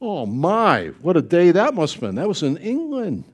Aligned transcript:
Oh 0.00 0.26
my, 0.26 0.88
what 1.00 1.16
a 1.16 1.22
day 1.22 1.52
that 1.52 1.74
must 1.74 1.94
have 1.94 2.02
been. 2.02 2.16
That 2.16 2.28
was 2.28 2.42
in 2.42 2.58
England. 2.58 3.24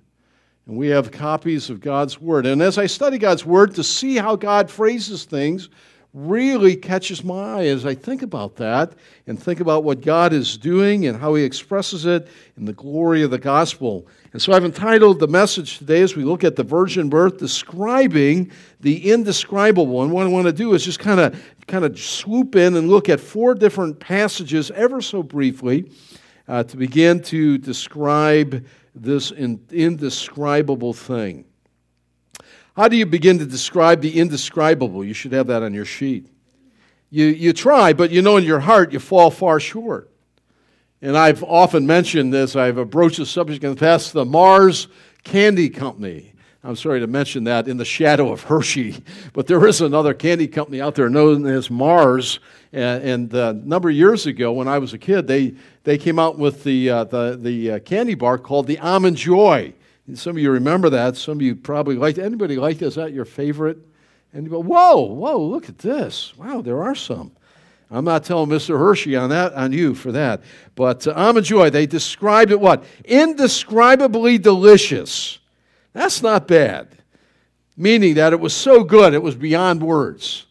And 0.66 0.76
we 0.76 0.88
have 0.88 1.10
copies 1.10 1.70
of 1.70 1.80
God's 1.80 2.20
Word. 2.20 2.46
And 2.46 2.62
as 2.62 2.78
I 2.78 2.86
study 2.86 3.18
God's 3.18 3.44
Word 3.44 3.74
to 3.74 3.82
see 3.82 4.16
how 4.16 4.36
God 4.36 4.70
phrases 4.70 5.24
things, 5.24 5.68
really 6.14 6.76
catches 6.76 7.24
my 7.24 7.54
eye 7.54 7.66
as 7.66 7.86
I 7.86 7.94
think 7.94 8.22
about 8.22 8.56
that 8.56 8.92
and 9.26 9.42
think 9.42 9.60
about 9.60 9.82
what 9.82 10.02
God 10.02 10.32
is 10.32 10.58
doing 10.58 11.06
and 11.06 11.18
how 11.18 11.34
He 11.34 11.42
expresses 11.42 12.04
it 12.04 12.28
in 12.56 12.64
the 12.64 12.72
glory 12.74 13.22
of 13.22 13.30
the 13.30 13.38
gospel. 13.38 14.06
And 14.32 14.40
so 14.40 14.52
I've 14.52 14.64
entitled 14.64 15.18
the 15.18 15.26
message 15.26 15.78
today 15.78 16.02
as 16.02 16.14
we 16.14 16.22
look 16.22 16.44
at 16.44 16.54
the 16.54 16.62
virgin 16.62 17.08
birth, 17.08 17.38
describing 17.38 18.52
the 18.80 19.10
indescribable. 19.10 20.02
And 20.02 20.12
what 20.12 20.26
I 20.26 20.30
want 20.30 20.46
to 20.46 20.52
do 20.52 20.74
is 20.74 20.84
just 20.84 21.00
kind 21.00 21.18
of 21.18 21.42
kind 21.66 21.84
of 21.84 21.98
swoop 21.98 22.54
in 22.56 22.76
and 22.76 22.88
look 22.88 23.08
at 23.08 23.18
four 23.18 23.54
different 23.54 23.98
passages 23.98 24.70
ever 24.72 25.00
so 25.00 25.22
briefly 25.22 25.90
uh, 26.48 26.64
to 26.64 26.76
begin 26.76 27.22
to 27.22 27.58
describe 27.58 28.64
this 28.94 29.30
indescribable 29.30 30.92
thing. 30.92 31.44
How 32.76 32.88
do 32.88 32.96
you 32.96 33.06
begin 33.06 33.38
to 33.38 33.46
describe 33.46 34.00
the 34.00 34.18
indescribable? 34.18 35.04
You 35.04 35.14
should 35.14 35.32
have 35.32 35.46
that 35.48 35.62
on 35.62 35.74
your 35.74 35.84
sheet. 35.84 36.26
You, 37.10 37.26
you 37.26 37.52
try, 37.52 37.92
but 37.92 38.10
you 38.10 38.22
know 38.22 38.38
in 38.38 38.44
your 38.44 38.60
heart 38.60 38.92
you 38.92 38.98
fall 38.98 39.30
far 39.30 39.60
short. 39.60 40.10
And 41.02 41.16
I've 41.16 41.42
often 41.42 41.86
mentioned 41.86 42.32
this, 42.32 42.56
I've 42.56 42.78
approached 42.78 43.18
the 43.18 43.26
subject 43.26 43.64
in 43.64 43.70
the 43.70 43.76
past 43.76 44.12
the 44.12 44.24
Mars 44.24 44.88
Candy 45.24 45.68
Company. 45.68 46.31
I'm 46.64 46.76
sorry 46.76 47.00
to 47.00 47.08
mention 47.08 47.42
that 47.44 47.66
in 47.66 47.76
the 47.76 47.84
shadow 47.84 48.30
of 48.30 48.44
Hershey, 48.44 49.02
but 49.32 49.48
there 49.48 49.66
is 49.66 49.80
another 49.80 50.14
candy 50.14 50.46
company 50.46 50.80
out 50.80 50.94
there 50.94 51.10
known 51.10 51.44
as 51.44 51.68
Mars. 51.68 52.38
And, 52.72 53.02
and 53.02 53.34
uh, 53.34 53.48
a 53.48 53.52
number 53.66 53.88
of 53.88 53.96
years 53.96 54.26
ago, 54.26 54.52
when 54.52 54.68
I 54.68 54.78
was 54.78 54.92
a 54.92 54.98
kid, 54.98 55.26
they, 55.26 55.54
they 55.82 55.98
came 55.98 56.20
out 56.20 56.38
with 56.38 56.62
the, 56.62 56.88
uh, 56.88 57.04
the, 57.04 57.36
the 57.36 57.70
uh, 57.72 57.78
candy 57.80 58.14
bar 58.14 58.38
called 58.38 58.68
the 58.68 58.78
Almond 58.78 59.16
Joy. 59.16 59.74
And 60.06 60.16
some 60.16 60.36
of 60.36 60.38
you 60.42 60.52
remember 60.52 60.88
that. 60.90 61.16
Some 61.16 61.38
of 61.38 61.42
you 61.42 61.56
probably 61.56 61.96
liked 61.96 62.18
it. 62.18 62.22
Anybody 62.22 62.56
like 62.56 62.78
this? 62.78 62.90
Is 62.90 62.94
that 62.94 63.12
your 63.12 63.24
favorite? 63.24 63.78
And 64.32 64.44
you 64.44 64.50
go, 64.50 64.62
whoa, 64.62 65.00
whoa, 65.00 65.42
look 65.42 65.68
at 65.68 65.78
this. 65.78 66.32
Wow, 66.36 66.62
there 66.62 66.80
are 66.84 66.94
some. 66.94 67.32
I'm 67.90 68.04
not 68.04 68.22
telling 68.22 68.48
Mr. 68.48 68.78
Hershey 68.78 69.16
on 69.16 69.30
that, 69.30 69.52
on 69.54 69.72
you 69.72 69.96
for 69.96 70.12
that. 70.12 70.42
But 70.76 71.08
uh, 71.08 71.12
Almond 71.16 71.44
Joy, 71.44 71.70
they 71.70 71.86
described 71.86 72.52
it 72.52 72.60
what? 72.60 72.84
Indescribably 73.04 74.38
delicious. 74.38 75.40
That's 75.92 76.22
not 76.22 76.48
bad. 76.48 76.88
Meaning 77.76 78.14
that 78.14 78.32
it 78.32 78.40
was 78.40 78.54
so 78.54 78.84
good, 78.84 79.14
it 79.14 79.22
was 79.22 79.34
beyond 79.34 79.82
words. 79.82 80.46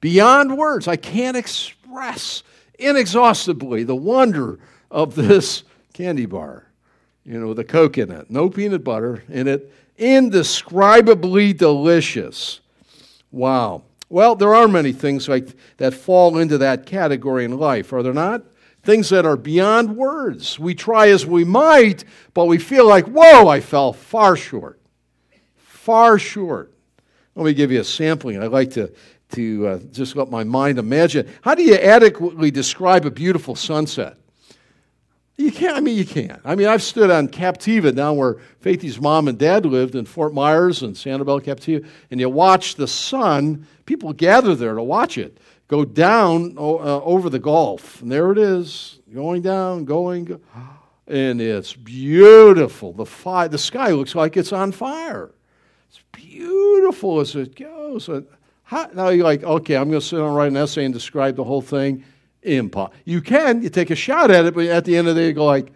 Beyond 0.00 0.56
words. 0.56 0.88
I 0.88 0.96
can't 0.96 1.36
express 1.36 2.42
inexhaustibly 2.78 3.84
the 3.84 3.96
wonder 3.96 4.58
of 4.90 5.14
this 5.14 5.64
candy 5.92 6.26
bar 6.26 6.70
you 7.24 7.38
know, 7.38 7.48
with 7.48 7.58
the 7.58 7.64
Coke 7.64 7.98
in 7.98 8.10
it, 8.10 8.30
no 8.30 8.48
peanut 8.48 8.82
butter 8.84 9.22
in 9.28 9.46
it, 9.46 9.72
indescribably 9.98 11.52
delicious. 11.52 12.60
Wow. 13.30 13.82
Well, 14.08 14.34
there 14.34 14.54
are 14.54 14.66
many 14.66 14.92
things 14.92 15.28
like 15.28 15.48
that 15.76 15.94
fall 15.94 16.38
into 16.38 16.58
that 16.58 16.86
category 16.86 17.44
in 17.44 17.58
life, 17.58 17.92
are 17.92 18.02
there 18.02 18.12
not? 18.12 18.42
Things 18.82 19.10
that 19.10 19.26
are 19.26 19.36
beyond 19.36 19.96
words. 19.96 20.58
We 20.58 20.74
try 20.74 21.08
as 21.08 21.26
we 21.26 21.44
might, 21.44 22.04
but 22.32 22.46
we 22.46 22.58
feel 22.58 22.88
like, 22.88 23.06
whoa, 23.06 23.48
I 23.48 23.60
fell 23.60 23.92
far 23.92 24.36
short. 24.36 24.80
Far 25.56 26.18
short. 26.18 26.72
Let 27.34 27.44
me 27.44 27.52
give 27.52 27.70
you 27.70 27.80
a 27.80 27.84
sampling. 27.84 28.42
I 28.42 28.46
like 28.46 28.70
to, 28.72 28.92
to 29.32 29.66
uh, 29.66 29.78
just 29.92 30.16
let 30.16 30.30
my 30.30 30.44
mind 30.44 30.78
imagine. 30.78 31.28
How 31.42 31.54
do 31.54 31.62
you 31.62 31.74
adequately 31.74 32.50
describe 32.50 33.04
a 33.04 33.10
beautiful 33.10 33.54
sunset? 33.54 34.16
You 35.36 35.52
can't. 35.52 35.76
I 35.76 35.80
mean, 35.80 35.96
you 35.96 36.04
can't. 36.04 36.40
I 36.44 36.54
mean, 36.54 36.66
I've 36.66 36.82
stood 36.82 37.10
on 37.10 37.28
Captiva 37.28 37.94
down 37.94 38.16
where 38.16 38.36
Faithy's 38.62 39.00
mom 39.00 39.26
and 39.26 39.38
dad 39.38 39.64
lived 39.64 39.94
in 39.94 40.04
Fort 40.04 40.34
Myers 40.34 40.82
and 40.82 40.94
Sanibel 40.94 41.40
Captiva, 41.42 41.86
and 42.10 42.20
you 42.20 42.28
watch 42.28 42.74
the 42.74 42.86
sun. 42.86 43.66
People 43.86 44.12
gather 44.12 44.54
there 44.54 44.74
to 44.74 44.82
watch 44.82 45.16
it 45.16 45.38
go 45.70 45.84
down 45.84 46.56
uh, 46.58 47.00
over 47.02 47.30
the 47.30 47.38
Gulf, 47.38 48.02
and 48.02 48.10
there 48.10 48.32
it 48.32 48.38
is, 48.38 48.98
going 49.14 49.40
down, 49.40 49.84
going, 49.84 50.40
and 51.06 51.40
it's 51.40 51.74
beautiful. 51.74 52.92
The 52.92 53.06
fire, 53.06 53.46
the 53.46 53.56
sky 53.56 53.92
looks 53.92 54.16
like 54.16 54.36
it's 54.36 54.52
on 54.52 54.72
fire. 54.72 55.30
It's 55.88 56.02
beautiful 56.10 57.20
as 57.20 57.36
it 57.36 57.54
goes. 57.54 58.10
How, 58.64 58.90
now 58.94 59.10
you're 59.10 59.24
like, 59.24 59.44
okay, 59.44 59.76
I'm 59.76 59.90
going 59.90 60.00
to 60.00 60.06
sit 60.06 60.16
down 60.16 60.26
and 60.26 60.36
write 60.36 60.50
an 60.50 60.56
essay 60.56 60.84
and 60.84 60.92
describe 60.92 61.36
the 61.36 61.44
whole 61.44 61.62
thing. 61.62 62.04
Impossible. 62.42 62.96
You 63.04 63.20
can, 63.20 63.62
you 63.62 63.68
take 63.68 63.90
a 63.90 63.96
shot 63.96 64.32
at 64.32 64.46
it, 64.46 64.54
but 64.54 64.66
at 64.66 64.84
the 64.84 64.96
end 64.96 65.06
of 65.06 65.14
the 65.14 65.20
day, 65.20 65.28
you 65.28 65.34
go 65.34 65.44
like, 65.44 65.72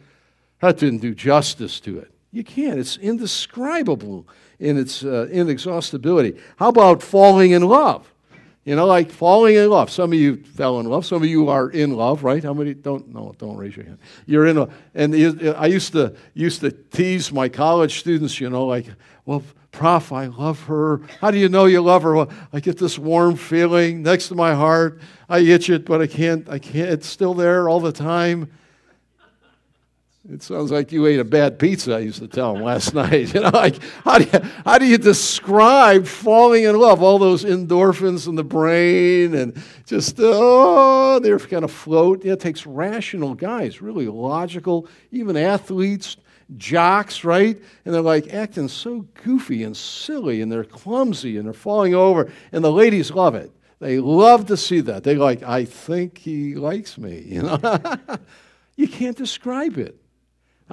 that 0.58 0.76
didn't 0.76 1.02
do 1.02 1.14
justice 1.14 1.78
to 1.80 1.98
it. 1.98 2.10
You 2.32 2.42
can't. 2.42 2.80
It's 2.80 2.96
indescribable 2.96 4.26
in 4.58 4.76
its 4.76 5.04
uh, 5.04 5.28
inexhaustibility. 5.30 6.40
How 6.56 6.70
about 6.70 7.00
falling 7.00 7.52
in 7.52 7.62
love? 7.62 8.13
You 8.64 8.76
know, 8.76 8.86
like 8.86 9.10
falling 9.10 9.56
in 9.56 9.68
love. 9.68 9.90
Some 9.90 10.12
of 10.12 10.18
you 10.18 10.36
fell 10.36 10.80
in 10.80 10.86
love. 10.86 11.04
Some 11.04 11.22
of 11.22 11.28
you 11.28 11.50
are 11.50 11.68
in 11.68 11.94
love, 11.94 12.24
right? 12.24 12.42
How 12.42 12.54
many 12.54 12.72
don't? 12.72 13.08
No, 13.08 13.34
don't 13.36 13.56
raise 13.56 13.76
your 13.76 13.84
hand. 13.84 13.98
You're 14.24 14.46
in. 14.46 14.56
A, 14.56 14.68
and 14.94 15.14
I 15.56 15.66
used 15.66 15.92
to 15.92 16.14
used 16.32 16.60
to 16.60 16.70
tease 16.70 17.30
my 17.30 17.48
college 17.48 17.98
students. 17.98 18.40
You 18.40 18.48
know, 18.48 18.64
like, 18.64 18.86
well, 19.26 19.42
Prof, 19.70 20.12
I 20.12 20.26
love 20.26 20.62
her. 20.64 21.02
How 21.20 21.30
do 21.30 21.36
you 21.36 21.48
know 21.48 21.66
you 21.66 21.82
love 21.82 22.04
her? 22.04 22.14
Well, 22.14 22.30
I 22.52 22.60
get 22.60 22.78
this 22.78 22.98
warm 22.98 23.36
feeling 23.36 24.02
next 24.02 24.28
to 24.28 24.34
my 24.34 24.54
heart. 24.54 25.00
I 25.28 25.40
itch 25.40 25.68
it, 25.68 25.84
but 25.84 26.00
I 26.00 26.06
can't, 26.06 26.48
I 26.48 26.58
can't, 26.58 26.90
it's 26.90 27.08
still 27.08 27.34
there 27.34 27.68
all 27.68 27.80
the 27.80 27.92
time. 27.92 28.50
It 30.26 30.42
sounds 30.42 30.70
like 30.70 30.90
you 30.90 31.06
ate 31.06 31.20
a 31.20 31.24
bad 31.24 31.58
pizza, 31.58 31.96
I 31.96 31.98
used 31.98 32.20
to 32.20 32.28
tell 32.28 32.56
him 32.56 32.62
last 32.62 32.94
night. 32.94 33.34
You 33.34 33.40
know, 33.40 33.50
like, 33.50 33.82
how 34.04 34.18
do 34.18 34.24
you, 34.24 34.50
how 34.64 34.78
do 34.78 34.86
you 34.86 34.96
describe 34.96 36.06
falling 36.06 36.64
in 36.64 36.78
love? 36.78 37.02
All 37.02 37.18
those 37.18 37.44
endorphins 37.44 38.26
in 38.26 38.34
the 38.34 38.44
brain 38.44 39.34
and 39.34 39.62
just, 39.84 40.16
oh, 40.18 41.18
they're 41.18 41.38
kind 41.38 41.62
of 41.62 41.70
float. 41.70 42.24
Yeah, 42.24 42.32
it 42.32 42.40
takes 42.40 42.64
rational 42.64 43.34
guys, 43.34 43.82
really 43.82 44.06
logical, 44.06 44.88
even 45.12 45.36
athletes, 45.36 46.16
jocks, 46.56 47.22
right? 47.22 47.60
And 47.84 47.94
they're 47.94 48.00
like 48.00 48.32
acting 48.32 48.68
so 48.68 49.06
goofy 49.24 49.62
and 49.62 49.76
silly 49.76 50.40
and 50.40 50.50
they're 50.50 50.64
clumsy 50.64 51.36
and 51.36 51.44
they're 51.44 51.52
falling 51.52 51.94
over. 51.94 52.32
And 52.50 52.64
the 52.64 52.72
ladies 52.72 53.10
love 53.10 53.34
it. 53.34 53.52
They 53.78 53.98
love 53.98 54.46
to 54.46 54.56
see 54.56 54.80
that. 54.80 55.04
They're 55.04 55.16
like, 55.16 55.42
I 55.42 55.66
think 55.66 56.16
he 56.16 56.54
likes 56.54 56.96
me, 56.96 57.20
you 57.26 57.42
know? 57.42 57.58
you 58.76 58.88
can't 58.88 59.16
describe 59.16 59.76
it. 59.76 60.00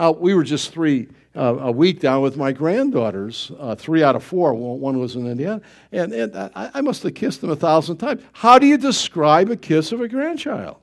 Uh, 0.01 0.11
we 0.11 0.33
were 0.33 0.43
just 0.43 0.71
three 0.71 1.07
uh, 1.35 1.57
a 1.59 1.71
week 1.71 1.99
down 1.99 2.23
with 2.23 2.35
my 2.35 2.51
granddaughters, 2.51 3.51
uh, 3.59 3.75
three 3.75 4.01
out 4.01 4.15
of 4.15 4.23
four. 4.23 4.51
One 4.55 4.97
was 4.97 5.15
in 5.15 5.27
Indiana. 5.27 5.61
And, 5.91 6.11
and 6.11 6.35
I, 6.35 6.71
I 6.73 6.81
must 6.81 7.03
have 7.03 7.13
kissed 7.13 7.41
them 7.41 7.51
a 7.51 7.55
thousand 7.55 7.97
times. 7.97 8.23
How 8.33 8.57
do 8.57 8.65
you 8.65 8.79
describe 8.79 9.51
a 9.51 9.55
kiss 9.55 9.91
of 9.91 10.01
a 10.01 10.07
grandchild? 10.07 10.77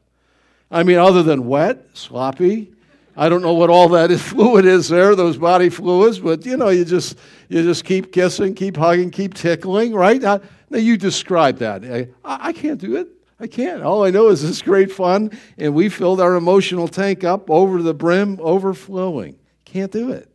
I 0.70 0.84
mean, 0.84 0.98
other 0.98 1.24
than 1.24 1.48
wet, 1.48 1.84
sloppy, 1.94 2.70
I 3.16 3.28
don't 3.28 3.42
know 3.42 3.54
what 3.54 3.70
all 3.70 3.88
that 3.88 4.16
fluid 4.20 4.64
is 4.64 4.88
there, 4.88 5.16
those 5.16 5.36
body 5.36 5.68
fluids, 5.68 6.20
but 6.20 6.46
you 6.46 6.56
know, 6.56 6.68
you 6.68 6.84
just 6.84 7.18
you 7.48 7.64
just 7.64 7.84
keep 7.84 8.12
kissing, 8.12 8.54
keep 8.54 8.76
hugging, 8.76 9.10
keep 9.10 9.34
tickling, 9.34 9.94
right? 9.94 10.22
Now, 10.22 10.40
now 10.70 10.78
you 10.78 10.96
describe 10.96 11.58
that. 11.58 11.82
I, 11.84 12.06
I 12.24 12.52
can't 12.52 12.80
do 12.80 12.94
it. 12.94 13.08
I 13.40 13.46
can't. 13.46 13.82
All 13.82 14.04
I 14.04 14.10
know 14.10 14.28
is 14.28 14.42
it's 14.42 14.62
great 14.62 14.90
fun, 14.90 15.30
and 15.56 15.74
we 15.74 15.88
filled 15.88 16.20
our 16.20 16.34
emotional 16.34 16.88
tank 16.88 17.22
up 17.22 17.48
over 17.50 17.82
the 17.82 17.94
brim, 17.94 18.38
overflowing. 18.40 19.38
Can't 19.64 19.92
do 19.92 20.10
it. 20.10 20.28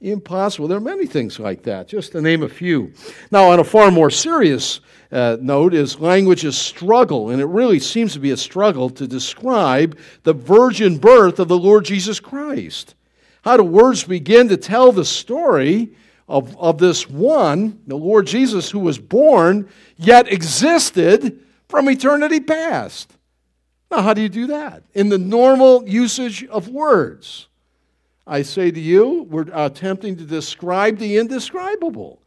Impossible. 0.00 0.68
There 0.68 0.78
are 0.78 0.80
many 0.80 1.06
things 1.06 1.38
like 1.38 1.64
that, 1.64 1.88
just 1.88 2.12
to 2.12 2.22
name 2.22 2.42
a 2.42 2.48
few. 2.48 2.92
Now, 3.30 3.50
on 3.50 3.58
a 3.58 3.64
far 3.64 3.90
more 3.90 4.10
serious 4.10 4.80
uh, 5.10 5.36
note 5.40 5.74
is 5.74 5.98
language's 5.98 6.56
struggle, 6.56 7.30
and 7.30 7.40
it 7.40 7.46
really 7.46 7.80
seems 7.80 8.12
to 8.14 8.20
be 8.20 8.30
a 8.30 8.36
struggle 8.36 8.88
to 8.90 9.06
describe 9.06 9.98
the 10.22 10.32
virgin 10.32 10.98
birth 10.98 11.38
of 11.40 11.48
the 11.48 11.58
Lord 11.58 11.84
Jesus 11.84 12.20
Christ. 12.20 12.94
How 13.42 13.56
do 13.56 13.64
words 13.64 14.04
begin 14.04 14.48
to 14.48 14.56
tell 14.56 14.92
the 14.92 15.04
story 15.04 15.90
of, 16.28 16.56
of 16.58 16.78
this 16.78 17.10
one, 17.10 17.80
the 17.86 17.96
Lord 17.96 18.26
Jesus, 18.26 18.70
who 18.70 18.78
was 18.78 18.98
born 18.98 19.68
yet 19.96 20.32
existed 20.32 21.42
from 21.68 21.88
eternity 21.88 22.40
past? 22.40 23.14
Now, 23.90 24.02
how 24.02 24.14
do 24.14 24.20
you 24.20 24.28
do 24.28 24.48
that? 24.48 24.82
In 24.94 25.08
the 25.08 25.18
normal 25.18 25.88
usage 25.88 26.44
of 26.46 26.68
words. 26.68 27.48
I 28.26 28.42
say 28.42 28.70
to 28.70 28.80
you, 28.80 29.22
we're 29.30 29.46
attempting 29.54 30.16
to 30.18 30.24
describe 30.24 30.98
the 30.98 31.16
indescribable. 31.16 32.20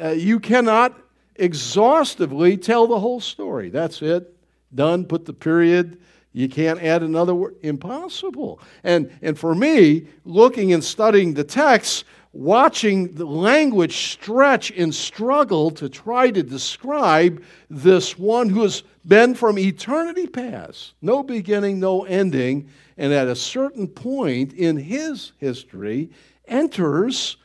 Uh, 0.00 0.10
you 0.10 0.38
cannot 0.38 0.96
exhaustively 1.36 2.56
tell 2.56 2.86
the 2.86 3.00
whole 3.00 3.20
story. 3.20 3.68
That's 3.68 4.00
it. 4.02 4.36
Done. 4.72 5.04
Put 5.04 5.24
the 5.24 5.32
period. 5.32 6.00
You 6.32 6.48
can't 6.48 6.80
add 6.80 7.02
another 7.02 7.34
word. 7.34 7.56
Impossible. 7.62 8.60
And, 8.84 9.10
and 9.22 9.36
for 9.36 9.54
me, 9.54 10.06
looking 10.24 10.72
and 10.72 10.82
studying 10.82 11.34
the 11.34 11.44
text, 11.44 12.04
watching 12.34 13.12
the 13.14 13.24
language 13.24 14.10
stretch 14.12 14.72
and 14.72 14.92
struggle 14.92 15.70
to 15.70 15.88
try 15.88 16.30
to 16.30 16.42
describe 16.42 17.42
this 17.70 18.18
one 18.18 18.48
who 18.48 18.62
has 18.62 18.82
been 19.06 19.34
from 19.34 19.58
eternity 19.58 20.26
past, 20.26 20.94
no 21.00 21.22
beginning, 21.22 21.78
no 21.78 22.04
ending, 22.04 22.68
and 22.98 23.12
at 23.12 23.28
a 23.28 23.36
certain 23.36 23.86
point 23.86 24.52
in 24.52 24.76
his 24.76 25.32
history 25.38 26.10
enters 26.46 27.36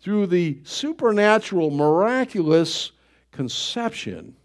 through 0.00 0.26
the 0.26 0.58
supernatural, 0.64 1.70
miraculous 1.70 2.92
conception. 3.32 4.36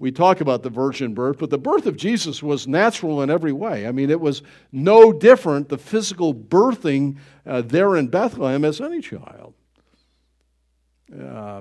We 0.00 0.10
talk 0.10 0.40
about 0.40 0.62
the 0.62 0.70
virgin 0.70 1.12
birth, 1.12 1.36
but 1.38 1.50
the 1.50 1.58
birth 1.58 1.84
of 1.84 1.94
Jesus 1.94 2.42
was 2.42 2.66
natural 2.66 3.20
in 3.20 3.28
every 3.28 3.52
way. 3.52 3.86
I 3.86 3.92
mean, 3.92 4.08
it 4.08 4.18
was 4.18 4.40
no 4.72 5.12
different, 5.12 5.68
the 5.68 5.76
physical 5.76 6.32
birthing 6.34 7.18
uh, 7.46 7.60
there 7.60 7.94
in 7.96 8.08
Bethlehem, 8.08 8.64
as 8.64 8.80
any 8.80 9.02
child. 9.02 9.52
Uh, 11.14 11.60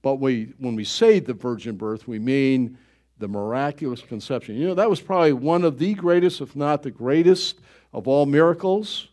but 0.00 0.14
we, 0.14 0.54
when 0.56 0.76
we 0.76 0.84
say 0.84 1.20
the 1.20 1.34
virgin 1.34 1.76
birth, 1.76 2.08
we 2.08 2.18
mean 2.18 2.78
the 3.18 3.28
miraculous 3.28 4.00
conception. 4.00 4.56
You 4.56 4.68
know, 4.68 4.74
that 4.74 4.88
was 4.88 5.02
probably 5.02 5.34
one 5.34 5.62
of 5.62 5.78
the 5.78 5.92
greatest, 5.92 6.40
if 6.40 6.56
not 6.56 6.82
the 6.82 6.90
greatest, 6.90 7.60
of 7.92 8.08
all 8.08 8.24
miracles. 8.24 9.08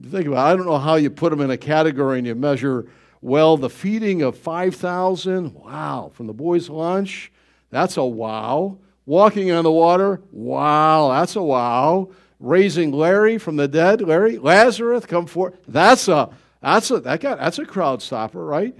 Think 0.00 0.28
about 0.28 0.50
it, 0.50 0.52
I 0.52 0.56
don't 0.56 0.66
know 0.66 0.78
how 0.78 0.94
you 0.94 1.10
put 1.10 1.30
them 1.30 1.40
in 1.40 1.50
a 1.50 1.56
category 1.56 2.18
and 2.18 2.26
you 2.26 2.36
measure, 2.36 2.86
well, 3.20 3.56
the 3.56 3.68
feeding 3.68 4.22
of 4.22 4.38
5,000, 4.38 5.54
wow, 5.54 6.12
from 6.14 6.28
the 6.28 6.32
boys' 6.32 6.68
lunch, 6.68 7.32
that's 7.70 7.96
a 7.96 8.04
wow. 8.04 8.78
Walking 9.06 9.50
on 9.50 9.64
the 9.64 9.72
water, 9.72 10.20
wow, 10.30 11.08
that's 11.18 11.36
a 11.36 11.42
wow. 11.42 12.10
Raising 12.40 12.92
Larry 12.92 13.38
from 13.38 13.56
the 13.56 13.66
dead, 13.66 14.02
Larry, 14.02 14.38
Lazarus, 14.38 15.06
come 15.06 15.26
forth, 15.26 15.54
that's 15.66 16.08
a, 16.08 16.30
that's 16.60 16.90
a, 16.90 17.00
that 17.00 17.20
guy, 17.20 17.34
that's 17.34 17.58
a 17.58 17.64
crowd 17.64 18.02
stopper, 18.02 18.44
right? 18.44 18.76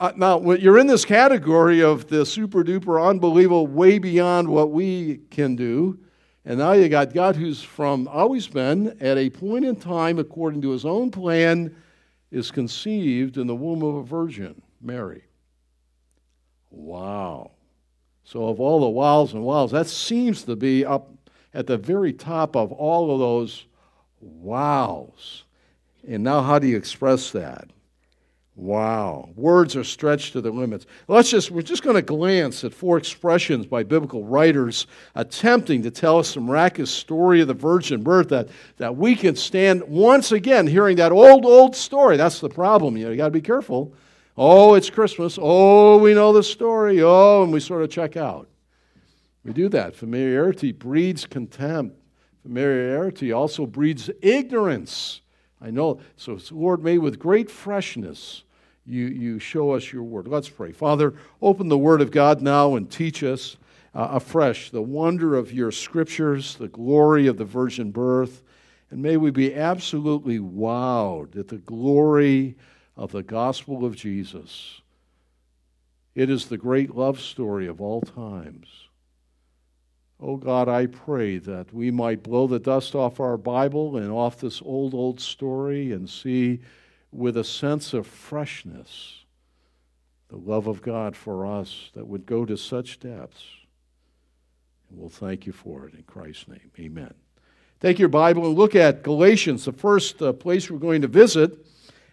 Uh, 0.00 0.12
now, 0.14 0.52
you're 0.52 0.78
in 0.78 0.86
this 0.86 1.04
category 1.04 1.82
of 1.82 2.06
the 2.06 2.24
super 2.24 2.62
duper 2.62 3.04
unbelievable, 3.04 3.66
way 3.66 3.98
beyond 3.98 4.46
what 4.46 4.70
we 4.70 5.16
can 5.30 5.56
do, 5.56 5.98
and 6.44 6.58
now 6.58 6.70
you 6.72 6.88
got 6.88 7.12
God 7.12 7.34
who's 7.34 7.60
from 7.60 8.06
always 8.06 8.46
been 8.46 8.96
at 9.00 9.18
a 9.18 9.28
point 9.28 9.64
in 9.64 9.74
time, 9.74 10.20
according 10.20 10.62
to 10.62 10.70
his 10.70 10.84
own 10.84 11.10
plan, 11.10 11.74
is 12.30 12.52
conceived 12.52 13.38
in 13.38 13.48
the 13.48 13.56
womb 13.56 13.82
of 13.82 13.96
a 13.96 14.02
virgin, 14.04 14.62
Mary. 14.80 15.24
Wow. 16.70 17.52
So, 18.24 18.48
of 18.48 18.60
all 18.60 18.80
the 18.80 18.88
wows 18.88 19.32
and 19.32 19.42
wows, 19.42 19.70
that 19.70 19.86
seems 19.86 20.42
to 20.44 20.54
be 20.56 20.84
up 20.84 21.10
at 21.54 21.66
the 21.66 21.78
very 21.78 22.12
top 22.12 22.56
of 22.56 22.72
all 22.72 23.12
of 23.12 23.18
those 23.18 23.64
wows. 24.20 25.44
And 26.06 26.22
now, 26.24 26.42
how 26.42 26.58
do 26.58 26.66
you 26.66 26.76
express 26.76 27.30
that? 27.32 27.68
Wow. 28.58 29.28
Words 29.36 29.76
are 29.76 29.84
stretched 29.84 30.32
to 30.32 30.40
their 30.40 30.50
limits. 30.50 30.84
Let's 31.06 31.30
just, 31.30 31.52
we're 31.52 31.62
just 31.62 31.84
going 31.84 31.94
to 31.94 32.02
glance 32.02 32.64
at 32.64 32.74
four 32.74 32.98
expressions 32.98 33.66
by 33.66 33.84
biblical 33.84 34.24
writers 34.24 34.88
attempting 35.14 35.82
to 35.84 35.92
tell 35.92 36.18
us 36.18 36.34
the 36.34 36.40
miraculous 36.40 36.90
story 36.90 37.40
of 37.40 37.46
the 37.46 37.54
virgin 37.54 38.02
birth 38.02 38.30
that, 38.30 38.48
that 38.78 38.96
we 38.96 39.14
can 39.14 39.36
stand 39.36 39.84
once 39.84 40.32
again 40.32 40.66
hearing 40.66 40.96
that 40.96 41.12
old, 41.12 41.46
old 41.46 41.76
story. 41.76 42.16
That's 42.16 42.40
the 42.40 42.48
problem. 42.48 42.96
You, 42.96 43.04
know, 43.04 43.10
you 43.12 43.16
got 43.16 43.26
to 43.26 43.30
be 43.30 43.40
careful. 43.40 43.94
Oh, 44.40 44.74
it's 44.74 44.88
Christmas. 44.88 45.36
Oh, 45.42 45.98
we 45.98 46.14
know 46.14 46.32
the 46.32 46.44
story. 46.44 47.02
Oh, 47.02 47.42
and 47.42 47.52
we 47.52 47.58
sort 47.58 47.82
of 47.82 47.90
check 47.90 48.16
out. 48.16 48.48
We 49.44 49.52
do 49.52 49.68
that. 49.70 49.96
Familiarity 49.96 50.70
breeds 50.70 51.26
contempt. 51.26 51.96
Familiarity 52.44 53.32
also 53.32 53.66
breeds 53.66 54.08
ignorance. 54.22 55.22
I 55.60 55.70
know. 55.70 55.98
So, 56.16 56.38
Lord, 56.52 56.84
may 56.84 56.98
with 56.98 57.18
great 57.18 57.50
freshness 57.50 58.44
you, 58.86 59.06
you 59.06 59.40
show 59.40 59.72
us 59.72 59.92
your 59.92 60.04
word. 60.04 60.28
Let's 60.28 60.48
pray. 60.48 60.70
Father, 60.70 61.14
open 61.42 61.66
the 61.66 61.76
word 61.76 62.00
of 62.00 62.12
God 62.12 62.40
now 62.40 62.76
and 62.76 62.88
teach 62.88 63.24
us 63.24 63.56
uh, 63.92 64.06
afresh 64.12 64.70
the 64.70 64.82
wonder 64.82 65.34
of 65.34 65.52
your 65.52 65.72
scriptures, 65.72 66.54
the 66.54 66.68
glory 66.68 67.26
of 67.26 67.38
the 67.38 67.44
virgin 67.44 67.90
birth, 67.90 68.44
and 68.92 69.02
may 69.02 69.16
we 69.16 69.32
be 69.32 69.52
absolutely 69.52 70.38
wowed 70.38 71.36
at 71.36 71.48
the 71.48 71.58
glory 71.58 72.54
of 72.98 73.12
the 73.12 73.22
gospel 73.22 73.84
of 73.84 73.94
Jesus. 73.94 74.82
It 76.16 76.28
is 76.28 76.46
the 76.46 76.58
great 76.58 76.96
love 76.96 77.20
story 77.20 77.68
of 77.68 77.80
all 77.80 78.00
times. 78.00 78.66
Oh 80.20 80.36
God, 80.36 80.68
I 80.68 80.86
pray 80.86 81.38
that 81.38 81.72
we 81.72 81.92
might 81.92 82.24
blow 82.24 82.48
the 82.48 82.58
dust 82.58 82.96
off 82.96 83.20
our 83.20 83.36
Bible 83.36 83.96
and 83.96 84.10
off 84.10 84.40
this 84.40 84.60
old, 84.60 84.94
old 84.94 85.20
story 85.20 85.92
and 85.92 86.10
see 86.10 86.58
with 87.12 87.36
a 87.36 87.44
sense 87.44 87.94
of 87.94 88.04
freshness 88.04 89.24
the 90.28 90.36
love 90.36 90.66
of 90.66 90.82
God 90.82 91.14
for 91.14 91.46
us 91.46 91.90
that 91.94 92.08
would 92.08 92.26
go 92.26 92.44
to 92.44 92.56
such 92.56 92.98
depths. 92.98 93.44
And 94.90 94.98
we'll 94.98 95.08
thank 95.08 95.46
you 95.46 95.52
for 95.52 95.86
it 95.86 95.94
in 95.94 96.02
Christ's 96.02 96.48
name. 96.48 96.72
Amen. 96.80 97.14
Take 97.80 98.00
your 98.00 98.08
Bible 98.08 98.44
and 98.44 98.58
look 98.58 98.74
at 98.74 99.04
Galatians. 99.04 99.64
The 99.64 99.72
first 99.72 100.20
uh, 100.20 100.32
place 100.32 100.68
we're 100.68 100.78
going 100.78 101.02
to 101.02 101.08
visit 101.08 101.64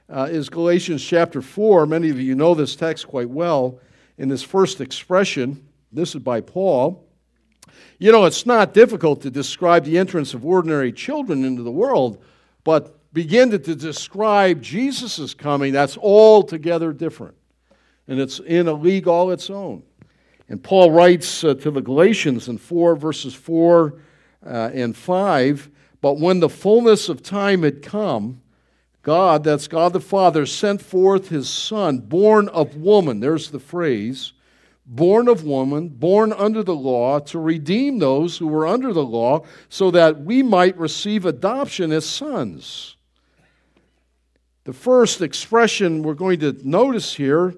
uh, 0.10 0.28
is 0.30 0.50
Galatians 0.50 1.04
chapter 1.04 1.42
4. 1.42 1.86
Many 1.86 2.10
of 2.10 2.20
you 2.20 2.36
know 2.36 2.54
this 2.54 2.76
text 2.76 3.08
quite 3.08 3.30
well. 3.30 3.80
In 4.18 4.30
this 4.30 4.44
first 4.44 4.82
expression, 4.82 5.68
this 5.92 6.16
is 6.16 6.22
by 6.22 6.42
Paul. 6.42 7.06
You 7.98 8.12
know, 8.12 8.26
it's 8.26 8.46
not 8.46 8.74
difficult 8.74 9.22
to 9.22 9.32
describe 9.32 9.86
the 9.86 9.98
entrance 9.98 10.34
of 10.34 10.46
ordinary 10.46 10.92
children 10.92 11.44
into 11.44 11.64
the 11.64 11.72
world, 11.72 12.24
but 12.64 12.98
begin 13.14 13.50
to, 13.52 13.60
to 13.60 13.76
describe 13.76 14.62
Jesus' 14.62 15.34
coming, 15.34 15.74
that's 15.74 15.98
altogether 15.98 16.94
different. 16.94 17.36
And 18.08 18.20
it's 18.20 18.40
in 18.40 18.68
a 18.68 18.74
league 18.74 19.08
all 19.08 19.32
its 19.32 19.50
own. 19.50 19.84
And 20.48 20.62
Paul 20.62 20.92
writes 20.92 21.44
uh, 21.44 21.56
to 21.56 21.72
the 21.72 21.82
Galatians 21.82 22.48
in 22.48 22.58
4, 22.58 22.96
verses 22.96 23.34
4 23.34 23.96
uh, 24.46 24.70
and 24.74 24.96
5 24.96 25.70
But 26.02 26.20
when 26.20 26.40
the 26.40 26.50
fullness 26.50 27.10
of 27.10 27.24
time 27.24 27.64
had 27.64 27.82
come, 27.82 28.42
God, 29.06 29.44
that's 29.44 29.68
God 29.68 29.94
the 29.94 30.00
Father, 30.00 30.48
sent 30.48 30.82
forth 30.82 31.30
his 31.30 31.48
Son, 31.48 32.00
born 32.00 32.50
of 32.50 32.76
woman. 32.76 33.20
There's 33.20 33.52
the 33.52 33.60
phrase 33.60 34.34
born 34.88 35.28
of 35.28 35.44
woman, 35.44 35.90
born 35.90 36.34
under 36.34 36.64
the 36.64 36.76
law, 36.76 37.20
to 37.20 37.40
redeem 37.40 38.00
those 38.00 38.38
who 38.38 38.48
were 38.48 38.66
under 38.66 38.94
the 38.94 39.04
law, 39.04 39.46
so 39.70 39.92
that 39.92 40.22
we 40.22 40.42
might 40.42 40.76
receive 40.78 41.26
adoption 41.26 41.92
as 41.92 42.06
sons. 42.06 42.96
The 44.64 44.74
first 44.74 45.22
expression 45.22 46.02
we're 46.02 46.16
going 46.16 46.40
to 46.40 46.58
notice 46.64 47.14
here 47.14 47.56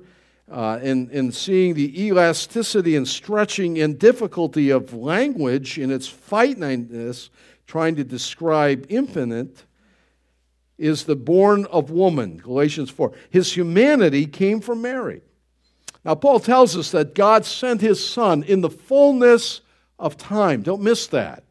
uh, 0.52 0.80
in, 0.82 1.10
in 1.12 1.32
seeing 1.32 1.74
the 1.74 2.06
elasticity 2.06 2.98
and 2.98 3.08
stretching 3.08 3.80
and 3.80 3.98
difficulty 3.98 4.70
of 4.70 4.94
language 4.94 5.78
in 5.78 5.92
its 5.92 6.08
finiteness, 6.08 7.30
trying 7.68 7.96
to 7.96 8.04
describe 8.04 8.86
infinite, 8.90 9.64
is 10.78 11.04
the 11.04 11.16
born 11.16 11.66
of 11.66 11.90
woman, 11.90 12.38
Galatians 12.38 12.90
4. 12.90 13.12
His 13.30 13.56
humanity 13.56 14.26
came 14.26 14.62
from 14.62 14.82
Mary. 14.82 15.22
Now, 16.06 16.16
Paul 16.16 16.40
tells 16.40 16.78
us 16.78 16.92
that 16.92 17.16
God 17.16 17.46
sent 17.46 17.82
his 17.82 18.06
son 18.06 18.44
in 18.44 18.62
the 18.62 18.70
fullness 18.70 19.62
of 20.00 20.18
time. 20.18 20.62
Don't 20.62 20.82
miss 20.82 21.08
that. 21.08 21.44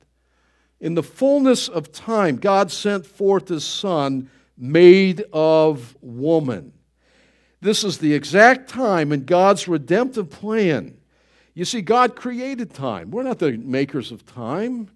In 0.80 0.94
the 0.94 1.02
fullness 1.02 1.68
of 1.68 1.92
time, 1.92 2.36
God 2.36 2.70
sent 2.70 3.06
forth 3.06 3.48
his 3.48 3.64
son 3.64 4.30
made 4.56 5.24
of 5.32 5.96
woman. 6.00 6.72
This 7.60 7.82
is 7.84 7.98
the 7.98 8.14
exact 8.14 8.68
time 8.68 9.12
in 9.12 9.24
God's 9.24 9.66
redemptive 9.66 10.30
plan. 10.30 10.98
You 11.54 11.64
see, 11.64 11.80
God 11.80 12.14
created 12.14 12.72
time. 12.72 13.10
We're 13.10 13.22
not 13.22 13.38
the 13.38 13.52
makers 13.52 14.12
of 14.12 14.26
time. 14.26 14.90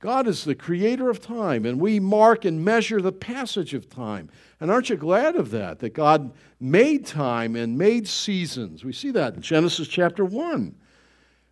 God 0.00 0.28
is 0.28 0.44
the 0.44 0.54
creator 0.54 1.10
of 1.10 1.20
time, 1.20 1.66
and 1.66 1.80
we 1.80 1.98
mark 1.98 2.44
and 2.44 2.64
measure 2.64 3.00
the 3.00 3.10
passage 3.10 3.74
of 3.74 3.90
time. 3.90 4.30
And 4.60 4.70
aren't 4.70 4.90
you 4.90 4.96
glad 4.96 5.34
of 5.34 5.50
that? 5.50 5.80
That 5.80 5.92
God 5.92 6.32
made 6.60 7.04
time 7.04 7.56
and 7.56 7.76
made 7.76 8.06
seasons. 8.06 8.84
We 8.84 8.92
see 8.92 9.10
that 9.10 9.34
in 9.34 9.42
Genesis 9.42 9.88
chapter 9.88 10.24
1. 10.24 10.74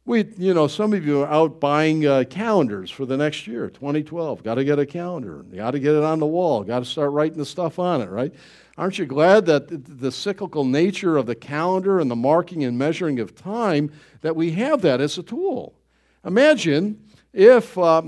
We, 0.05 0.27
you 0.39 0.55
know, 0.55 0.69
some 0.69 0.93
of 0.93 1.05
you 1.05 1.23
are 1.23 1.27
out 1.27 1.59
buying 1.59 2.07
uh, 2.07 2.23
calendars 2.31 2.89
for 2.93 3.05
the 3.05 3.17
next 3.17 3.49
year, 3.49 3.69
2012. 3.69 4.45
Got 4.45 4.55
to 4.55 4.65
get 4.65 4.79
a 4.79 4.87
calendar. 4.87 5.39
Got 5.53 5.73
to 5.73 5.81
get 5.81 5.97
it 5.97 6.05
on 6.05 6.21
the 6.21 6.27
wall. 6.27 6.63
Got 6.63 6.79
to 6.79 6.85
start 6.85 7.11
writing 7.11 7.39
the 7.39 7.45
stuff 7.45 7.81
on 7.81 8.01
it, 8.01 8.09
right? 8.09 8.33
Aren't 8.79 9.01
you 9.01 9.07
glad 9.07 9.47
that 9.47 9.67
the 9.99 10.13
cyclical 10.13 10.65
nature 10.65 11.17
of 11.17 11.27
the 11.27 11.35
calendar 11.35 11.99
and 11.99 12.09
the 12.09 12.17
marking 12.17 12.63
and 12.63 12.79
measuring 12.79 13.19
of 13.19 13.35
time 13.35 13.91
that 14.21 14.37
we 14.37 14.53
have 14.53 14.83
that 14.83 15.01
as 15.01 15.19
a 15.19 15.25
tool? 15.25 15.75
Imagine 16.25 17.03
if 17.33 17.77
uh, 17.77 18.03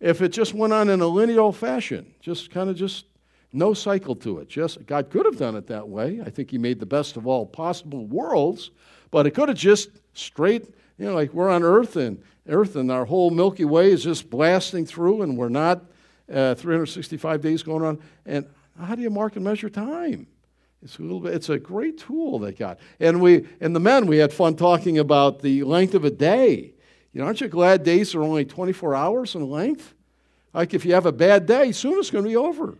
if 0.00 0.22
it 0.22 0.28
just 0.28 0.54
went 0.54 0.72
on 0.72 0.88
in 0.90 1.00
a 1.00 1.06
linear 1.06 1.52
fashion, 1.52 2.14
just 2.20 2.50
kind 2.50 2.70
of 2.70 2.76
just 2.76 3.06
no 3.52 3.72
cycle 3.72 4.14
to 4.16 4.38
it. 4.38 4.48
Just 4.48 4.84
God 4.86 5.10
could 5.10 5.24
have 5.24 5.38
done 5.38 5.56
it 5.56 5.66
that 5.68 5.88
way. 5.88 6.20
I 6.24 6.30
think 6.30 6.50
He 6.50 6.58
made 6.58 6.80
the 6.80 6.86
best 6.86 7.16
of 7.16 7.26
all 7.26 7.46
possible 7.46 8.06
worlds, 8.06 8.70
but 9.10 9.26
it 9.26 9.32
could 9.32 9.48
have 9.48 9.58
just 9.58 9.90
straight 10.12 10.66
you 10.98 11.06
know, 11.06 11.14
like 11.14 11.32
we're 11.32 11.50
on 11.50 11.62
Earth 11.62 11.96
and 11.96 12.22
Earth 12.48 12.76
and 12.76 12.90
our 12.90 13.04
whole 13.04 13.30
Milky 13.30 13.64
Way 13.64 13.90
is 13.90 14.04
just 14.04 14.30
blasting 14.30 14.86
through, 14.86 15.22
and 15.22 15.36
we're 15.36 15.48
not 15.48 15.84
uh, 16.32 16.54
365 16.54 17.40
days 17.40 17.62
going 17.62 17.84
on. 17.84 17.98
And 18.24 18.46
how 18.80 18.94
do 18.94 19.02
you 19.02 19.10
mark 19.10 19.36
and 19.36 19.44
measure 19.44 19.68
time? 19.68 20.26
It's 20.82 20.98
a 20.98 21.02
little 21.02 21.20
bit. 21.20 21.34
It's 21.34 21.48
a 21.48 21.58
great 21.58 21.98
tool 21.98 22.38
they 22.38 22.52
got. 22.52 22.78
And 23.00 23.20
we 23.20 23.46
and 23.60 23.74
the 23.74 23.80
men 23.80 24.06
we 24.06 24.18
had 24.18 24.32
fun 24.32 24.56
talking 24.56 24.98
about 24.98 25.40
the 25.40 25.64
length 25.64 25.94
of 25.94 26.04
a 26.04 26.10
day. 26.10 26.72
You 27.16 27.22
know, 27.22 27.28
aren't 27.28 27.40
you 27.40 27.48
glad 27.48 27.82
days 27.82 28.14
are 28.14 28.22
only 28.22 28.44
24 28.44 28.94
hours 28.94 29.34
in 29.34 29.48
length? 29.48 29.94
Like 30.52 30.74
if 30.74 30.84
you 30.84 30.92
have 30.92 31.06
a 31.06 31.12
bad 31.12 31.46
day, 31.46 31.72
soon 31.72 31.98
it's 31.98 32.10
going 32.10 32.24
to 32.24 32.28
be 32.28 32.36
over. 32.36 32.76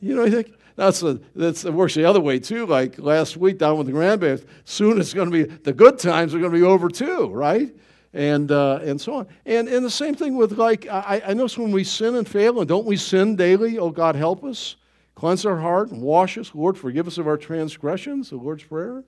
You 0.00 0.16
know, 0.16 0.24
you 0.24 0.30
think 0.30 0.54
that's 0.76 1.00
the 1.00 1.20
that's 1.36 1.66
it 1.66 1.74
works 1.74 1.92
the 1.92 2.06
other 2.06 2.20
way 2.20 2.38
too. 2.38 2.64
Like 2.64 2.98
last 2.98 3.36
week 3.36 3.58
down 3.58 3.76
with 3.76 3.86
the 3.86 3.92
grandbabies, 3.92 4.46
soon 4.64 4.98
it's 4.98 5.12
going 5.12 5.30
to 5.30 5.44
be 5.44 5.54
the 5.56 5.74
good 5.74 5.98
times 5.98 6.34
are 6.34 6.38
going 6.38 6.52
to 6.52 6.58
be 6.58 6.64
over 6.64 6.88
too, 6.88 7.28
right? 7.28 7.70
And 8.14 8.50
uh, 8.50 8.80
and 8.82 8.98
so 8.98 9.12
on. 9.16 9.26
And 9.44 9.68
and 9.68 9.84
the 9.84 9.90
same 9.90 10.14
thing 10.14 10.38
with 10.38 10.52
like 10.52 10.86
I, 10.88 11.20
I 11.26 11.34
notice 11.34 11.58
when 11.58 11.70
we 11.70 11.84
sin 11.84 12.14
and 12.14 12.26
fail, 12.26 12.60
and 12.60 12.66
don't 12.66 12.86
we 12.86 12.96
sin 12.96 13.36
daily? 13.36 13.76
Oh 13.76 13.90
God, 13.90 14.16
help 14.16 14.42
us, 14.42 14.76
cleanse 15.14 15.44
our 15.44 15.58
heart 15.58 15.90
and 15.90 16.00
wash 16.00 16.38
us, 16.38 16.50
Lord, 16.54 16.78
forgive 16.78 17.06
us 17.06 17.18
of 17.18 17.26
our 17.26 17.36
transgressions. 17.36 18.30
The 18.30 18.36
Lord's 18.36 18.64
prayer. 18.64 19.04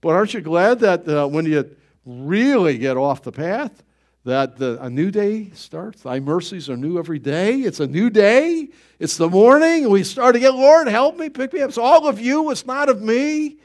But 0.00 0.16
aren't 0.16 0.34
you 0.34 0.40
glad 0.40 0.80
that 0.80 1.08
uh, 1.08 1.28
when 1.28 1.46
you 1.46 1.76
really 2.04 2.78
get 2.78 2.96
off 2.96 3.22
the 3.22 3.32
path, 3.32 3.82
that 4.24 4.56
the, 4.56 4.82
a 4.82 4.88
new 4.88 5.10
day 5.10 5.50
starts. 5.50 6.02
Thy 6.02 6.18
mercies 6.20 6.70
are 6.70 6.76
new 6.76 6.98
every 6.98 7.18
day. 7.18 7.60
It's 7.60 7.80
a 7.80 7.86
new 7.86 8.08
day. 8.08 8.68
It's 8.98 9.16
the 9.16 9.28
morning. 9.28 9.90
We 9.90 10.02
start 10.02 10.34
again. 10.36 10.54
Lord, 10.54 10.88
help 10.88 11.18
me, 11.18 11.28
pick 11.28 11.52
me 11.52 11.60
up. 11.60 11.68
It's 11.68 11.78
all 11.78 12.08
of 12.08 12.18
you. 12.18 12.50
It's 12.50 12.66
not 12.66 12.88
of 12.88 13.02
me. 13.02 13.58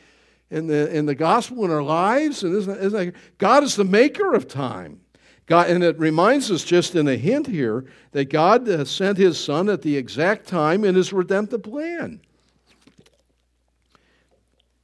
In 0.51 0.65
the 0.65 0.91
in 0.91 1.05
the 1.05 1.13
gospel 1.13 1.63
in 1.63 1.69
our 1.69 1.83
lives, 1.83 2.43
and 2.43 2.55
isn't, 2.55 2.79
isn't 2.79 3.15
God 3.37 3.61
is 3.61 3.75
the 3.75 3.83
maker 3.83 4.33
of 4.33 4.47
time. 4.47 4.99
God, 5.45 5.69
and 5.69 5.83
it 5.83 5.99
reminds 5.99 6.49
us 6.49 6.63
just 6.63 6.95
in 6.95 7.07
a 7.07 7.15
hint 7.15 7.45
here 7.45 7.85
that 8.13 8.31
God 8.31 8.87
sent 8.87 9.19
His 9.19 9.39
Son 9.39 9.69
at 9.69 9.83
the 9.83 9.95
exact 9.95 10.47
time 10.47 10.83
in 10.83 10.95
His 10.95 11.13
redemptive 11.13 11.61
plan. 11.61 12.19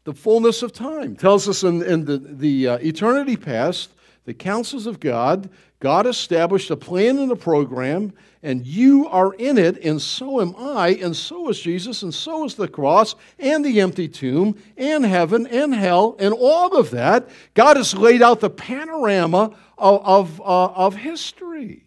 The 0.06 0.14
fullness 0.14 0.62
of 0.62 0.72
time 0.72 1.16
tells 1.16 1.50
us 1.50 1.64
in, 1.64 1.82
in 1.82 2.06
the, 2.06 2.18
the 2.18 2.68
uh, 2.68 2.78
eternity 2.78 3.36
past 3.36 3.90
the 4.26 4.34
counsels 4.34 4.86
of 4.86 5.00
God. 5.00 5.50
God 5.80 6.06
established 6.06 6.72
a 6.72 6.78
plan 6.78 7.18
and 7.18 7.32
a 7.32 7.36
program, 7.36 8.14
and 8.42 8.66
you 8.66 9.08
are 9.08 9.34
in 9.34 9.58
it, 9.58 9.84
and 9.84 10.02
so 10.02 10.42
am 10.42 10.56
I, 10.58 10.90
and 10.90 11.16
so 11.16 11.50
is 11.50 11.60
Jesus, 11.60 12.04
and 12.04 12.14
so 12.14 12.46
is 12.46 12.56
the 12.56 12.68
cross, 12.68 13.16
and 13.40 13.66
the 13.66 13.82
empty 13.82 14.08
tomb, 14.08 14.58
and 14.78 15.06
heaven, 15.06 15.48
and 15.48 15.74
hell, 15.74 16.16
and 16.20 16.34
all 16.34 16.76
of 16.78 16.92
that. 16.92 17.28
God 17.56 17.78
has 17.78 17.96
laid 17.96 18.22
out 18.22 18.40
the 18.40 18.50
panorama 18.50 19.56
of, 19.78 20.06
of, 20.06 20.42
uh, 20.42 20.66
of 20.68 20.96
history. 20.96 21.84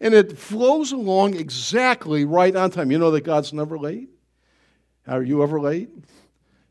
And 0.00 0.12
it 0.12 0.36
flows 0.36 0.92
along 0.92 1.34
exactly 1.34 2.24
right 2.24 2.54
on 2.54 2.70
time. 2.70 2.90
You 2.90 2.98
know 2.98 3.10
that 3.12 3.22
God's 3.22 3.52
never 3.52 3.78
late? 3.78 4.08
Are 5.06 5.22
you 5.22 5.42
ever 5.42 5.60
late? 5.60 5.90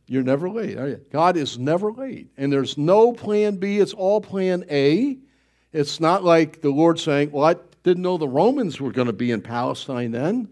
You're 0.08 0.24
never 0.24 0.50
late, 0.50 0.78
are 0.78 0.88
you? 0.88 1.02
God 1.12 1.38
is 1.38 1.58
never 1.58 1.92
late. 1.92 2.28
And 2.38 2.52
there's 2.52 2.78
no 2.78 3.14
plan 3.14 3.56
B, 3.58 3.80
it's 3.80 3.94
all 3.94 4.22
plan 4.22 4.66
A. 4.70 5.18
It's 5.72 6.00
not 6.00 6.24
like 6.24 6.62
the 6.62 6.70
Lord 6.70 7.00
saying, 7.00 7.32
Well, 7.32 7.46
I 7.46 7.56
didn't 7.84 8.04
know 8.04 8.18
the 8.18 8.28
Romans 8.28 8.80
were 8.80 8.92
going 8.92 9.08
to 9.08 9.14
be 9.14 9.32
in 9.32 9.42
Palestine 9.42 10.12
then. 10.12 10.50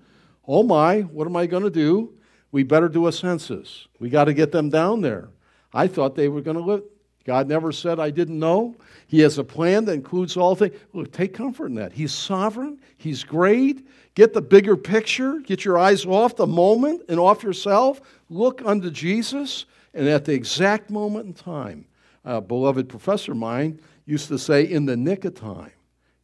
Oh 0.48 0.64
my, 0.64 1.02
what 1.02 1.28
am 1.28 1.36
I 1.36 1.46
going 1.46 1.64
to 1.64 1.70
do? 1.70 2.14
We 2.52 2.64
better 2.64 2.90
do 2.90 3.08
a 3.08 3.12
census. 3.12 3.88
We 4.00 4.10
got 4.10 4.26
to 4.26 4.34
get 4.34 4.52
them 4.52 4.70
down 4.70 5.02
there. 5.02 5.30
I 5.74 5.88
thought 5.88 6.16
they 6.16 6.28
were 6.28 6.42
going 6.42 6.58
to 6.58 6.64
live. 6.64 6.84
God 7.26 7.48
never 7.48 7.72
said 7.72 8.00
I 8.00 8.10
didn't 8.10 8.40
know. 8.40 8.76
He 9.08 9.20
has 9.20 9.38
a 9.38 9.44
plan 9.44 9.86
that 9.86 9.94
includes 9.94 10.38
all 10.38 10.56
things. 10.56 10.76
Look, 10.94 11.12
take 11.12 11.34
comfort 11.34 11.68
in 11.68 11.76
that. 11.76 11.94
He's 11.94 12.14
sovereign. 12.14 12.80
He's 12.98 13.24
great. 13.24 13.88
Get 14.16 14.34
the 14.34 14.42
bigger 14.42 14.76
picture. 14.76 15.40
Get 15.40 15.64
your 15.64 15.78
eyes 15.78 16.06
off 16.06 16.36
the 16.36 16.48
moment 16.48 17.04
and 17.10 17.20
off 17.20 17.44
yourself. 17.44 18.02
Look 18.30 18.62
unto 18.66 18.90
Jesus. 18.90 19.66
And 19.94 20.08
at 20.08 20.26
the 20.26 20.34
exact 20.34 20.90
moment 20.90 21.26
in 21.28 21.34
time, 21.34 21.86
a 22.24 22.42
beloved 22.42 22.90
professor 22.90 23.34
of 23.34 23.38
mine 23.38 23.80
used 24.06 24.28
to 24.30 24.40
say, 24.40 24.64
in 24.64 24.86
the 24.86 24.98
nick 24.98 25.26
of 25.26 25.36
time, 25.36 25.72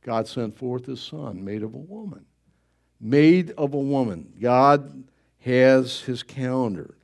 God 0.01 0.27
sent 0.27 0.57
forth 0.57 0.85
his 0.85 1.01
son, 1.01 1.43
made 1.43 1.63
of 1.63 1.73
a 1.73 1.77
woman. 1.77 2.25
Made 2.99 3.51
of 3.51 3.73
a 3.73 3.79
woman. 3.79 4.33
God 4.39 5.03
has 5.41 6.01
his 6.01 6.23
calendar. 6.23 6.96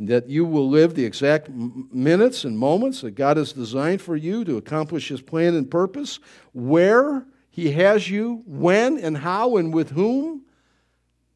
And 0.00 0.08
that 0.08 0.30
you 0.30 0.46
will 0.46 0.66
live 0.66 0.94
the 0.94 1.04
exact 1.04 1.50
minutes 1.50 2.44
and 2.44 2.58
moments 2.58 3.02
that 3.02 3.10
God 3.10 3.36
has 3.36 3.52
designed 3.52 4.00
for 4.00 4.16
you 4.16 4.46
to 4.46 4.56
accomplish 4.56 5.08
his 5.08 5.20
plan 5.20 5.54
and 5.54 5.70
purpose, 5.70 6.20
where 6.54 7.26
he 7.50 7.72
has 7.72 8.08
you, 8.08 8.42
when 8.46 8.96
and 8.96 9.18
how 9.18 9.58
and 9.58 9.74
with 9.74 9.90
whom. 9.90 10.46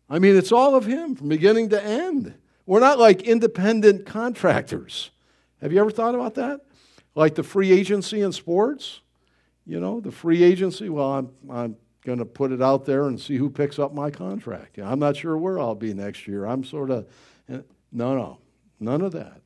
I 0.09 0.19
mean, 0.19 0.35
it's 0.35 0.51
all 0.51 0.77
of 0.77 0.87
him 0.87 1.15
from 1.15 1.29
beginning 1.29 1.69
to 1.69 1.85
end. 1.85 2.33
We're 2.65 2.81
not 2.81 2.99
like 2.99 3.21
independent 3.25 4.07
contractors. 4.07 5.11
Have 5.61 5.71
you 5.71 5.79
ever 5.79 5.91
thought 5.91 6.15
about 6.15 6.37
that? 6.37 6.63
Like 7.15 7.35
the 7.35 7.43
free 7.43 7.71
agency 7.71 8.23
in 8.23 8.33
sports? 8.33 9.03
You 9.67 9.79
know, 9.79 10.01
the 10.01 10.11
free 10.11 10.43
agency, 10.43 10.89
well, 10.89 11.13
I'm, 11.13 11.31
I'm 11.51 11.77
going 12.03 12.19
to 12.19 12.25
put 12.25 12.51
it 12.51 12.63
out 12.63 12.87
there 12.87 13.09
and 13.09 13.21
see 13.21 13.37
who 13.37 13.51
picks 13.51 13.79
up 13.79 13.93
my 13.93 14.11
contract. 14.11 14.79
I'm 14.79 15.01
not 15.01 15.19
sure 15.19 15.37
where 15.37 15.59
I'll 15.59 15.75
be 15.75 15.93
next 15.93 16.27
year. 16.27 16.47
I'm 16.47 16.65
sort 16.65 16.91
of, 16.91 17.07
eh, 17.51 17.59
no, 17.93 18.17
no, 18.17 18.39
none 18.81 19.01
of 19.01 19.13
that. 19.13 19.41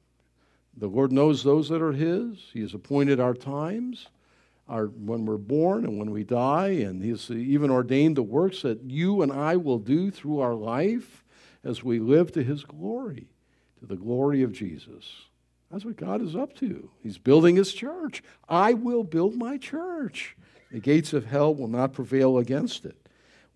The 0.77 0.87
Lord 0.87 1.11
knows 1.13 1.43
those 1.43 1.69
that 1.69 1.83
are 1.83 1.93
His. 1.93 2.39
He 2.53 2.61
has 2.61 2.75
appointed 2.75 3.19
our 3.19 3.35
times, 3.35 4.07
our, 4.69 4.87
when 4.87 5.27
we're 5.27 5.37
born 5.37 5.85
and 5.85 5.99
when 5.99 6.11
we 6.11 6.25
die, 6.25 6.69
and 6.69 7.03
He's 7.03 7.31
even 7.31 7.71
ordained 7.71 8.17
the 8.17 8.23
works 8.23 8.63
that 8.63 8.83
you 8.85 9.23
and 9.23 9.33
I 9.33 9.57
will 9.57 9.79
do 9.79 10.11
through 10.11 10.41
our 10.41 10.55
life 10.55 11.25
as 11.65 11.83
we 11.83 11.99
live 11.99 12.33
to 12.33 12.45
His 12.45 12.65
glory, 12.65 13.29
to 13.81 13.87
the 13.87 13.97
glory 13.97 14.43
of 14.43 14.53
Jesus. 14.53 15.05
That's 15.71 15.85
what 15.85 15.97
God 15.97 16.23
is 16.23 16.37
up 16.37 16.55
to. 16.57 16.91
He's 17.03 17.19
building 17.19 17.57
His 17.57 17.75
church. 17.75 18.23
I 18.49 18.75
will 18.75 19.05
build 19.05 19.35
my 19.35 19.59
church. 19.59 20.37
The 20.71 20.81
gates 20.81 21.13
of 21.13 21.27
hell 21.27 21.55
will 21.55 21.69
not 21.69 21.93
prevail 21.93 22.39
against 22.39 22.85
it. 22.85 23.08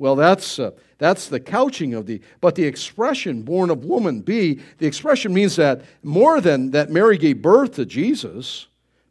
Well, 0.02 0.16
that's, 0.16 0.58
uh, 0.58 0.72
that's 0.98 1.28
the 1.28 1.38
couching 1.38 1.94
of 1.94 2.06
the, 2.06 2.20
but 2.40 2.56
the 2.56 2.64
expression 2.64 3.42
born 3.42 3.70
of 3.70 3.84
woman, 3.84 4.20
B, 4.20 4.58
the 4.78 4.86
expression 4.88 5.32
means 5.32 5.54
that 5.54 5.82
more 6.02 6.40
than 6.40 6.72
that 6.72 6.90
Mary 6.90 7.16
gave 7.16 7.40
birth 7.40 7.74
to 7.74 7.86
Jesus, 7.86 8.66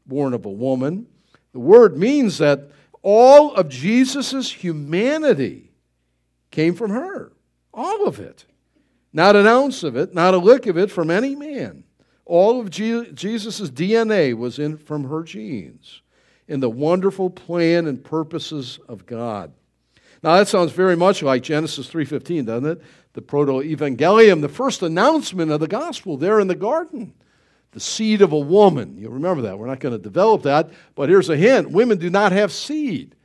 born 0.05 0.33
of 0.33 0.43
a 0.45 0.51
woman, 0.51 1.07
the 1.53 1.61
word 1.61 1.97
means 1.97 2.39
that 2.39 2.71
all 3.03 3.53
of 3.53 3.69
Jesus' 3.69 4.51
humanity 4.51 5.71
came 6.51 6.75
from 6.75 6.91
her. 6.91 7.31
All 7.73 8.05
of 8.05 8.19
it. 8.19 8.43
Not 9.13 9.37
an 9.37 9.47
ounce 9.47 9.83
of 9.83 9.95
it, 9.95 10.13
not 10.13 10.33
a 10.33 10.39
lick 10.39 10.67
of 10.67 10.77
it 10.77 10.91
from 10.91 11.09
any 11.09 11.37
man. 11.37 11.85
All 12.25 12.59
of 12.59 12.69
Jesus' 12.69 13.69
DNA 13.69 14.33
was 14.33 14.59
in 14.59 14.75
from 14.75 15.05
her 15.05 15.23
genes 15.23 16.01
in 16.49 16.59
the 16.59 16.69
wonderful 16.69 17.29
plan 17.29 17.87
and 17.87 18.03
purposes 18.03 18.77
of 18.89 19.05
God. 19.05 19.53
Now 20.23 20.35
that 20.37 20.47
sounds 20.47 20.71
very 20.71 20.95
much 20.95 21.23
like 21.23 21.43
Genesis 21.43 21.87
3:15, 21.87 22.45
doesn't 22.45 22.69
it? 22.69 22.81
The 23.13 23.21
proto-evangelium, 23.21 24.41
the 24.41 24.49
first 24.49 24.81
announcement 24.81 25.51
of 25.51 25.59
the 25.59 25.67
gospel 25.67 26.17
there 26.17 26.39
in 26.39 26.47
the 26.47 26.55
garden. 26.55 27.13
The 27.71 27.79
seed 27.79 28.21
of 28.21 28.33
a 28.33 28.39
woman. 28.39 28.97
You'll 28.97 29.13
remember 29.13 29.41
that. 29.43 29.57
We're 29.57 29.67
not 29.67 29.79
going 29.79 29.93
to 29.93 30.01
develop 30.01 30.43
that, 30.43 30.69
but 30.93 31.07
here's 31.07 31.29
a 31.29 31.37
hint. 31.37 31.71
Women 31.71 31.97
do 31.97 32.09
not 32.09 32.33
have 32.33 32.51
seed. 32.51 33.15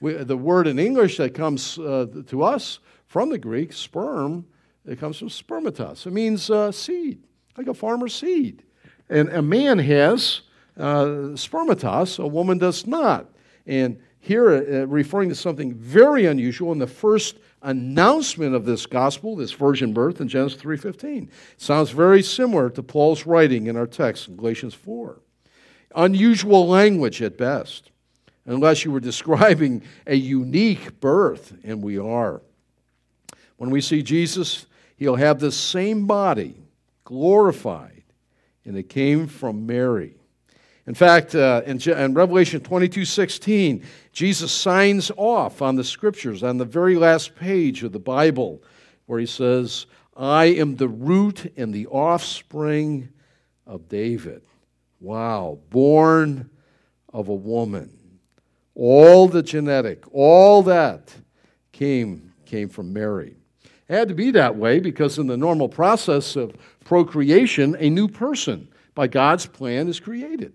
We, 0.00 0.14
the 0.14 0.36
word 0.36 0.66
in 0.66 0.78
English 0.78 1.18
that 1.18 1.34
comes 1.34 1.78
uh, 1.78 2.06
to 2.28 2.42
us 2.42 2.78
from 3.06 3.28
the 3.28 3.38
Greek, 3.38 3.74
sperm, 3.74 4.46
it 4.86 4.98
comes 4.98 5.18
from 5.18 5.28
spermatos. 5.28 6.06
It 6.06 6.12
means 6.12 6.48
uh, 6.48 6.72
seed, 6.72 7.22
like 7.56 7.66
a 7.66 7.74
farmer's 7.74 8.14
seed. 8.14 8.62
And 9.10 9.28
a 9.28 9.42
man 9.42 9.78
has 9.78 10.42
uh, 10.78 11.34
spermatos, 11.34 12.18
a 12.18 12.26
woman 12.26 12.58
does 12.58 12.86
not. 12.86 13.26
And 13.66 14.00
here, 14.20 14.50
uh, 14.50 14.86
referring 14.86 15.30
to 15.30 15.34
something 15.34 15.74
very 15.74 16.26
unusual 16.26 16.72
in 16.72 16.78
the 16.78 16.86
first 16.86 17.36
announcement 17.62 18.54
of 18.54 18.64
this 18.64 18.86
gospel, 18.86 19.34
this 19.34 19.52
virgin 19.52 19.92
birth 19.92 20.20
in 20.20 20.28
Genesis 20.28 20.60
3:15. 20.60 21.30
Sounds 21.56 21.90
very 21.90 22.22
similar 22.22 22.70
to 22.70 22.82
Paul's 22.82 23.26
writing 23.26 23.66
in 23.66 23.76
our 23.76 23.86
text 23.86 24.28
in 24.28 24.36
Galatians 24.36 24.74
4. 24.74 25.20
Unusual 25.96 26.68
language 26.68 27.20
at 27.22 27.36
best, 27.36 27.90
unless 28.44 28.84
you 28.84 28.92
were 28.92 29.00
describing 29.10 29.82
a 30.06 30.14
unique 30.14 31.00
birth, 31.00 31.54
and 31.64 31.82
we 31.82 31.98
are. 31.98 32.42
When 33.56 33.70
we 33.70 33.80
see 33.80 34.02
Jesus, 34.02 34.66
he'll 34.96 35.16
have 35.16 35.40
the 35.40 35.52
same 35.52 36.06
body, 36.06 36.54
glorified, 37.04 38.04
and 38.64 38.76
it 38.76 38.88
came 38.88 39.26
from 39.26 39.66
Mary. 39.66 40.19
In 40.86 40.94
fact, 40.94 41.34
uh, 41.34 41.62
in, 41.66 41.80
in, 41.80 42.14
Revelation 42.14 42.60
22 42.60 43.04
16, 43.04 43.84
Jesus 44.12 44.50
signs 44.50 45.10
off 45.16 45.62
on 45.62 45.76
the 45.76 45.84
scriptures 45.84 46.42
on 46.42 46.58
the 46.58 46.64
very 46.64 46.96
last 46.96 47.36
page 47.36 47.82
of 47.82 47.92
the 47.92 47.98
Bible, 47.98 48.62
where 49.06 49.20
he 49.20 49.26
says, 49.26 49.86
I 50.16 50.46
am 50.46 50.76
the 50.76 50.88
root 50.88 51.52
and 51.56 51.72
the 51.72 51.86
offspring 51.86 53.10
of 53.66 53.88
David. 53.88 54.42
Wow, 55.00 55.58
born 55.70 56.50
of 57.12 57.28
a 57.28 57.34
woman. 57.34 57.96
All 58.74 59.28
the 59.28 59.42
genetic, 59.42 60.04
all 60.12 60.62
that 60.64 61.14
came, 61.72 62.32
came 62.46 62.68
from 62.68 62.92
Mary. 62.92 63.36
It 63.88 63.94
had 63.94 64.08
to 64.08 64.14
be 64.14 64.30
that 64.32 64.56
way 64.56 64.80
because 64.80 65.18
in 65.18 65.26
the 65.26 65.36
normal 65.36 65.68
process 65.68 66.36
of 66.36 66.54
procreation, 66.84 67.76
a 67.78 67.90
new 67.90 68.08
person 68.08 68.68
by 68.94 69.06
God's 69.08 69.46
plan 69.46 69.88
is 69.88 70.00
created. 70.00 70.52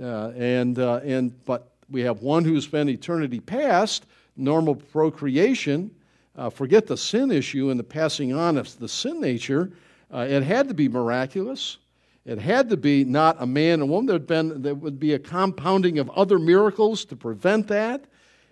Uh, 0.00 0.30
and, 0.36 0.78
uh, 0.78 1.00
and, 1.04 1.44
but 1.44 1.72
we 1.90 2.00
have 2.00 2.22
one 2.22 2.44
who's 2.44 2.66
been 2.66 2.88
eternity 2.88 3.40
past, 3.40 4.06
normal 4.36 4.74
procreation, 4.74 5.90
uh, 6.36 6.50
forget 6.50 6.86
the 6.86 6.96
sin 6.96 7.30
issue 7.30 7.70
and 7.70 7.78
the 7.78 7.84
passing 7.84 8.32
on 8.32 8.56
of 8.58 8.76
the 8.78 8.88
sin 8.88 9.20
nature. 9.20 9.70
Uh, 10.12 10.26
it 10.28 10.42
had 10.42 10.66
to 10.68 10.74
be 10.74 10.88
miraculous. 10.88 11.78
It 12.24 12.38
had 12.38 12.70
to 12.70 12.76
be 12.76 13.04
not 13.04 13.36
a 13.38 13.46
man 13.46 13.80
and 13.80 13.90
woman. 13.90 14.06
There'd 14.06 14.26
been, 14.26 14.62
there 14.62 14.74
would 14.74 14.98
be 14.98 15.12
a 15.12 15.18
compounding 15.18 15.98
of 15.98 16.10
other 16.10 16.38
miracles 16.38 17.04
to 17.06 17.16
prevent 17.16 17.68
that. 17.68 18.04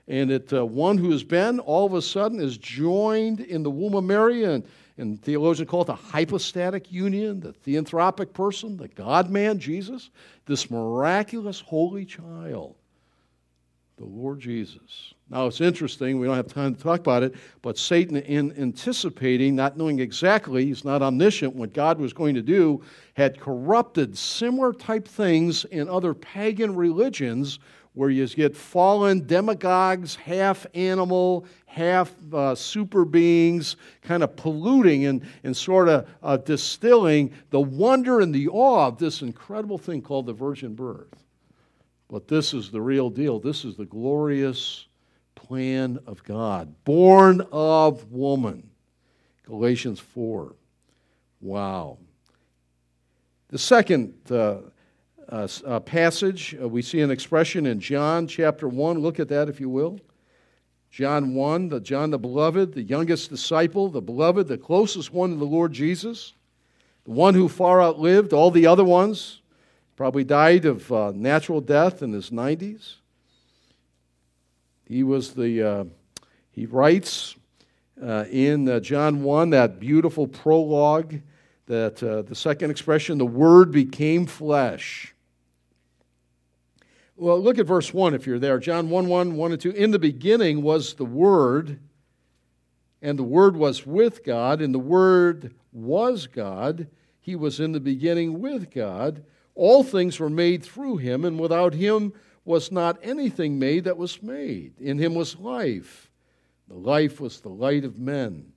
And 0.09 0.31
it, 0.31 0.53
uh, 0.53 0.67
one 0.67 0.99
who 0.99 1.11
has 1.11 1.25
been 1.25 1.59
all 1.61 1.87
of 1.87 1.95
a 1.95 2.03
sudden 2.03 2.41
is 2.41 2.59
joined 2.59 3.41
in 3.41 3.63
the 3.63 3.71
womb 3.71 3.95
of 3.95 4.05
Mary, 4.05 4.45
and, 4.45 4.65
and 4.99 5.21
theologians 5.23 5.71
call 5.71 5.83
it 5.83 5.87
the 5.87 5.95
hypostatic 5.95 6.93
union, 6.93 7.41
the 7.41 7.53
theanthropic 7.53 8.33
person, 8.33 8.77
the 8.77 8.89
God 8.89 9.31
man, 9.31 9.59
Jesus, 9.59 10.11
this 10.47 10.71
miraculous 10.71 11.61
holy 11.61 12.05
child, 12.05 12.75
the 13.97 14.05
Lord 14.05 14.41
Jesus. 14.41 15.15
Now, 15.31 15.47
it's 15.47 15.63
interesting, 15.63 16.21
we 16.21 16.27
don't 16.27 16.37
have 16.37 16.53
time 16.53 16.75
to 16.75 16.83
talk 16.83 17.01
about 17.01 17.23
it, 17.23 17.35
but 17.63 17.79
Satan, 17.79 18.17
in 18.17 18.53
anticipating, 18.59 19.57
not 19.57 19.79
knowing 19.79 19.99
exactly, 19.99 20.67
he's 20.67 20.85
not 20.85 21.01
omniscient, 21.01 21.57
what 21.57 21.73
God 21.73 21.99
was 21.99 22.13
going 22.13 22.35
to 22.35 22.43
do, 22.43 22.83
had 23.15 23.41
corrupted 23.41 24.17
similar 24.19 24.75
type 24.75 25.09
things 25.09 25.65
in 25.67 25.89
other 25.89 26.13
pagan 26.13 26.77
religions 26.77 27.61
where 27.95 28.11
you 28.11 28.27
get 28.29 28.57
fallen 28.57 29.27
demagogues, 29.27 30.15
half 30.15 30.67
animal, 30.75 31.45
half 31.67 32.15
uh, 32.33 32.55
super 32.55 33.05
beings, 33.05 33.77
kind 34.01 34.23
of 34.23 34.35
polluting 34.35 35.05
and, 35.05 35.27
and 35.45 35.57
sort 35.57 35.89
of 35.89 36.09
uh, 36.23 36.37
distilling 36.39 37.33
the 37.51 37.61
wonder 37.61 38.21
and 38.21 38.35
the 38.35 38.49
awe 38.49 38.87
of 38.87 38.99
this 38.99 39.21
incredible 39.21 39.79
thing 39.79 40.01
called 40.01 40.27
the 40.27 40.33
virgin 40.33 40.75
birth. 40.75 41.15
But 42.09 42.29
this 42.29 42.55
is 42.55 42.71
the 42.71 42.81
real 42.81 43.11
deal. 43.11 43.39
This 43.41 43.65
is 43.65 43.77
the 43.77 43.87
glorious 43.87 44.87
plan 45.35 45.99
of 46.07 46.23
God, 46.25 46.75
born 46.85 47.43
of 47.53 48.11
woman. 48.11 48.71
Galatians 49.45 49.99
4. 50.01 50.55
Wow. 51.41 51.99
The 53.49 53.59
second 53.59 54.15
uh, 54.31 54.59
uh, 55.29 55.49
uh, 55.67 55.81
passage, 55.81 56.57
uh, 56.61 56.69
we 56.69 56.83
see 56.83 57.01
an 57.01 57.11
expression 57.11 57.67
in 57.67 57.81
John 57.81 58.27
chapter 58.27 58.69
1. 58.69 58.99
Look 58.99 59.21
at 59.21 59.29
that, 59.29 59.49
if 59.49 59.61
you 59.61 59.69
will. 59.69 60.01
John 60.91 61.35
1, 61.35 61.69
the 61.71 61.81
John 61.81 62.11
the 62.11 62.19
beloved, 62.19 62.75
the 62.75 62.83
youngest 62.83 63.31
disciple, 63.31 63.89
the 63.89 64.03
beloved, 64.03 64.47
the 64.49 64.59
closest 64.59 65.13
one 65.13 65.31
to 65.31 65.37
the 65.37 65.47
Lord 65.47 65.73
Jesus, 65.73 66.35
the 67.05 67.13
one 67.13 67.35
who 67.35 67.49
far 67.49 67.83
outlived 67.83 68.33
all 68.33 68.51
the 68.51 68.67
other 68.67 68.85
ones, 68.85 69.41
probably 69.97 70.25
died 70.25 70.67
of 70.67 70.93
uh, 70.93 71.13
natural 71.15 71.61
death 71.61 72.03
in 72.03 72.13
his 72.13 72.31
90s. 72.31 72.97
He 74.85 75.03
was 75.03 75.33
the, 75.33 75.63
uh, 75.63 75.85
he 76.51 76.67
writes 76.67 77.37
uh, 78.03 78.27
in 78.31 78.83
John 78.83 79.23
1, 79.23 79.51
that 79.51 79.81
beautiful 79.81 80.27
prologue, 80.27 81.21
that 81.67 82.03
uh, 82.03 82.23
the 82.23 82.35
second 82.35 82.71
expression, 82.71 83.19
the 83.19 83.27
Word 83.27 83.71
became 83.71 84.27
flesh. 84.27 85.15
Well, 87.17 87.41
look 87.41 87.59
at 87.59 87.67
verse 87.67 87.95
1 87.95 88.15
if 88.15 88.27
you're 88.27 88.39
there. 88.39 88.59
John 88.59 88.91
1 88.91 89.07
1, 89.07 89.37
1 89.37 89.53
and 89.53 89.61
2. 89.61 89.71
In 89.71 89.91
the 89.91 89.99
beginning 89.99 90.63
was 90.63 90.95
the 90.95 91.05
Word, 91.05 91.79
and 93.01 93.19
the 93.19 93.23
Word 93.23 93.57
was 93.57 93.87
with 93.87 94.25
God, 94.25 94.61
and 94.61 94.75
the 94.75 94.79
Word 94.79 95.55
was 95.73 96.27
God. 96.27 96.89
He 97.21 97.37
was 97.37 97.61
in 97.61 97.73
the 97.73 97.81
beginning 97.81 98.41
with 98.41 98.71
God. 98.71 99.25
All 99.55 99.85
things 99.85 100.19
were 100.19 100.31
made 100.31 100.65
through 100.65 100.97
him, 100.97 101.25
and 101.25 101.39
without 101.39 101.75
him 101.75 102.13
was 102.45 102.73
not 102.73 102.99
anything 103.03 103.59
made 103.59 103.85
that 103.85 103.97
was 103.97 104.23
made. 104.23 104.81
In 104.81 104.99
him 104.99 105.15
was 105.15 105.39
life. 105.39 106.11
The 106.69 106.75
life 106.75 107.21
was 107.21 107.41
the 107.41 107.51
light 107.51 107.85
of 107.85 107.99
men. 107.99 108.52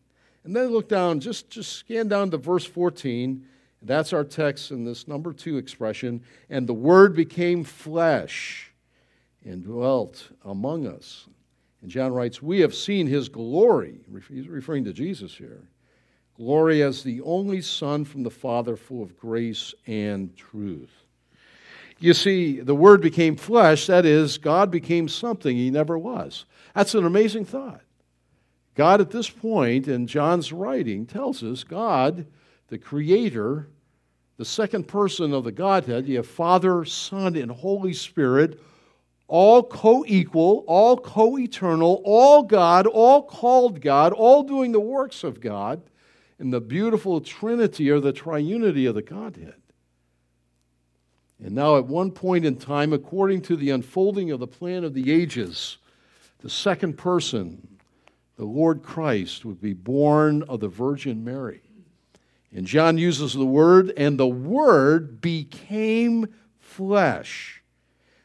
And 0.45 0.55
then 0.55 0.67
look 0.67 0.87
down, 0.87 1.19
just, 1.19 1.49
just 1.49 1.73
scan 1.73 2.07
down 2.07 2.29
to 2.31 2.37
verse 2.37 2.65
14. 2.65 3.45
That's 3.81 4.13
our 4.13 4.23
text 4.23 4.69
in 4.69 4.85
this 4.85 5.07
number 5.07 5.33
two 5.33 5.57
expression. 5.57 6.21
And 6.51 6.67
the 6.67 6.73
Word 6.73 7.15
became 7.15 7.63
flesh 7.63 8.71
and 9.43 9.63
dwelt 9.63 10.29
among 10.43 10.85
us. 10.85 11.27
And 11.81 11.89
John 11.89 12.13
writes, 12.13 12.43
We 12.43 12.59
have 12.59 12.75
seen 12.75 13.07
his 13.07 13.27
glory. 13.27 14.01
He's 14.29 14.47
referring 14.47 14.83
to 14.85 14.93
Jesus 14.93 15.35
here. 15.35 15.67
Glory 16.37 16.83
as 16.83 17.01
the 17.01 17.21
only 17.21 17.61
Son 17.61 18.05
from 18.05 18.21
the 18.21 18.29
Father, 18.29 18.75
full 18.75 19.01
of 19.01 19.17
grace 19.17 19.73
and 19.87 20.35
truth. 20.35 20.91
You 21.97 22.13
see, 22.13 22.59
the 22.59 22.75
Word 22.75 23.01
became 23.01 23.35
flesh, 23.35 23.87
that 23.87 24.05
is, 24.05 24.37
God 24.37 24.69
became 24.69 25.07
something 25.07 25.55
he 25.55 25.71
never 25.71 25.97
was. 25.97 26.45
That's 26.75 26.93
an 26.93 27.05
amazing 27.05 27.45
thought. 27.45 27.81
God, 28.75 28.99
at 28.99 29.09
this 29.09 29.29
point 29.29 29.87
in 29.87 30.05
John's 30.05 30.51
writing, 30.51 31.05
tells 31.05 31.41
us 31.43 31.63
God, 31.63 32.25
the 32.67 32.77
Creator, 32.77 33.69
the 34.37 34.45
second 34.45 34.87
person 34.87 35.33
of 35.33 35.45
the 35.45 35.51
Godhead, 35.51 36.07
you 36.07 36.17
have 36.17 36.27
Father, 36.27 36.83
Son, 36.83 37.37
and 37.37 37.49
Holy 37.49 37.93
Spirit, 37.93 38.59
all 39.27 39.63
co 39.63 40.03
equal, 40.07 40.65
all 40.67 40.97
co 40.97 41.39
eternal, 41.39 42.01
all 42.03 42.43
God, 42.43 42.85
all 42.85 43.23
called 43.23 43.81
God, 43.81 44.11
all 44.11 44.43
doing 44.43 44.73
the 44.73 44.79
works 44.79 45.23
of 45.23 45.39
God 45.39 45.81
in 46.37 46.49
the 46.51 46.61
beautiful 46.61 47.21
Trinity 47.21 47.89
or 47.89 48.01
the 48.01 48.13
triunity 48.13 48.87
of 48.89 48.95
the 48.95 49.01
Godhead. 49.01 49.55
And 51.43 51.55
now, 51.55 51.77
at 51.77 51.85
one 51.85 52.11
point 52.11 52.45
in 52.45 52.57
time, 52.57 52.93
according 52.93 53.41
to 53.43 53.55
the 53.55 53.69
unfolding 53.69 54.31
of 54.31 54.39
the 54.39 54.47
plan 54.47 54.83
of 54.83 54.93
the 54.93 55.11
ages, 55.11 55.77
the 56.39 56.49
second 56.49 56.97
person, 56.97 57.74
the 58.37 58.45
Lord 58.45 58.83
Christ, 58.83 59.45
would 59.45 59.61
be 59.61 59.73
born 59.73 60.43
of 60.43 60.59
the 60.59 60.67
Virgin 60.67 61.23
Mary. 61.23 61.61
And 62.53 62.65
John 62.65 62.97
uses 62.97 63.33
the 63.33 63.45
word, 63.45 63.91
and 63.97 64.17
the 64.17 64.27
Word 64.27 65.19
became 65.19 66.33
flesh. 66.57 67.61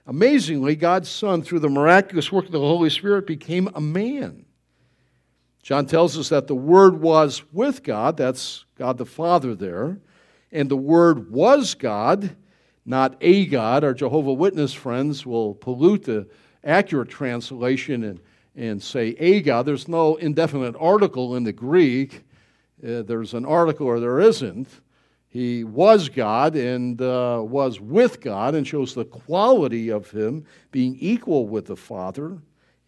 Amazingly, 0.07 0.77
God's 0.77 1.09
Son, 1.09 1.43
through 1.43 1.61
the 1.61 1.69
miraculous 1.69 2.33
work 2.33 2.47
of 2.47 2.53
the 2.53 2.59
Holy 2.59 2.91
Spirit, 2.91 3.27
became 3.27 3.69
a 3.75 3.81
man. 3.81 4.47
John 5.63 5.87
tells 5.87 6.17
us 6.19 6.29
that 6.31 6.47
the 6.47 6.55
Word 6.55 7.01
was 7.01 7.43
with 7.53 7.83
God, 7.83 8.17
that's 8.17 8.65
God 8.77 8.99
the 8.99 9.07
Father 9.07 9.55
there, 9.55 9.99
and 10.51 10.69
the 10.69 10.77
Word 10.77 11.31
was 11.31 11.75
God 11.75 12.37
not 12.85 13.17
a 13.21 13.47
God. 13.47 13.85
Our 13.85 13.95
Jehovah 13.95 14.33
Witness 14.33 14.73
friends 14.73 15.25
will 15.27 15.55
pollute 15.55 16.05
the 16.05 16.29
accurate 16.65 17.09
translation 17.09 18.05
and, 18.05 18.21
and 18.57 18.83
say 18.83 19.09
a 19.19 19.41
God. 19.41 19.67
There's 19.67 19.89
no 19.89 20.17
indefinite 20.17 20.77
article 20.79 21.37
in 21.37 21.45
the 21.45 21.53
Greek. 21.53 22.25
Uh, 22.83 23.03
there's 23.03 23.35
an 23.35 23.45
article 23.45 23.87
or 23.87 24.01
there 24.01 24.21
isn't. 24.21 24.69
He 25.29 25.63
was 25.63 26.09
God 26.09 26.57
and 26.57 27.01
uh, 27.01 27.41
was 27.45 27.81
with 27.81 28.21
God 28.21 28.55
and 28.55 28.67
shows 28.67 28.95
the 28.95 29.05
quality 29.05 29.91
of 29.91 30.11
him 30.11 30.45
being 30.73 30.97
equal 30.99 31.47
with 31.47 31.67
the 31.67 31.77
Father 31.77 32.39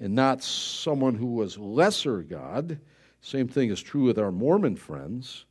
and 0.00 0.14
not 0.14 0.42
someone 0.42 1.14
who 1.14 1.34
was 1.34 1.56
lesser 1.56 2.22
God. 2.22 2.80
Same 3.20 3.46
thing 3.46 3.70
is 3.70 3.80
true 3.80 4.02
with 4.02 4.18
our 4.18 4.32
Mormon 4.32 4.74
friends. 4.74 5.44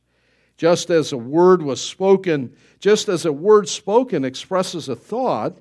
Just 0.58 0.90
as 0.90 1.12
a 1.12 1.16
word 1.16 1.62
was 1.62 1.80
spoken, 1.80 2.54
just 2.78 3.08
as 3.08 3.24
a 3.24 3.32
word 3.32 3.68
spoken 3.68 4.24
expresses 4.24 4.90
a 4.90 4.94
thought. 4.94 5.56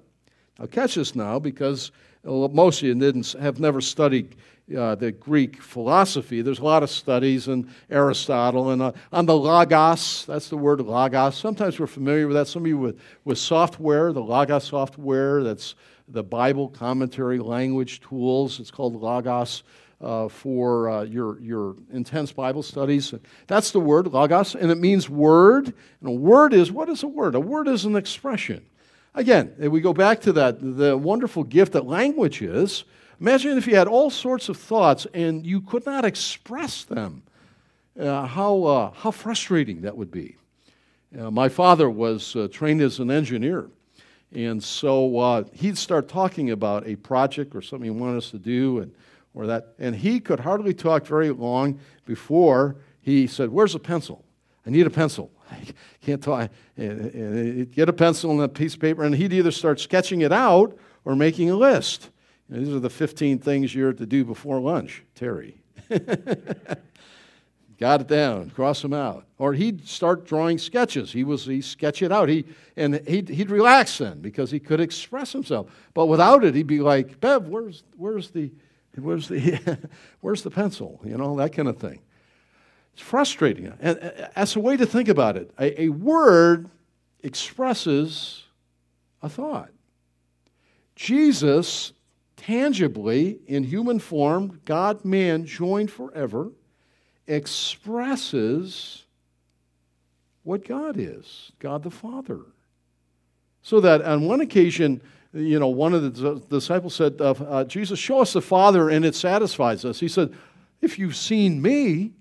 Now, 0.59 0.65
catch 0.65 0.95
this 0.95 1.15
now 1.15 1.39
because 1.39 1.91
most 2.23 2.81
of 2.81 2.87
you 2.87 2.95
didn't, 2.95 3.31
have 3.33 3.59
never 3.59 3.81
studied 3.81 4.35
uh, 4.75 4.95
the 4.95 5.11
Greek 5.11 5.61
philosophy. 5.61 6.41
There's 6.41 6.59
a 6.59 6.63
lot 6.63 6.83
of 6.83 6.89
studies 6.89 7.47
in 7.47 7.69
Aristotle 7.89 8.69
and 8.69 8.81
uh, 8.81 8.91
on 9.11 9.25
the 9.25 9.35
logos. 9.35 10.25
That's 10.25 10.49
the 10.49 10.57
word 10.57 10.81
logos. 10.81 11.35
Sometimes 11.35 11.79
we're 11.79 11.87
familiar 11.87 12.27
with 12.27 12.37
that. 12.37 12.47
Some 12.47 12.63
of 12.63 12.67
you 12.67 12.77
with, 12.77 12.99
with 13.25 13.37
software, 13.37 14.13
the 14.13 14.21
logos 14.21 14.65
software. 14.65 15.43
That's 15.43 15.75
the 16.07 16.23
Bible 16.23 16.69
commentary 16.69 17.39
language 17.39 18.01
tools. 18.01 18.59
It's 18.59 18.71
called 18.71 18.95
logos 18.95 19.63
uh, 19.99 20.27
for 20.29 20.89
uh, 20.89 21.03
your, 21.03 21.39
your 21.39 21.75
intense 21.91 22.31
Bible 22.31 22.63
studies. 22.63 23.13
That's 23.47 23.71
the 23.71 23.79
word, 23.79 24.07
logos, 24.07 24.55
and 24.55 24.71
it 24.71 24.77
means 24.77 25.09
word. 25.09 25.67
And 25.67 26.09
a 26.09 26.11
word 26.11 26.53
is 26.53 26.71
what 26.71 26.89
is 26.89 27.03
a 27.03 27.07
word? 27.07 27.35
A 27.35 27.39
word 27.39 27.67
is 27.67 27.85
an 27.85 27.95
expression. 27.95 28.65
Again, 29.13 29.53
we 29.57 29.81
go 29.81 29.93
back 29.93 30.21
to 30.21 30.33
that, 30.33 30.57
the 30.59 30.97
wonderful 30.97 31.43
gift 31.43 31.73
that 31.73 31.85
language 31.85 32.41
is. 32.41 32.85
Imagine 33.19 33.57
if 33.57 33.67
you 33.67 33.75
had 33.75 33.87
all 33.87 34.09
sorts 34.09 34.49
of 34.49 34.57
thoughts 34.57 35.05
and 35.13 35.45
you 35.45 35.61
could 35.61 35.85
not 35.85 36.05
express 36.05 36.83
them. 36.83 37.23
Uh, 37.99 38.25
how, 38.25 38.63
uh, 38.63 38.91
how 38.91 39.11
frustrating 39.11 39.81
that 39.81 39.97
would 39.97 40.11
be. 40.11 40.37
Uh, 41.19 41.29
my 41.29 41.49
father 41.49 41.89
was 41.89 42.35
uh, 42.37 42.47
trained 42.49 42.81
as 42.81 42.99
an 42.99 43.11
engineer. 43.11 43.69
And 44.33 44.63
so 44.63 45.45
he'd 45.53 45.77
start 45.77 46.07
talking 46.07 46.51
about 46.51 46.87
a 46.87 46.95
project 46.95 47.53
or 47.53 47.61
something 47.61 47.83
he 47.83 47.99
wanted 47.99 48.17
us 48.17 48.31
to 48.31 48.39
do. 48.39 48.79
And 48.79 48.93
or 49.33 49.47
that. 49.47 49.73
And 49.79 49.95
he 49.95 50.19
could 50.19 50.39
hardly 50.39 50.73
talk 50.73 51.05
very 51.05 51.29
long 51.31 51.79
before 52.05 52.77
he 53.01 53.27
said, 53.27 53.49
Where's 53.49 53.75
a 53.75 53.79
pencil? 53.79 54.23
I 54.65 54.69
need 54.69 54.85
a 54.85 54.91
pencil. 54.91 55.31
I 55.51 55.57
can't 56.01 56.23
talk. 56.23 56.49
Eh, 56.77 56.83
eh, 56.83 57.09
eh, 57.13 57.65
get 57.65 57.89
a 57.89 57.93
pencil 57.93 58.31
and 58.31 58.41
a 58.41 58.47
piece 58.47 58.73
of 58.75 58.79
paper, 58.79 59.03
and 59.03 59.13
he'd 59.15 59.33
either 59.33 59.51
start 59.51 59.79
sketching 59.79 60.21
it 60.21 60.31
out 60.31 60.77
or 61.05 61.15
making 61.15 61.49
a 61.49 61.55
list. 61.55 62.09
And 62.49 62.65
these 62.65 62.73
are 62.73 62.79
the 62.79 62.89
15 62.89 63.39
things 63.39 63.75
you're 63.75 63.93
to 63.93 64.05
do 64.05 64.23
before 64.25 64.59
lunch, 64.59 65.03
Terry. 65.15 65.57
Got 67.79 68.01
it 68.01 68.07
down, 68.07 68.51
cross 68.51 68.81
them 68.83 68.93
out. 68.93 69.25
Or 69.39 69.53
he'd 69.53 69.87
start 69.87 70.25
drawing 70.27 70.59
sketches. 70.59 71.11
He 71.11 71.23
was 71.23 71.45
he 71.45 71.61
sketch 71.61 72.03
it 72.03 72.11
out. 72.11 72.29
He 72.29 72.45
and 72.77 72.95
he'd, 73.07 73.27
he'd 73.27 73.49
relax 73.49 73.97
then 73.97 74.21
because 74.21 74.51
he 74.51 74.59
could 74.59 74.79
express 74.79 75.31
himself. 75.31 75.71
But 75.95 76.05
without 76.05 76.43
it, 76.43 76.53
he'd 76.53 76.67
be 76.67 76.81
like, 76.81 77.19
Bev, 77.19 77.47
where's 77.47 77.83
where's 77.97 78.29
the 78.29 78.51
where's 78.99 79.27
the 79.27 79.79
where's 80.21 80.43
the 80.43 80.51
pencil? 80.51 81.01
You 81.03 81.17
know 81.17 81.35
that 81.37 81.53
kind 81.53 81.67
of 81.67 81.79
thing. 81.79 82.01
It's 82.93 83.01
frustrating. 83.01 83.73
And 83.79 83.99
that's 84.35 84.55
a 84.55 84.59
way 84.59 84.77
to 84.77 84.85
think 84.85 85.07
about 85.07 85.37
it. 85.37 85.51
A, 85.59 85.83
a 85.83 85.89
word 85.89 86.69
expresses 87.23 88.43
a 89.21 89.29
thought. 89.29 89.69
Jesus, 90.95 91.93
tangibly, 92.37 93.39
in 93.47 93.63
human 93.63 93.99
form, 93.99 94.61
God 94.65 95.05
man 95.05 95.45
joined 95.45 95.91
forever, 95.91 96.51
expresses 97.27 99.05
what 100.43 100.67
God 100.67 100.95
is 100.97 101.51
God 101.59 101.83
the 101.83 101.91
Father. 101.91 102.39
So 103.61 103.79
that 103.81 104.01
on 104.01 104.25
one 104.25 104.41
occasion, 104.41 105.01
you 105.33 105.59
know, 105.59 105.67
one 105.67 105.93
of 105.93 106.15
the 106.15 106.41
disciples 106.49 106.95
said, 106.95 107.21
uh, 107.21 107.31
uh, 107.31 107.63
Jesus, 107.63 107.99
show 107.99 108.21
us 108.21 108.33
the 108.33 108.41
Father 108.41 108.89
and 108.89 109.05
it 109.05 109.15
satisfies 109.15 109.85
us. 109.85 109.99
He 109.99 110.07
said, 110.07 110.33
If 110.81 110.97
you've 110.97 111.15
seen 111.15 111.61
me, 111.61 112.13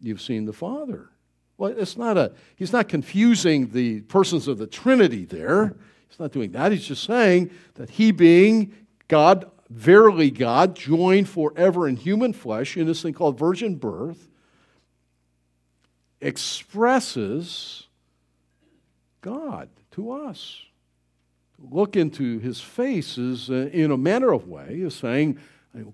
you've 0.00 0.20
seen 0.20 0.44
the 0.44 0.52
Father. 0.52 1.10
Well, 1.58 1.74
it's 1.76 1.96
not 1.96 2.18
a, 2.18 2.32
he's 2.56 2.72
not 2.72 2.88
confusing 2.88 3.70
the 3.70 4.02
persons 4.02 4.46
of 4.46 4.58
the 4.58 4.66
Trinity 4.66 5.24
there. 5.24 5.74
He's 6.08 6.20
not 6.20 6.32
doing 6.32 6.52
that. 6.52 6.72
He's 6.72 6.86
just 6.86 7.04
saying 7.04 7.50
that 7.74 7.90
he 7.90 8.10
being 8.10 8.74
God, 9.08 9.50
verily 9.70 10.30
God, 10.30 10.76
joined 10.76 11.28
forever 11.28 11.88
in 11.88 11.96
human 11.96 12.32
flesh 12.32 12.76
in 12.76 12.86
this 12.86 13.02
thing 13.02 13.14
called 13.14 13.38
virgin 13.38 13.76
birth, 13.76 14.28
expresses 16.20 17.86
God 19.22 19.68
to 19.92 20.12
us. 20.12 20.62
Look 21.58 21.96
into 21.96 22.38
his 22.38 22.60
face 22.60 23.16
is, 23.16 23.50
uh, 23.50 23.70
in 23.72 23.90
a 23.90 23.96
manner 23.96 24.32
of 24.32 24.46
way, 24.46 24.80
is 24.82 24.94
saying, 24.94 25.38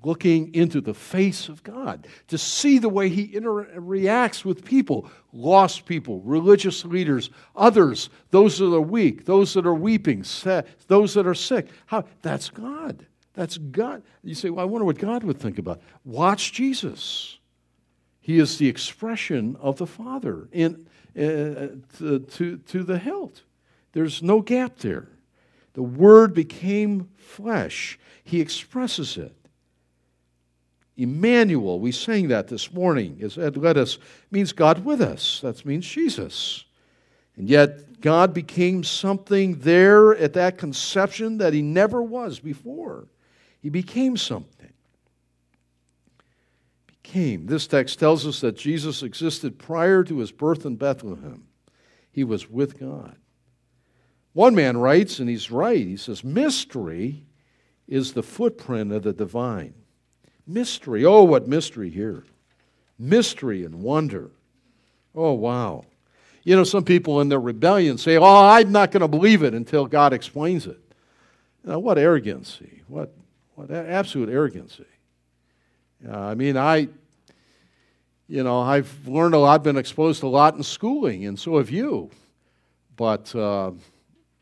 looking 0.03 0.55
into 0.55 0.81
the 0.81 0.95
face 0.95 1.49
of 1.49 1.63
God, 1.63 2.07
to 2.29 2.39
see 2.39 2.79
the 2.79 2.89
way 2.89 3.09
He 3.09 3.29
interacts 3.29 4.45
with 4.45 4.65
people, 4.65 5.11
lost 5.33 5.87
people, 5.87 6.21
religious 6.21 6.85
leaders, 6.85 7.31
others, 7.57 8.11
those 8.31 8.59
that 8.59 8.75
are 8.75 8.81
weak, 8.81 9.25
those 9.25 9.55
that 9.55 9.67
are 9.67 9.75
weeping, 9.75 10.25
those 10.87 11.15
that 11.15 11.27
are 11.27 11.35
sick. 11.35 11.69
How, 11.87 12.05
that's 12.23 12.51
God. 12.51 13.07
That's 13.35 13.57
God. 13.57 14.03
You 14.23 14.35
say, 14.35 14.51
well, 14.51 14.63
I 14.63 14.69
wonder 14.69 14.85
what 14.85 14.99
God 14.99 15.25
would 15.25 15.39
think 15.39 15.59
about. 15.59 15.81
Watch 16.05 16.53
Jesus. 16.53 17.39
He 18.21 18.39
is 18.39 18.59
the 18.59 18.69
expression 18.69 19.57
of 19.61 19.79
the 19.79 19.87
Father 19.87 20.49
in, 20.53 20.87
uh, 21.17 21.75
to, 21.99 22.21
to, 22.21 22.59
to 22.59 22.83
the 22.85 22.99
hilt. 22.99 23.43
There's 23.93 24.23
no 24.23 24.41
gap 24.41 24.79
there. 24.79 25.09
The 25.75 25.83
Word 25.83 26.35
became 26.35 27.09
flesh. 27.17 27.99
He 28.23 28.41
expresses 28.41 29.17
it. 29.17 29.35
Emmanuel, 31.03 31.81
we 31.81 31.93
sang 31.93 32.29
that 32.29 32.49
this 32.49 32.73
morning, 32.73 33.17
is 33.19 33.37
Ed 33.37 33.57
led 33.57 33.77
us, 33.77 33.99
means 34.31 34.53
God 34.53 34.85
with 34.85 35.01
us. 35.01 35.41
That 35.41 35.65
means 35.67 35.87
Jesus. 35.87 36.65
And 37.37 37.49
yet, 37.49 38.01
God 38.01 38.35
became 38.35 38.85
something 38.85 39.61
there 39.61 40.15
at 40.17 40.35
that 40.35 40.59
conception 40.59 41.39
that 41.39 41.53
he 41.53 41.63
never 41.63 42.03
was 42.03 42.41
before. 42.41 43.09
He 43.61 43.71
became 43.71 44.17
something. 44.17 44.73
Became. 46.87 47.47
This 47.47 47.67
text 47.67 47.99
tells 47.99 48.27
us 48.27 48.41
that 48.41 48.57
Jesus 48.57 49.03
existed 49.03 49.59
prior 49.59 50.05
to 50.05 50.19
his 50.19 50.33
birth 50.33 50.67
in 50.67 50.77
Bethlehem. 50.77 51.45
He 52.11 52.25
was 52.25 52.51
with 52.51 52.79
God. 52.79 53.17
One 54.35 54.55
man 54.55 54.77
writes, 54.77 55.19
and 55.19 55.29
he's 55.29 55.51
right, 55.51 55.87
he 55.87 55.97
says, 55.97 56.25
Mystery 56.25 57.25
is 57.87 58.13
the 58.13 58.23
footprint 58.23 58.93
of 58.93 59.03
the 59.03 59.13
divine. 59.13 59.75
Mystery. 60.47 61.05
Oh, 61.05 61.23
what 61.23 61.49
mystery 61.49 61.91
here. 61.91 62.25
Mystery 62.99 63.65
and 63.65 63.83
wonder. 63.83 64.31
Oh, 65.15 65.33
wow. 65.33 65.85
You 66.45 66.57
know, 66.57 66.65
some 66.65 66.85
people 66.85 67.21
in 67.21 67.29
their 67.29 67.41
rebellion 67.41 67.99
say, 67.99 68.17
Oh, 68.17 68.47
I'm 68.47 68.73
not 68.73 68.91
going 68.91 69.03
to 69.03 69.09
believe 69.09 69.43
it 69.43 69.55
until 69.55 69.87
God 69.87 70.13
explains 70.13 70.67
it. 70.67 70.79
Now, 71.65 71.79
what 71.79 71.99
arrogancy. 71.99 72.83
What, 72.89 73.15
what 73.55 73.71
absolute 73.71 74.29
arrogancy. 74.29 74.87
Uh, 76.09 76.19
I 76.19 76.35
mean, 76.35 76.57
I, 76.57 76.89
you 78.27 78.43
know, 78.43 78.61
I've 78.61 79.07
learned 79.07 79.35
a 79.35 79.39
lot, 79.39 79.55
I've 79.55 79.63
been 79.63 79.77
exposed 79.77 80.21
to 80.21 80.27
a 80.27 80.29
lot 80.29 80.57
in 80.57 80.63
schooling, 80.63 81.27
and 81.27 81.39
so 81.39 81.59
have 81.59 81.71
you. 81.71 82.11
But 82.97 83.35
uh, 83.37 83.73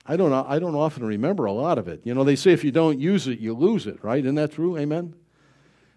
I, 0.06 0.16
don't, 0.16 0.32
I 0.32 0.58
don't 0.58 0.74
often 0.74 1.04
remember 1.04 1.44
a 1.44 1.52
lot 1.52 1.76
of 1.76 1.88
it. 1.88 2.00
You 2.04 2.14
know, 2.14 2.24
they 2.24 2.36
say 2.36 2.52
if 2.52 2.64
you 2.64 2.70
don't 2.70 2.98
use 2.98 3.28
it, 3.28 3.38
you 3.40 3.52
lose 3.52 3.86
it, 3.86 4.02
right? 4.02 4.24
Isn't 4.24 4.36
that 4.36 4.52
true? 4.52 4.78
Amen? 4.78 5.14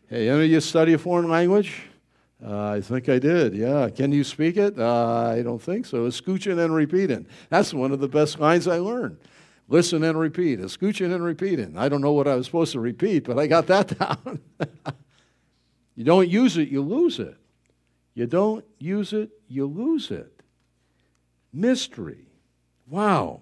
Hey, 0.09 0.29
any 0.29 0.45
of 0.45 0.51
you 0.51 0.59
study 0.59 0.93
a 0.93 0.97
foreign 0.97 1.29
language? 1.29 1.83
Uh, 2.45 2.71
I 2.71 2.81
think 2.81 3.07
I 3.07 3.19
did, 3.19 3.55
yeah. 3.55 3.89
Can 3.89 4.11
you 4.11 4.23
speak 4.25 4.57
it? 4.57 4.77
Uh, 4.77 5.33
I 5.37 5.41
don't 5.41 5.61
think 5.61 5.85
so. 5.85 6.07
Escuchen 6.07 6.63
and 6.63 6.75
repeating. 6.75 7.25
That's 7.49 7.73
one 7.73 7.93
of 7.93 8.01
the 8.01 8.09
best 8.09 8.37
lines 8.37 8.67
I 8.67 8.79
learned. 8.79 9.17
Listen 9.69 10.03
and 10.03 10.19
repeat. 10.19 10.59
Escuchen 10.59 11.13
and 11.13 11.23
repeating. 11.23 11.77
I 11.77 11.87
don't 11.87 12.01
know 12.01 12.11
what 12.11 12.27
I 12.27 12.35
was 12.35 12.45
supposed 12.45 12.73
to 12.73 12.81
repeat, 12.81 13.23
but 13.23 13.39
I 13.39 13.47
got 13.47 13.67
that 13.67 13.97
down. 13.99 14.41
you 15.95 16.03
don't 16.03 16.27
use 16.27 16.57
it, 16.57 16.67
you 16.67 16.81
lose 16.81 17.19
it. 17.19 17.37
You 18.13 18.27
don't 18.27 18.65
use 18.77 19.13
it, 19.13 19.29
you 19.47 19.65
lose 19.65 20.11
it. 20.11 20.41
Mystery. 21.53 22.27
Wow. 22.87 23.39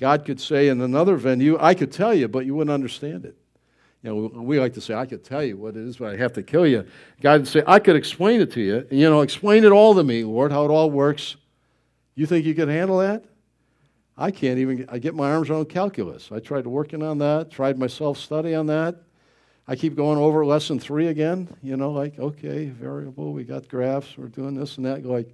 God 0.00 0.24
could 0.24 0.40
say 0.40 0.68
in 0.68 0.80
another 0.80 1.16
venue, 1.16 1.58
I 1.60 1.74
could 1.74 1.92
tell 1.92 2.14
you, 2.14 2.28
but 2.28 2.46
you 2.46 2.54
wouldn't 2.54 2.72
understand 2.72 3.26
it. 3.26 3.36
You 4.02 4.10
know, 4.10 4.42
we 4.42 4.58
like 4.58 4.74
to 4.74 4.80
say, 4.80 4.94
I 4.94 5.06
could 5.06 5.22
tell 5.22 5.44
you 5.44 5.56
what 5.56 5.76
it 5.76 5.86
is, 5.86 5.98
but 5.98 6.12
I 6.12 6.16
have 6.16 6.32
to 6.32 6.42
kill 6.42 6.66
you. 6.66 6.84
God 7.20 7.40
would 7.40 7.48
say, 7.48 7.62
I 7.66 7.78
could 7.78 7.94
explain 7.94 8.40
it 8.40 8.50
to 8.52 8.60
you. 8.60 8.86
You 8.90 9.08
know, 9.08 9.20
explain 9.20 9.64
it 9.64 9.70
all 9.70 9.94
to 9.94 10.02
me, 10.02 10.24
Lord, 10.24 10.50
how 10.50 10.64
it 10.64 10.70
all 10.70 10.90
works. 10.90 11.36
You 12.16 12.26
think 12.26 12.44
you 12.44 12.54
can 12.54 12.68
handle 12.68 12.98
that? 12.98 13.24
I 14.18 14.30
can't 14.30 14.58
even 14.58 14.86
I 14.90 14.98
get 14.98 15.14
my 15.14 15.30
arms 15.32 15.50
around 15.50 15.68
calculus. 15.68 16.30
I 16.32 16.40
tried 16.40 16.66
working 16.66 17.02
on 17.02 17.18
that, 17.18 17.50
tried 17.50 17.78
myself 17.78 18.18
study 18.18 18.54
on 18.54 18.66
that. 18.66 18.96
I 19.66 19.76
keep 19.76 19.94
going 19.94 20.18
over 20.18 20.44
lesson 20.44 20.80
three 20.80 21.06
again, 21.06 21.48
you 21.62 21.76
know, 21.76 21.92
like, 21.92 22.18
okay, 22.18 22.66
variable, 22.66 23.32
we 23.32 23.44
got 23.44 23.68
graphs, 23.68 24.18
we're 24.18 24.26
doing 24.26 24.54
this 24.54 24.76
and 24.76 24.86
that. 24.86 25.06
Like, 25.06 25.32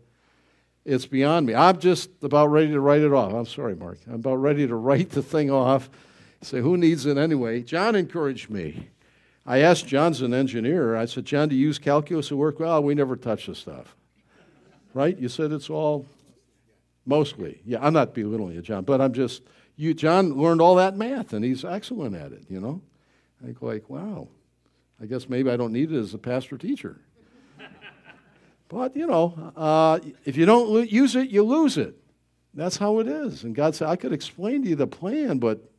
it's 0.84 1.06
beyond 1.06 1.46
me. 1.46 1.54
I'm 1.54 1.78
just 1.78 2.10
about 2.22 2.46
ready 2.48 2.68
to 2.68 2.80
write 2.80 3.00
it 3.00 3.12
off. 3.12 3.32
I'm 3.32 3.46
sorry, 3.46 3.74
Mark. 3.74 3.98
I'm 4.06 4.16
about 4.16 4.36
ready 4.36 4.66
to 4.66 4.74
write 4.76 5.10
the 5.10 5.22
thing 5.22 5.50
off 5.50 5.88
Say, 6.42 6.60
who 6.60 6.76
needs 6.76 7.04
it 7.06 7.18
anyway? 7.18 7.62
John 7.62 7.94
encouraged 7.96 8.48
me. 8.48 8.90
I 9.44 9.58
asked 9.60 9.86
John's 9.86 10.20
an 10.20 10.34
engineer. 10.34 10.94
I 10.94 11.06
said, 11.06 11.24
John, 11.24 11.48
do 11.48 11.56
you 11.56 11.66
use 11.66 11.78
calculus 11.78 12.30
at 12.30 12.36
work? 12.38 12.60
Well, 12.60 12.82
we 12.82 12.94
never 12.94 13.16
touch 13.16 13.46
the 13.46 13.54
stuff. 13.54 13.96
Right? 14.94 15.18
You 15.18 15.28
said 15.28 15.52
it's 15.52 15.70
all 15.70 16.06
mostly. 17.06 17.60
Yeah, 17.64 17.78
I'm 17.80 17.94
not 17.94 18.14
belittling 18.14 18.54
you, 18.54 18.62
John, 18.62 18.84
but 18.84 19.00
I'm 19.00 19.12
just, 19.12 19.42
you, 19.76 19.94
John 19.94 20.34
learned 20.34 20.60
all 20.60 20.76
that 20.76 20.96
math 20.96 21.32
and 21.32 21.44
he's 21.44 21.64
excellent 21.64 22.14
at 22.14 22.32
it, 22.32 22.44
you 22.48 22.60
know? 22.60 22.82
I 23.44 23.52
go 23.52 23.66
like, 23.66 23.88
wow, 23.88 24.28
I 25.00 25.06
guess 25.06 25.28
maybe 25.28 25.50
I 25.50 25.56
don't 25.56 25.72
need 25.72 25.92
it 25.92 25.98
as 25.98 26.12
a 26.12 26.18
pastor 26.18 26.58
teacher. 26.58 27.00
but, 28.68 28.94
you 28.96 29.06
know, 29.06 29.52
uh, 29.56 30.00
if 30.24 30.36
you 30.36 30.44
don't 30.44 30.90
use 30.90 31.16
it, 31.16 31.30
you 31.30 31.42
lose 31.42 31.78
it. 31.78 31.96
That's 32.52 32.76
how 32.76 32.98
it 32.98 33.08
is. 33.08 33.44
And 33.44 33.54
God 33.54 33.74
said, 33.74 33.88
I 33.88 33.96
could 33.96 34.12
explain 34.12 34.62
to 34.64 34.68
you 34.68 34.76
the 34.76 34.86
plan, 34.86 35.38
but 35.38 35.70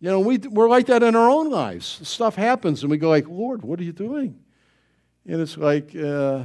you 0.00 0.08
know, 0.10 0.20
we, 0.20 0.38
we're 0.38 0.68
like 0.68 0.86
that 0.86 1.02
in 1.02 1.14
our 1.14 1.28
own 1.28 1.50
lives. 1.50 2.00
Stuff 2.02 2.34
happens 2.34 2.82
and 2.82 2.90
we 2.90 2.96
go 2.96 3.10
like, 3.10 3.28
Lord, 3.28 3.62
what 3.62 3.78
are 3.78 3.84
you 3.84 3.92
doing? 3.92 4.38
And 5.26 5.40
it's 5.40 5.58
like, 5.58 5.94
uh, 5.94 6.44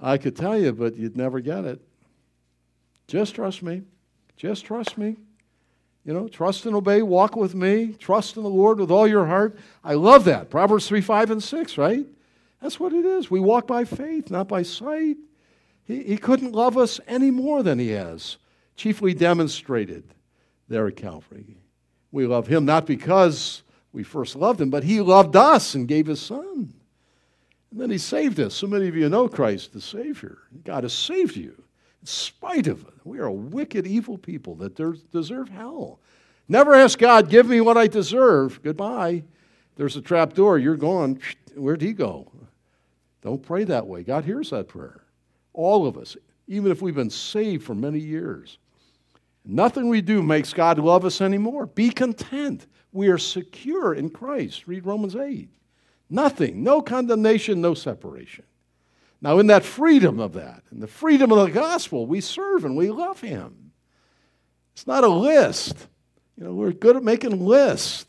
I 0.00 0.16
could 0.16 0.34
tell 0.34 0.58
you, 0.58 0.72
but 0.72 0.96
you'd 0.96 1.16
never 1.16 1.40
get 1.40 1.64
it. 1.64 1.80
Just 3.06 3.34
trust 3.34 3.62
me. 3.62 3.82
Just 4.36 4.64
trust 4.64 4.96
me. 4.96 5.16
You 6.04 6.14
know, 6.14 6.28
trust 6.28 6.64
and 6.64 6.74
obey, 6.74 7.02
walk 7.02 7.36
with 7.36 7.54
me, 7.54 7.92
trust 7.98 8.38
in 8.38 8.42
the 8.42 8.48
Lord 8.48 8.80
with 8.80 8.90
all 8.90 9.06
your 9.06 9.26
heart. 9.26 9.58
I 9.84 9.92
love 9.92 10.24
that. 10.24 10.48
Proverbs 10.48 10.88
3, 10.88 11.02
5, 11.02 11.32
and 11.32 11.42
6, 11.42 11.76
right? 11.76 12.06
That's 12.62 12.80
what 12.80 12.94
it 12.94 13.04
is. 13.04 13.30
We 13.30 13.40
walk 13.40 13.66
by 13.66 13.84
faith, 13.84 14.30
not 14.30 14.48
by 14.48 14.62
sight. 14.62 15.18
He, 15.84 16.02
he 16.04 16.16
couldn't 16.16 16.52
love 16.52 16.78
us 16.78 16.98
any 17.06 17.30
more 17.30 17.62
than 17.62 17.78
he 17.78 17.90
has, 17.90 18.38
chiefly 18.76 19.12
demonstrated 19.12 20.14
there 20.68 20.86
at 20.86 20.96
Calvary. 20.96 21.58
We 22.10 22.26
love 22.26 22.46
him 22.46 22.64
not 22.64 22.86
because 22.86 23.62
we 23.92 24.02
first 24.02 24.36
loved 24.36 24.60
him, 24.60 24.70
but 24.70 24.84
he 24.84 25.00
loved 25.00 25.36
us 25.36 25.74
and 25.74 25.88
gave 25.88 26.06
his 26.06 26.20
son. 26.20 26.72
And 27.70 27.80
then 27.80 27.90
he 27.90 27.98
saved 27.98 28.40
us. 28.40 28.54
So 28.54 28.66
many 28.66 28.88
of 28.88 28.96
you 28.96 29.08
know 29.08 29.28
Christ 29.28 29.72
the 29.72 29.80
Savior. 29.80 30.38
God 30.64 30.84
has 30.84 30.92
saved 30.92 31.36
you 31.36 31.54
in 32.00 32.06
spite 32.06 32.66
of 32.66 32.82
it. 32.82 32.94
We 33.04 33.18
are 33.18 33.26
a 33.26 33.32
wicked, 33.32 33.86
evil 33.86 34.18
people 34.18 34.54
that 34.56 35.10
deserve 35.10 35.48
hell. 35.48 36.00
Never 36.48 36.74
ask 36.74 36.98
God, 36.98 37.28
give 37.28 37.46
me 37.46 37.60
what 37.60 37.76
I 37.76 37.86
deserve. 37.86 38.62
Goodbye. 38.62 39.24
there's 39.76 39.96
a 39.96 40.02
trap 40.02 40.32
door, 40.32 40.58
you're 40.58 40.76
gone. 40.76 41.20
Where'd 41.54 41.82
he 41.82 41.92
go? 41.92 42.30
Don't 43.22 43.42
pray 43.42 43.64
that 43.64 43.86
way. 43.86 44.02
God 44.02 44.24
hears 44.24 44.50
that 44.50 44.68
prayer. 44.68 45.02
All 45.52 45.86
of 45.86 45.98
us, 45.98 46.16
even 46.46 46.70
if 46.70 46.80
we've 46.80 46.94
been 46.94 47.10
saved 47.10 47.64
for 47.64 47.74
many 47.74 47.98
years. 47.98 48.58
Nothing 49.44 49.88
we 49.88 50.00
do 50.00 50.22
makes 50.22 50.52
God 50.52 50.78
love 50.78 51.04
us 51.04 51.20
anymore. 51.20 51.66
Be 51.66 51.90
content. 51.90 52.66
We 52.92 53.08
are 53.08 53.18
secure 53.18 53.94
in 53.94 54.10
Christ. 54.10 54.66
Read 54.66 54.84
Romans 54.84 55.16
8. 55.16 55.48
Nothing, 56.10 56.62
no 56.62 56.80
condemnation, 56.80 57.60
no 57.60 57.74
separation. 57.74 58.44
Now, 59.20 59.38
in 59.38 59.48
that 59.48 59.64
freedom 59.64 60.20
of 60.20 60.34
that, 60.34 60.62
in 60.70 60.80
the 60.80 60.86
freedom 60.86 61.32
of 61.32 61.46
the 61.46 61.52
gospel, 61.52 62.06
we 62.06 62.20
serve 62.20 62.64
and 62.64 62.76
we 62.76 62.90
love 62.90 63.20
Him. 63.20 63.72
It's 64.74 64.86
not 64.86 65.04
a 65.04 65.08
list. 65.08 65.88
You 66.36 66.44
know, 66.44 66.54
we're 66.54 66.72
good 66.72 66.96
at 66.96 67.02
making 67.02 67.44
lists. 67.44 68.06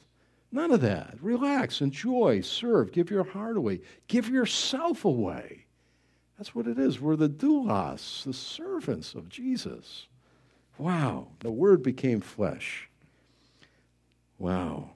None 0.51 0.71
of 0.71 0.81
that. 0.81 1.15
Relax, 1.21 1.81
enjoy, 1.81 2.41
serve, 2.41 2.91
give 2.91 3.09
your 3.09 3.23
heart 3.23 3.57
away, 3.57 3.81
give 4.07 4.29
yourself 4.29 5.05
away. 5.05 5.65
That's 6.37 6.55
what 6.55 6.67
it 6.67 6.79
is. 6.79 7.01
We're 7.01 7.15
the 7.15 7.29
doulos, 7.29 8.23
the 8.23 8.33
servants 8.33 9.13
of 9.13 9.29
Jesus. 9.29 10.07
Wow, 10.79 11.27
the 11.41 11.51
Word 11.51 11.83
became 11.83 12.21
flesh. 12.21 12.89
Wow. 14.37 14.91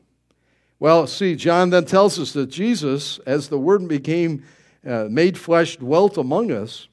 Well, 0.80 1.08
see, 1.08 1.36
John 1.36 1.70
then 1.72 1.84
tells 1.84 2.18
us 2.18 2.32
that 2.32 2.48
Jesus, 2.48 3.20
as 3.26 3.50
the 3.50 3.60
Word 3.60 3.86
became 3.90 4.46
uh, 4.88 5.08
made 5.10 5.38
flesh, 5.38 5.76
dwelt 5.76 6.18
among 6.18 6.52
us. 6.52 6.88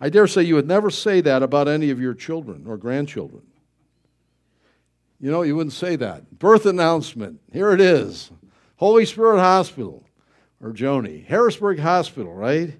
I 0.00 0.08
dare 0.08 0.26
say 0.26 0.42
you 0.42 0.56
would 0.56 0.66
never 0.66 0.90
say 0.90 1.20
that 1.20 1.44
about 1.44 1.68
any 1.68 1.90
of 1.90 2.00
your 2.00 2.14
children 2.14 2.64
or 2.66 2.76
grandchildren. 2.76 3.42
You 5.20 5.30
know, 5.30 5.42
you 5.42 5.54
wouldn't 5.54 5.72
say 5.72 5.94
that. 5.94 6.40
Birth 6.40 6.66
announcement. 6.66 7.40
Here 7.52 7.70
it 7.70 7.80
is 7.80 8.32
Holy 8.76 9.06
Spirit 9.06 9.38
Hospital, 9.38 10.04
or 10.60 10.72
Joni. 10.72 11.24
Harrisburg 11.24 11.78
Hospital, 11.78 12.34
right? 12.34 12.74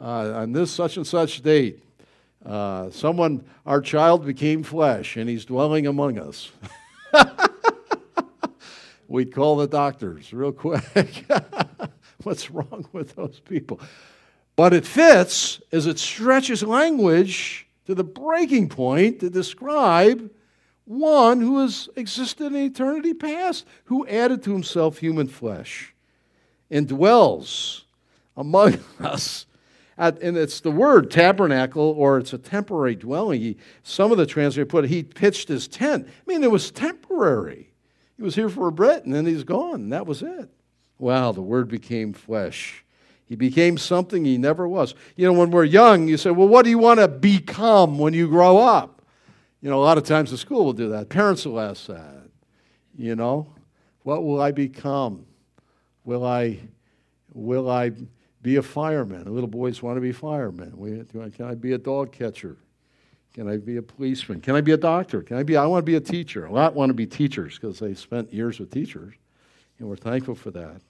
Uh, 0.00 0.32
on 0.34 0.52
this 0.52 0.70
such 0.70 0.96
and 0.96 1.06
such 1.06 1.42
date. 1.42 1.82
Uh, 2.44 2.90
someone, 2.90 3.44
our 3.64 3.80
child 3.80 4.26
became 4.26 4.62
flesh 4.62 5.16
and 5.16 5.28
he's 5.28 5.44
dwelling 5.44 5.86
among 5.86 6.18
us. 6.18 6.52
We'd 9.08 9.32
call 9.32 9.56
the 9.56 9.66
doctors 9.66 10.32
real 10.32 10.52
quick. 10.52 11.24
What's 12.22 12.50
wrong 12.50 12.86
with 12.92 13.14
those 13.16 13.40
people? 13.40 13.80
But 14.56 14.72
it 14.72 14.86
fits 14.86 15.60
as 15.72 15.86
it 15.86 15.98
stretches 15.98 16.62
language 16.62 17.66
to 17.86 17.94
the 17.94 18.04
breaking 18.04 18.68
point 18.68 19.20
to 19.20 19.30
describe 19.30 20.30
one 20.84 21.40
who 21.40 21.60
has 21.60 21.88
existed 21.96 22.46
in 22.46 22.56
eternity 22.56 23.14
past, 23.14 23.66
who 23.84 24.06
added 24.06 24.42
to 24.42 24.52
himself 24.52 24.98
human 24.98 25.28
flesh 25.28 25.94
and 26.70 26.86
dwells 26.88 27.84
among 28.36 28.78
us. 29.00 29.46
And 29.96 30.36
it's 30.36 30.60
the 30.60 30.72
word 30.72 31.10
tabernacle, 31.10 31.94
or 31.96 32.18
it's 32.18 32.32
a 32.32 32.38
temporary 32.38 32.96
dwelling. 32.96 33.40
He, 33.40 33.56
some 33.82 34.10
of 34.10 34.18
the 34.18 34.26
translators 34.26 34.70
put 34.70 34.84
it, 34.84 34.88
he 34.88 35.04
pitched 35.04 35.48
his 35.48 35.68
tent. 35.68 36.08
I 36.08 36.10
mean, 36.26 36.42
it 36.42 36.50
was 36.50 36.70
temporary. 36.70 37.72
He 38.16 38.22
was 38.22 38.34
here 38.34 38.48
for 38.48 38.68
a 38.68 38.72
bit, 38.72 39.04
and 39.04 39.14
then 39.14 39.26
he's 39.26 39.44
gone, 39.44 39.74
and 39.74 39.92
that 39.92 40.06
was 40.06 40.22
it. 40.22 40.50
Wow, 40.98 41.32
the 41.32 41.42
word 41.42 41.68
became 41.68 42.12
flesh. 42.12 42.84
He 43.26 43.36
became 43.36 43.78
something 43.78 44.24
he 44.24 44.36
never 44.36 44.68
was. 44.68 44.94
You 45.16 45.26
know, 45.26 45.32
when 45.32 45.50
we're 45.50 45.64
young, 45.64 46.08
you 46.08 46.16
say, 46.16 46.30
well, 46.30 46.48
what 46.48 46.64
do 46.64 46.70
you 46.70 46.78
want 46.78 47.00
to 47.00 47.08
become 47.08 47.98
when 47.98 48.14
you 48.14 48.28
grow 48.28 48.58
up? 48.58 49.02
You 49.60 49.70
know, 49.70 49.80
a 49.80 49.84
lot 49.84 49.96
of 49.96 50.04
times 50.04 50.30
the 50.30 50.38
school 50.38 50.64
will 50.64 50.72
do 50.72 50.90
that. 50.90 51.08
Parents 51.08 51.46
will 51.46 51.58
ask 51.58 51.86
that. 51.86 52.28
You 52.96 53.16
know, 53.16 53.48
what 54.02 54.22
will 54.22 54.40
I 54.40 54.52
become? 54.52 55.24
Will 56.04 56.24
I, 56.24 56.60
will 57.32 57.70
I 57.70 57.92
be 58.44 58.56
a 58.56 58.62
fireman? 58.62 59.24
Little 59.24 59.48
boys 59.48 59.82
want 59.82 59.96
to 59.96 60.02
be 60.02 60.12
firemen. 60.12 61.06
Can 61.34 61.46
I 61.46 61.54
be 61.54 61.72
a 61.72 61.78
dog 61.78 62.12
catcher? 62.12 62.58
Can 63.32 63.48
I 63.48 63.56
be 63.56 63.78
a 63.78 63.82
policeman? 63.82 64.42
Can 64.42 64.54
I 64.54 64.60
be 64.60 64.72
a 64.72 64.76
doctor? 64.76 65.22
Can 65.22 65.38
I 65.38 65.42
be? 65.42 65.56
I 65.56 65.66
want 65.66 65.80
to 65.80 65.90
be 65.90 65.96
a 65.96 66.00
teacher. 66.00 66.44
A 66.44 66.52
lot 66.52 66.74
want 66.74 66.90
to 66.90 66.94
be 66.94 67.06
teachers 67.06 67.58
because 67.58 67.78
they 67.78 67.94
spent 67.94 68.32
years 68.32 68.60
with 68.60 68.70
teachers, 68.70 69.14
and 69.78 69.88
we're 69.88 69.96
thankful 69.96 70.34
for 70.34 70.50
that. 70.52 70.80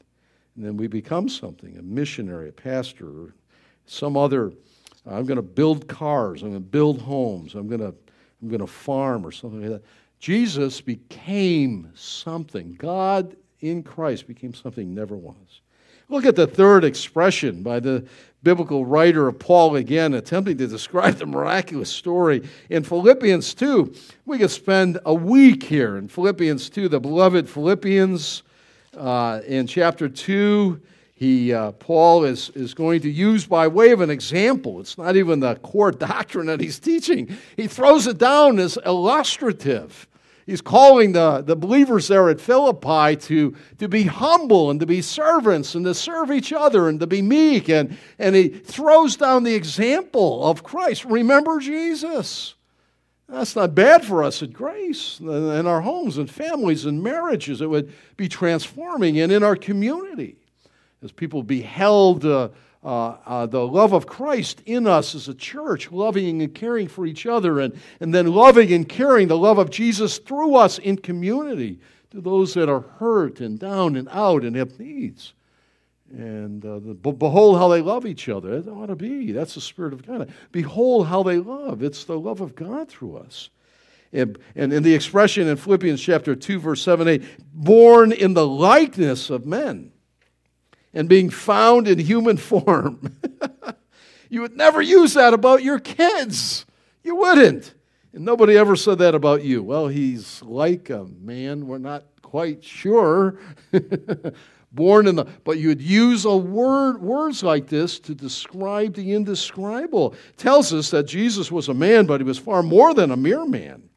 And 0.57 0.65
then 0.65 0.77
we 0.77 0.89
become 0.89 1.29
something—a 1.29 1.83
missionary, 1.83 2.49
a 2.49 2.53
pastor, 2.53 3.35
some 3.87 4.17
other. 4.17 4.53
I'm 5.07 5.25
going 5.25 5.37
to 5.37 5.43
build 5.43 5.87
cars. 5.87 6.43
I'm 6.43 6.51
going 6.51 6.61
to 6.61 6.69
build 6.69 7.01
homes. 7.01 7.55
I'm 7.55 7.69
going 7.69 7.81
to 7.81 7.95
I'm 8.43 8.49
going 8.49 8.61
to 8.61 8.67
farm 8.67 9.25
or 9.25 9.31
something 9.31 9.63
like 9.63 9.71
that. 9.71 9.85
Jesus 10.19 10.81
became 10.81 11.93
something. 11.95 12.75
God 12.75 13.37
in 13.61 13.85
Christ 13.85 14.27
became 14.27 14.53
something 14.55 14.93
never 14.93 15.17
was. 15.17 15.61
Look 16.15 16.27
at 16.27 16.37
the 16.37 16.47
third 16.47 16.85
expression 16.85 17.65
by 17.65 17.81
the 17.81 18.05
biblical 18.45 18.87
writer 18.87 19.27
of 19.27 19.37
Paul 19.41 19.75
again, 19.75 20.15
attempting 20.15 20.57
to 20.59 20.69
describe 20.69 21.17
the 21.17 21.27
miraculous 21.27 21.91
story 21.91 22.49
in 22.71 22.85
Philippians 22.85 23.53
2. 23.53 23.93
We 24.25 24.39
could 24.39 24.53
spend 24.53 25.01
a 25.05 25.13
week 25.13 25.65
here 25.65 25.97
in 25.97 26.07
Philippians 26.07 26.71
2, 26.71 26.89
the 26.89 27.01
beloved 27.01 27.49
Philippians 27.51 28.45
uh, 28.97 29.41
in 29.45 29.67
chapter 29.67 30.09
2 30.09 30.81
he, 31.17 31.53
uh, 31.53 31.73
Paul 31.73 32.23
is, 32.23 32.51
is 32.51 32.75
going 32.75 33.01
to 33.01 33.11
use 33.11 33.45
by 33.45 33.67
way 33.67 33.91
of 33.91 34.01
an 34.01 34.11
example. 34.11 34.79
It's 34.79 34.97
not 34.97 35.17
even 35.17 35.41
the 35.41 35.57
core 35.57 35.91
doctrine 35.91 36.47
that 36.47 36.61
he's 36.61 36.79
teaching. 36.79 37.37
He 37.57 37.67
throws 37.67 38.07
it 38.07 38.19
down 38.19 38.61
as 38.61 38.79
illustrative. 38.87 40.07
He's 40.47 40.61
calling 40.61 41.13
the, 41.13 41.41
the 41.41 41.57
believers 41.57 42.09
there 42.09 42.29
at 42.29 42.41
Philippi 42.41 43.17
to, 43.17 43.57
to 43.79 43.89
be 43.89 44.03
humble 44.03 44.71
and 44.71 44.79
to 44.81 44.87
be 44.87 45.01
servants 45.01 45.75
and 45.75 45.85
to 45.87 45.95
serve 45.95 46.31
each 46.31 46.53
other 46.53 46.89
and 46.89 47.01
to 47.01 47.07
be 47.07 47.23
meek. 47.23 47.69
And, 47.71 47.97
and 48.19 48.37
he 48.37 48.49
throws 48.49 49.17
down 49.17 49.45
the 49.45 49.55
example 49.55 50.47
of 50.47 50.63
Christ. 50.63 51.07
Remember 51.07 51.61
Jesus. 51.61 52.55
That's 53.27 53.57
not 53.57 53.75
bad 53.75 54.05
for 54.05 54.23
us 54.23 54.43
at 54.43 54.53
Grace, 54.53 55.19
in 55.19 55.67
our 55.67 55.81
homes 55.81 56.19
and 56.19 56.31
families 56.31 56.85
and 56.85 57.03
marriages. 57.03 57.63
It 57.63 57.71
would 57.71 57.93
be 58.19 58.29
transforming 58.29 59.19
and 59.19 59.33
in 59.33 59.43
our 59.43 59.57
community 59.57 60.37
as 61.03 61.11
people 61.11 61.43
beheld 61.43 62.25
uh, 62.25 62.49
uh, 62.85 63.17
uh, 63.25 63.47
the 63.47 63.67
love 63.67 63.95
of 63.95 64.07
Christ 64.07 64.63
in 64.67 64.87
us 64.87 65.15
as 65.15 65.29
a 65.29 65.35
church, 65.35 65.91
loving 65.91 66.43
and 66.43 66.55
caring 66.55 66.87
for 66.87 67.07
each 67.07 67.25
other, 67.25 67.61
and, 67.61 67.81
and 68.01 68.15
then 68.15 68.27
loving 68.27 68.73
and 68.73 68.87
caring 68.87 69.29
the 69.29 69.39
love 69.39 69.57
of 69.57 69.71
Jesus 69.71 70.19
through 70.19 70.57
us 70.57 70.79
in 70.79 70.99
community 70.99 71.81
to 72.11 72.21
those 72.21 72.53
that 72.55 72.69
are 72.69 72.83
hurt 72.99 73.41
and 73.41 73.59
down 73.59 73.97
and 73.97 74.07
out 74.11 74.45
and 74.45 74.55
have 74.55 74.79
needs. 74.79 75.33
And 76.11 76.65
uh, 76.65 76.79
the, 76.79 76.95
behold 76.95 77.57
how 77.57 77.69
they 77.69 77.81
love 77.81 78.05
each 78.05 78.29
other. 78.29 78.61
That 78.61 78.71
ought 78.71 78.87
to 78.87 78.97
be. 78.97 79.33
That's 79.33 79.55
the 79.55 79.63
Spirit 79.63 79.95
of 79.95 80.07
God. 80.07 80.31
Behold 80.53 81.07
how 81.07 81.23
they 81.23 81.39
love. 81.39 81.83
It's 81.83 82.05
the 82.05 82.21
love 82.21 82.43
of 82.43 82.55
God 82.55 82.91
through 82.91 83.17
us. 83.17 83.49
And, 84.13 84.39
and 84.55 84.73
in 84.75 84.83
the 84.83 84.95
expression 84.95 85.49
in 85.49 85.57
Philippians 85.57 86.01
chapter 86.01 86.37
2, 86.37 86.61
verse 86.61 86.83
7 86.83 87.09
8, 87.09 87.23
born 87.55 88.13
in 88.13 88.35
the 88.35 88.47
likeness 88.47 89.31
of 89.31 89.47
men 89.47 89.91
and 90.95 91.09
being 91.09 91.29
found 91.29 91.89
in 91.89 91.99
human 91.99 92.37
form. 92.39 93.19
you 94.31 94.41
would 94.41 94.57
never 94.57 94.81
use 94.81 95.15
that 95.15 95.35
about 95.35 95.63
your 95.63 95.79
kids. 95.79 96.65
You 97.03 97.17
wouldn't. 97.17 97.75
And 98.13 98.25
nobody 98.25 98.57
ever 98.57 98.77
said 98.77 98.99
that 98.99 99.15
about 99.15 99.43
you. 99.43 99.63
Well, 99.63 99.89
he's 99.89 100.41
like 100.43 100.89
a 100.89 101.05
man, 101.21 101.67
we're 101.67 101.79
not 101.79 102.05
quite 102.23 102.65
sure. 102.65 103.39
Born 104.73 105.07
in 105.07 105.15
the 105.15 105.25
but 105.45 105.59
you'd 105.59 105.81
use 105.81 106.25
a 106.25 106.37
word 106.37 107.01
words 107.01 107.45
like 107.45 107.69
this 107.69 108.01
to 108.01 108.15
describe 108.15 108.95
the 108.95 109.13
indescribable. 109.13 110.15
It 110.31 110.37
tells 110.37 110.73
us 110.73 110.91
that 110.91 111.05
Jesus 111.05 111.53
was 111.53 111.69
a 111.69 111.75
man, 111.75 112.07
but 112.07 112.21
he 112.21 112.25
was 112.25 112.39
far 112.39 112.63
more 112.63 112.93
than 112.93 113.13
a 113.13 113.17
mere 113.17 113.47
man. 113.47 113.89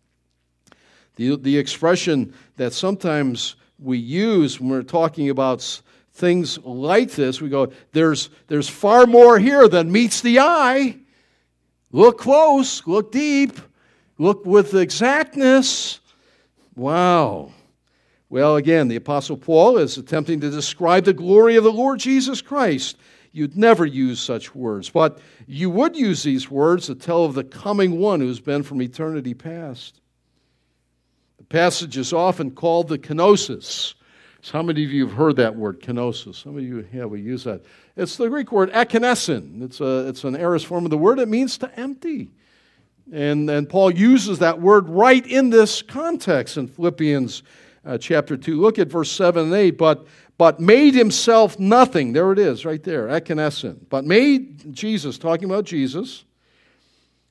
The, 1.16 1.36
the 1.36 1.58
expression 1.58 2.32
that 2.58 2.74
sometimes 2.74 3.56
we 3.80 3.98
use 3.98 4.60
when 4.60 4.70
we're 4.70 4.84
talking 4.84 5.32
about 5.32 5.82
things 6.18 6.58
like 6.60 7.12
this, 7.12 7.40
we 7.40 7.50
go, 7.50 7.72
there's, 7.94 8.30
there's 8.48 8.68
far 8.68 9.06
more 9.06 9.38
here 9.40 9.68
than 9.68 9.92
meets 9.92 10.22
the 10.22 10.40
eye. 10.40 10.98
Look 11.92 12.18
close, 12.18 12.86
look 12.86 13.12
deep, 13.12 13.60
look 14.18 14.46
with 14.46 14.74
exactness. 14.74 16.00
Wow. 16.76 17.52
Well, 18.30 18.58
again, 18.58 18.88
the 18.88 18.98
Apostle 18.98 19.38
Paul 19.38 19.78
is 19.78 19.98
attempting 19.98 20.42
to 20.42 20.50
describe 20.50 21.06
the 21.06 21.14
glory 21.14 21.56
of 21.56 21.64
the 21.64 21.72
Lord 21.72 22.00
Jesus 22.00 22.42
Christ. 22.42 22.98
You'd 23.32 23.56
never 23.56 23.86
use 23.86 24.20
such 24.20 24.56
words, 24.56 24.90
but 24.90 25.20
you 25.46 25.70
would 25.70 25.96
use 25.96 26.24
these 26.24 26.50
words 26.50 26.88
to 26.88 26.96
tell 26.96 27.24
of 27.26 27.36
the 27.36 27.44
coming 27.44 28.00
one 28.00 28.20
who's 28.20 28.40
been 28.40 28.64
from 28.64 28.82
eternity 28.82 29.34
past. 29.34 30.02
The 31.38 31.44
passage 31.44 31.98
is 31.98 32.12
often 32.12 32.52
called 32.52 32.88
the 32.88 32.98
kenosis, 32.98 33.94
how 34.52 34.62
many 34.62 34.86
of 34.86 34.92
you 34.92 35.08
have 35.08 35.16
heard 35.16 35.36
that 35.38 35.56
word, 35.56 35.82
kenosis? 35.82 36.36
Some 36.36 36.58
of 36.58 36.64
you 36.64 36.88
have, 36.94 37.10
we 37.10 37.22
use 37.22 37.44
that. 37.44 37.64
It's 37.96 38.18
the 38.18 38.30
Greek 38.30 38.52
word 38.52 38.72
ekenosen. 38.72 39.64
It's, 39.64 39.82
a, 39.82 40.08
it's 40.08 40.24
an 40.24 40.36
aorist 40.36 40.68
form 40.68 40.86
of 40.86 40.92
the 40.92 40.98
word. 40.98 41.20
It 41.20 41.28
means 41.28 41.58
to 41.60 41.80
empty. 41.80 42.30
And, 43.12 43.50
and 43.50 43.68
Paul 43.68 43.92
uses 43.92 44.40
that 44.40 44.62
word 44.62 44.90
right 44.90 45.26
in 45.26 45.50
this 45.50 45.82
context 45.82 46.58
in 46.58 46.68
Philippians 46.68 47.44
uh, 47.86 47.98
chapter 47.98 48.38
2. 48.38 48.60
Look 48.60 48.80
at 48.80 48.90
verse 48.90 49.12
7 49.12 49.46
and 49.46 49.54
8. 49.54 49.72
But, 49.72 50.06
but 50.38 50.60
made 50.60 50.94
himself 50.94 51.58
nothing. 51.58 52.14
There 52.14 52.32
it 52.32 52.40
is, 52.40 52.66
right 52.66 52.84
there, 52.84 53.08
ekenosen. 53.08 53.78
But 53.90 54.06
made 54.06 54.74
Jesus, 54.74 55.18
talking 55.18 55.46
about 55.46 55.66
Jesus. 55.66 56.26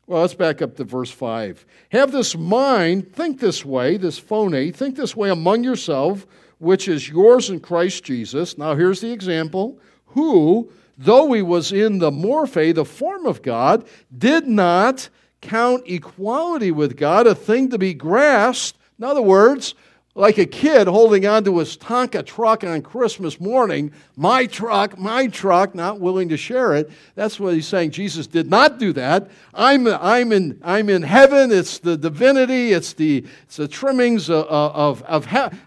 Well, 0.06 0.20
let's 0.20 0.34
back 0.34 0.62
up 0.62 0.76
to 0.76 0.84
verse 0.84 1.10
5. 1.10 1.66
Have 1.90 2.12
this 2.12 2.36
mind, 2.36 3.12
think 3.12 3.40
this 3.40 3.64
way, 3.64 3.96
this 3.96 4.18
phone, 4.18 4.72
think 4.72 4.96
this 4.96 5.16
way 5.16 5.30
among 5.30 5.64
yourself, 5.64 6.26
which 6.58 6.88
is 6.88 7.08
yours 7.08 7.50
in 7.50 7.60
Christ 7.60 8.04
Jesus. 8.04 8.56
Now, 8.56 8.74
here's 8.74 9.00
the 9.00 9.12
example. 9.12 9.78
Who, 10.06 10.70
though 10.96 11.32
he 11.32 11.42
was 11.42 11.72
in 11.72 11.98
the 11.98 12.10
morphe, 12.10 12.74
the 12.74 12.84
form 12.84 13.26
of 13.26 13.42
God, 13.42 13.86
did 14.16 14.46
not 14.46 15.08
count 15.40 15.82
equality 15.86 16.70
with 16.70 16.96
God 16.96 17.26
a 17.26 17.34
thing 17.34 17.70
to 17.70 17.78
be 17.78 17.94
grasped. 17.94 18.78
In 18.98 19.04
other 19.04 19.22
words, 19.22 19.74
like 20.16 20.38
a 20.38 20.46
kid 20.46 20.88
holding 20.88 21.26
onto 21.26 21.58
his 21.58 21.76
Tonka 21.76 22.24
truck 22.24 22.64
on 22.64 22.80
Christmas 22.80 23.38
morning, 23.38 23.92
my 24.16 24.46
truck, 24.46 24.98
my 24.98 25.26
truck, 25.26 25.74
not 25.74 26.00
willing 26.00 26.30
to 26.30 26.38
share 26.38 26.74
it. 26.74 26.90
That's 27.14 27.38
what 27.38 27.52
he's 27.52 27.68
saying. 27.68 27.90
Jesus 27.90 28.26
did 28.26 28.48
not 28.48 28.78
do 28.78 28.94
that. 28.94 29.30
I'm, 29.52 29.86
I'm, 29.86 30.32
in, 30.32 30.58
I'm 30.64 30.88
in 30.88 31.02
heaven. 31.02 31.52
It's 31.52 31.78
the 31.78 31.98
divinity, 31.98 32.72
it's 32.72 32.94
the, 32.94 33.26
it's 33.42 33.56
the 33.56 33.68
trimmings 33.68 34.30
of, 34.30 34.46
of, 34.46 35.02
of 35.02 35.26
heaven. 35.26 35.60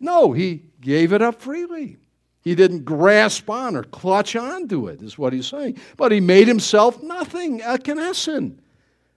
No, 0.00 0.32
he 0.32 0.64
gave 0.82 1.14
it 1.14 1.22
up 1.22 1.40
freely. 1.40 1.96
He 2.42 2.54
didn't 2.54 2.84
grasp 2.84 3.48
on 3.48 3.74
or 3.74 3.84
clutch 3.84 4.36
onto 4.36 4.88
it, 4.88 5.00
is 5.00 5.16
what 5.16 5.32
he's 5.32 5.46
saying. 5.46 5.80
But 5.96 6.12
he 6.12 6.20
made 6.20 6.46
himself 6.46 7.02
nothing, 7.02 7.62
a 7.62 7.78
ekenosen. 7.78 8.58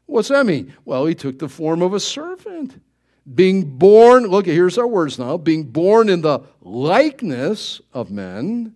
What's 0.05 0.29
that 0.29 0.45
mean? 0.45 0.73
Well, 0.85 1.05
he 1.05 1.13
took 1.13 1.39
the 1.39 1.49
form 1.49 1.81
of 1.81 1.93
a 1.93 1.99
servant 1.99 2.79
being 3.35 3.77
born, 3.77 4.27
look, 4.27 4.45
here's 4.45 4.77
our 4.77 4.87
words 4.87 5.19
now 5.19 5.37
being 5.37 5.63
born 5.63 6.09
in 6.09 6.21
the 6.21 6.39
likeness 6.61 7.81
of 7.93 8.11
men 8.11 8.73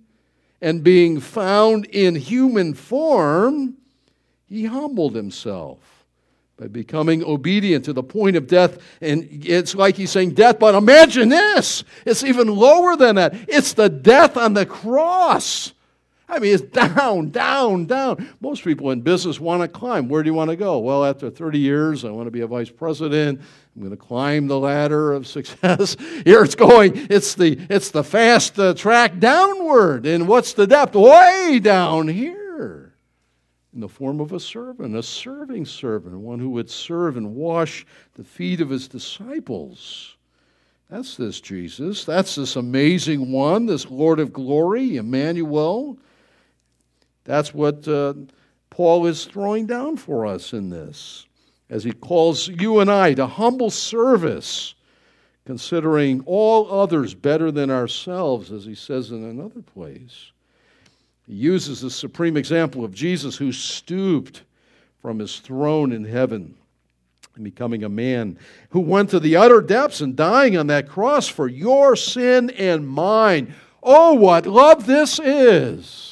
and 0.62 0.84
being 0.84 1.20
found 1.20 1.86
in 1.86 2.16
human 2.16 2.74
form, 2.74 3.76
he 4.48 4.66
humbled 4.66 5.16
himself 5.16 6.06
by 6.58 6.68
becoming 6.68 7.24
obedient 7.24 7.86
to 7.86 7.94
the 7.94 8.04
point 8.04 8.36
of 8.36 8.46
death. 8.46 8.78
And 9.02 9.28
it's 9.32 9.74
like 9.74 9.96
he's 9.96 10.12
saying 10.12 10.36
death, 10.36 10.60
but 10.60 10.76
imagine 10.76 11.30
this 11.30 11.84
it's 12.06 12.24
even 12.24 12.48
lower 12.48 12.96
than 12.96 13.16
that. 13.16 13.34
It's 13.48 13.74
the 13.74 13.90
death 13.90 14.38
on 14.38 14.54
the 14.54 14.66
cross. 14.66 15.74
I 16.30 16.40
mean, 16.40 16.54
it's 16.54 16.64
down, 16.64 17.30
down, 17.32 17.86
down. 17.88 18.30
Most 18.40 18.64
people 18.64 18.92
in 18.92 19.02
business 19.02 19.40
want 19.40 19.64
to 19.64 19.68
climb. 19.68 20.08
Where 20.08 20.24
do 20.24 20.30
you 20.30 20.34
want 20.34 20.50
to 20.50 20.56
go? 20.56 20.80
Well, 20.80 21.04
after 21.04 21.30
30 21.30 21.60
years, 21.60 22.06
I 22.06 22.12
want 22.12 22.28
to 22.28 22.32
be 22.32 22.40
a 22.40 22.48
vice 22.48 22.70
president. 22.70 23.42
I'm 23.76 23.82
going 23.82 23.92
to 23.92 23.98
climb 23.98 24.48
the 24.48 24.60
ladder 24.60 25.14
of 25.14 25.26
success. 25.28 25.96
Here 26.26 26.44
it's 26.44 26.56
going. 26.56 27.08
It's 27.10 27.36
the, 27.36 27.58
it's 27.70 27.90
the 27.92 28.04
fast 28.04 28.60
uh, 28.60 28.74
track 28.74 29.20
downward. 29.20 30.06
And 30.06 30.28
what's 30.28 30.54
the 30.54 30.68
depth? 30.68 30.96
Way 30.96 31.60
down 31.62 32.10
here. 32.10 32.94
In 33.74 33.80
the 33.80 33.88
form 33.88 34.20
of 34.20 34.34
a 34.34 34.40
servant, 34.40 34.96
a 34.98 35.04
serving 35.04 35.66
servant, 35.66 36.18
one 36.18 36.40
who 36.40 36.50
would 36.50 36.70
serve 36.70 37.16
and 37.16 37.36
wash 37.36 37.86
the 38.16 38.24
feet 38.26 38.60
of 38.60 38.70
his 38.70 38.90
disciples. 38.90 40.18
That's 40.90 41.16
this 41.16 41.40
Jesus. 41.40 42.04
That's 42.04 42.36
this 42.36 42.58
amazing 42.58 43.32
one, 43.32 43.66
this 43.66 43.90
Lord 43.90 44.20
of 44.20 44.34
glory, 44.34 44.98
Emmanuel. 44.98 45.98
That's 47.24 47.54
what 47.54 47.88
uh, 47.88 48.14
Paul 48.70 49.06
is 49.06 49.24
throwing 49.24 49.68
down 49.68 49.96
for 49.96 50.26
us 50.26 50.52
in 50.52 50.70
this, 50.70 51.28
as 51.72 51.84
he 51.84 51.92
calls 51.92 52.48
you 52.48 52.80
and 52.80 52.92
I 52.92 53.16
to 53.16 53.26
humble 53.26 53.72
service, 53.72 54.76
considering 55.46 56.22
all 56.28 56.72
others 56.72 57.16
better 57.16 57.52
than 57.52 57.72
ourselves, 57.72 58.52
as 58.52 58.66
he 58.66 58.76
says 58.76 59.10
in 59.10 59.24
another 59.24 59.64
place. 59.64 60.32
He 61.26 61.34
uses 61.34 61.82
the 61.82 61.90
supreme 61.90 62.38
example 62.38 62.86
of 62.86 62.94
Jesus 62.94 63.38
who 63.38 63.52
stooped 63.52 64.44
from 65.02 65.18
his 65.18 65.40
throne 65.40 65.92
in 65.92 66.04
heaven 66.04 66.54
and 67.34 67.44
becoming 67.44 67.84
a 67.84 67.90
man 67.90 68.38
who 68.70 68.82
went 68.82 69.10
to 69.10 69.20
the 69.20 69.36
utter 69.36 69.62
depths 69.62 70.02
and 70.02 70.16
dying 70.16 70.56
on 70.58 70.68
that 70.68 70.88
cross 70.88 71.28
for 71.28 71.48
your 71.48 71.96
sin 71.96 72.52
and 72.52 72.88
mine. 72.88 73.56
Oh, 73.82 74.14
what 74.14 74.46
love 74.46 74.86
this 74.86 75.18
is! 75.18 76.12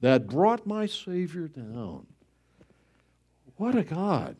that 0.00 0.26
brought 0.26 0.66
my 0.66 0.86
Savior 0.86 1.48
down. 1.48 2.06
What 3.56 3.76
a 3.76 3.82
God. 3.82 4.36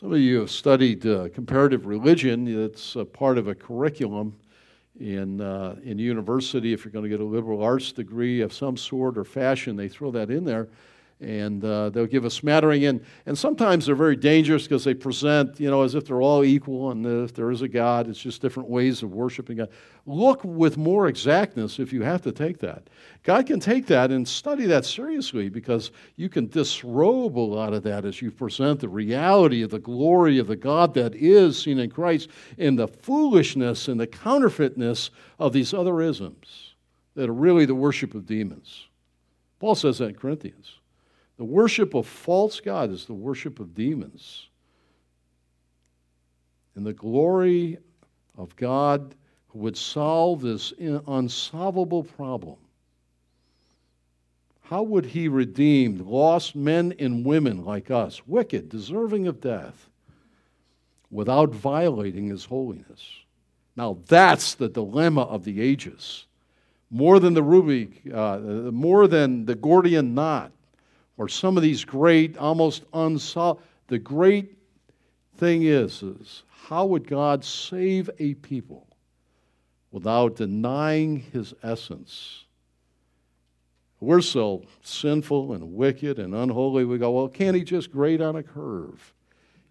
Some 0.00 0.12
of 0.12 0.18
you 0.18 0.40
have 0.40 0.50
studied 0.50 1.06
uh, 1.06 1.28
comparative 1.28 1.86
religion. 1.86 2.48
It's 2.48 2.96
part 3.12 3.38
of 3.38 3.46
a 3.46 3.54
curriculum 3.54 4.34
in, 4.98 5.40
uh, 5.40 5.76
in 5.84 6.00
university. 6.00 6.72
If 6.72 6.84
you're 6.84 6.90
going 6.90 7.04
to 7.04 7.08
get 7.08 7.20
a 7.20 7.24
liberal 7.24 7.62
arts 7.62 7.92
degree 7.92 8.40
of 8.40 8.52
some 8.52 8.76
sort 8.76 9.16
or 9.16 9.22
fashion, 9.22 9.76
they 9.76 9.86
throw 9.86 10.10
that 10.10 10.32
in 10.32 10.44
there 10.44 10.66
and 11.20 11.64
uh, 11.64 11.90
they'll 11.90 12.06
give 12.06 12.24
a 12.24 12.30
smattering. 12.30 12.84
And, 12.84 13.04
and 13.26 13.36
sometimes 13.36 13.86
they're 13.86 13.94
very 13.94 14.16
dangerous 14.16 14.64
because 14.64 14.84
they 14.84 14.94
present, 14.94 15.58
you 15.60 15.70
know, 15.70 15.82
as 15.82 15.94
if 15.94 16.04
they're 16.04 16.20
all 16.20 16.44
equal 16.44 16.90
and 16.90 17.06
if 17.06 17.34
there 17.34 17.50
is 17.50 17.62
a 17.62 17.68
God, 17.68 18.08
it's 18.08 18.18
just 18.18 18.42
different 18.42 18.68
ways 18.68 19.02
of 19.02 19.12
worshiping 19.12 19.58
God. 19.58 19.70
Look 20.06 20.44
with 20.44 20.76
more 20.76 21.06
exactness 21.06 21.78
if 21.78 21.92
you 21.92 22.02
have 22.02 22.22
to 22.22 22.32
take 22.32 22.58
that. 22.58 22.88
God 23.22 23.46
can 23.46 23.60
take 23.60 23.86
that 23.86 24.10
and 24.10 24.26
study 24.26 24.66
that 24.66 24.84
seriously 24.84 25.48
because 25.48 25.92
you 26.16 26.28
can 26.28 26.48
disrobe 26.48 27.38
a 27.38 27.40
lot 27.40 27.72
of 27.72 27.82
that 27.84 28.04
as 28.04 28.20
you 28.20 28.30
present 28.30 28.80
the 28.80 28.88
reality 28.88 29.62
of 29.62 29.70
the 29.70 29.78
glory 29.78 30.38
of 30.38 30.46
the 30.46 30.56
God 30.56 30.94
that 30.94 31.14
is 31.14 31.62
seen 31.62 31.78
in 31.78 31.90
Christ 31.90 32.28
and 32.58 32.78
the 32.78 32.88
foolishness 32.88 33.88
and 33.88 33.98
the 33.98 34.06
counterfeitness 34.06 35.10
of 35.38 35.52
these 35.52 35.72
other 35.72 36.02
isms 36.02 36.74
that 37.14 37.30
are 37.30 37.34
really 37.34 37.64
the 37.64 37.74
worship 37.74 38.14
of 38.14 38.26
demons. 38.26 38.88
Paul 39.60 39.74
says 39.74 39.98
that 39.98 40.08
in 40.08 40.14
Corinthians. 40.14 40.78
The 41.36 41.44
worship 41.44 41.94
of 41.94 42.06
false 42.06 42.60
God 42.60 42.90
is 42.90 43.06
the 43.06 43.14
worship 43.14 43.58
of 43.58 43.74
demons. 43.74 44.48
And 46.76 46.86
the 46.86 46.92
glory 46.92 47.78
of 48.36 48.54
God 48.56 49.14
who 49.48 49.60
would 49.60 49.76
solve 49.76 50.42
this 50.42 50.72
unsolvable 50.78 52.04
problem. 52.04 52.56
How 54.62 54.82
would 54.82 55.04
he 55.04 55.28
redeem 55.28 55.98
lost 56.08 56.56
men 56.56 56.94
and 56.98 57.24
women 57.24 57.64
like 57.64 57.90
us, 57.90 58.26
wicked, 58.26 58.68
deserving 58.68 59.26
of 59.26 59.40
death, 59.40 59.88
without 61.10 61.50
violating 61.50 62.28
his 62.28 62.46
holiness? 62.46 63.06
Now, 63.76 63.98
that's 64.06 64.54
the 64.54 64.68
dilemma 64.68 65.22
of 65.22 65.44
the 65.44 65.60
ages. 65.60 66.26
More 66.90 67.20
than 67.20 67.34
the 67.34 67.42
Rubik, 67.42 68.12
uh, 68.12 68.70
more 68.70 69.06
than 69.06 69.46
the 69.46 69.54
Gordian 69.54 70.14
knot, 70.14 70.52
or 71.16 71.28
some 71.28 71.56
of 71.56 71.62
these 71.62 71.84
great, 71.84 72.36
almost 72.36 72.84
unsolved. 72.92 73.62
The 73.88 73.98
great 73.98 74.56
thing 75.36 75.62
is, 75.62 76.02
is 76.02 76.42
how 76.48 76.86
would 76.86 77.06
God 77.06 77.44
save 77.44 78.10
a 78.18 78.34
people 78.34 78.86
without 79.90 80.36
denying 80.36 81.20
his 81.32 81.54
essence? 81.62 82.44
We're 84.00 84.20
so 84.20 84.64
sinful 84.82 85.52
and 85.54 85.74
wicked 85.74 86.18
and 86.18 86.34
unholy, 86.34 86.84
we 86.84 86.98
go, 86.98 87.10
well, 87.10 87.28
can't 87.28 87.56
he 87.56 87.62
just 87.62 87.90
grade 87.90 88.20
on 88.20 88.36
a 88.36 88.42
curve? 88.42 89.14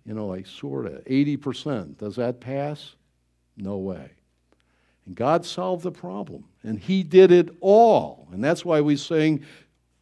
You 0.06 0.14
know, 0.14 0.28
like 0.28 0.48
sort 0.48 0.86
of 0.86 1.04
80%. 1.06 1.98
Does 1.98 2.16
that 2.16 2.40
pass? 2.40 2.96
No 3.56 3.78
way. 3.78 4.12
And 5.06 5.16
God 5.16 5.46
solved 5.46 5.84
the 5.84 5.92
problem, 5.92 6.46
and 6.64 6.80
He 6.80 7.04
did 7.04 7.32
it 7.32 7.50
all. 7.60 8.28
And 8.32 8.44
that's 8.44 8.64
why 8.64 8.82
we 8.82 8.96
sing, 8.96 9.46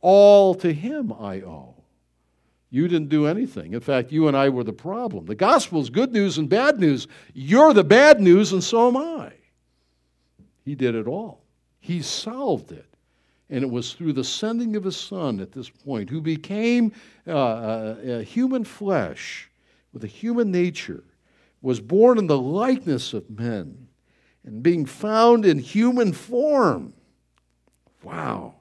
all 0.01 0.55
to 0.55 0.73
Him 0.73 1.13
I 1.13 1.41
owe. 1.41 1.75
You 2.69 2.87
didn't 2.87 3.09
do 3.09 3.27
anything. 3.27 3.73
In 3.73 3.81
fact, 3.81 4.11
you 4.11 4.27
and 4.27 4.35
I 4.35 4.49
were 4.49 4.63
the 4.63 4.73
problem. 4.73 5.25
The 5.25 5.35
gospel 5.35 5.81
is 5.81 5.89
good 5.89 6.13
news 6.13 6.37
and 6.37 6.47
bad 6.47 6.79
news. 6.79 7.07
You're 7.33 7.73
the 7.73 7.83
bad 7.83 8.21
news, 8.21 8.53
and 8.53 8.63
so 8.63 8.87
am 8.87 8.97
I. 8.97 9.33
He 10.63 10.75
did 10.75 10.95
it 10.95 11.07
all, 11.07 11.43
He 11.79 12.01
solved 12.01 12.71
it. 12.71 12.85
And 13.49 13.65
it 13.65 13.69
was 13.69 13.91
through 13.91 14.13
the 14.13 14.23
sending 14.23 14.77
of 14.77 14.85
His 14.85 14.95
Son 14.95 15.41
at 15.41 15.51
this 15.51 15.69
point, 15.69 16.09
who 16.09 16.21
became 16.21 16.93
uh, 17.27 17.31
uh, 17.31 18.19
human 18.19 18.63
flesh 18.63 19.49
with 19.91 20.05
a 20.05 20.07
human 20.07 20.51
nature, 20.51 21.03
was 21.61 21.81
born 21.81 22.17
in 22.17 22.27
the 22.27 22.39
likeness 22.39 23.13
of 23.13 23.29
men, 23.29 23.89
and 24.45 24.63
being 24.63 24.85
found 24.85 25.45
in 25.45 25.59
human 25.59 26.13
form. 26.13 26.93
Wow. 28.01 28.55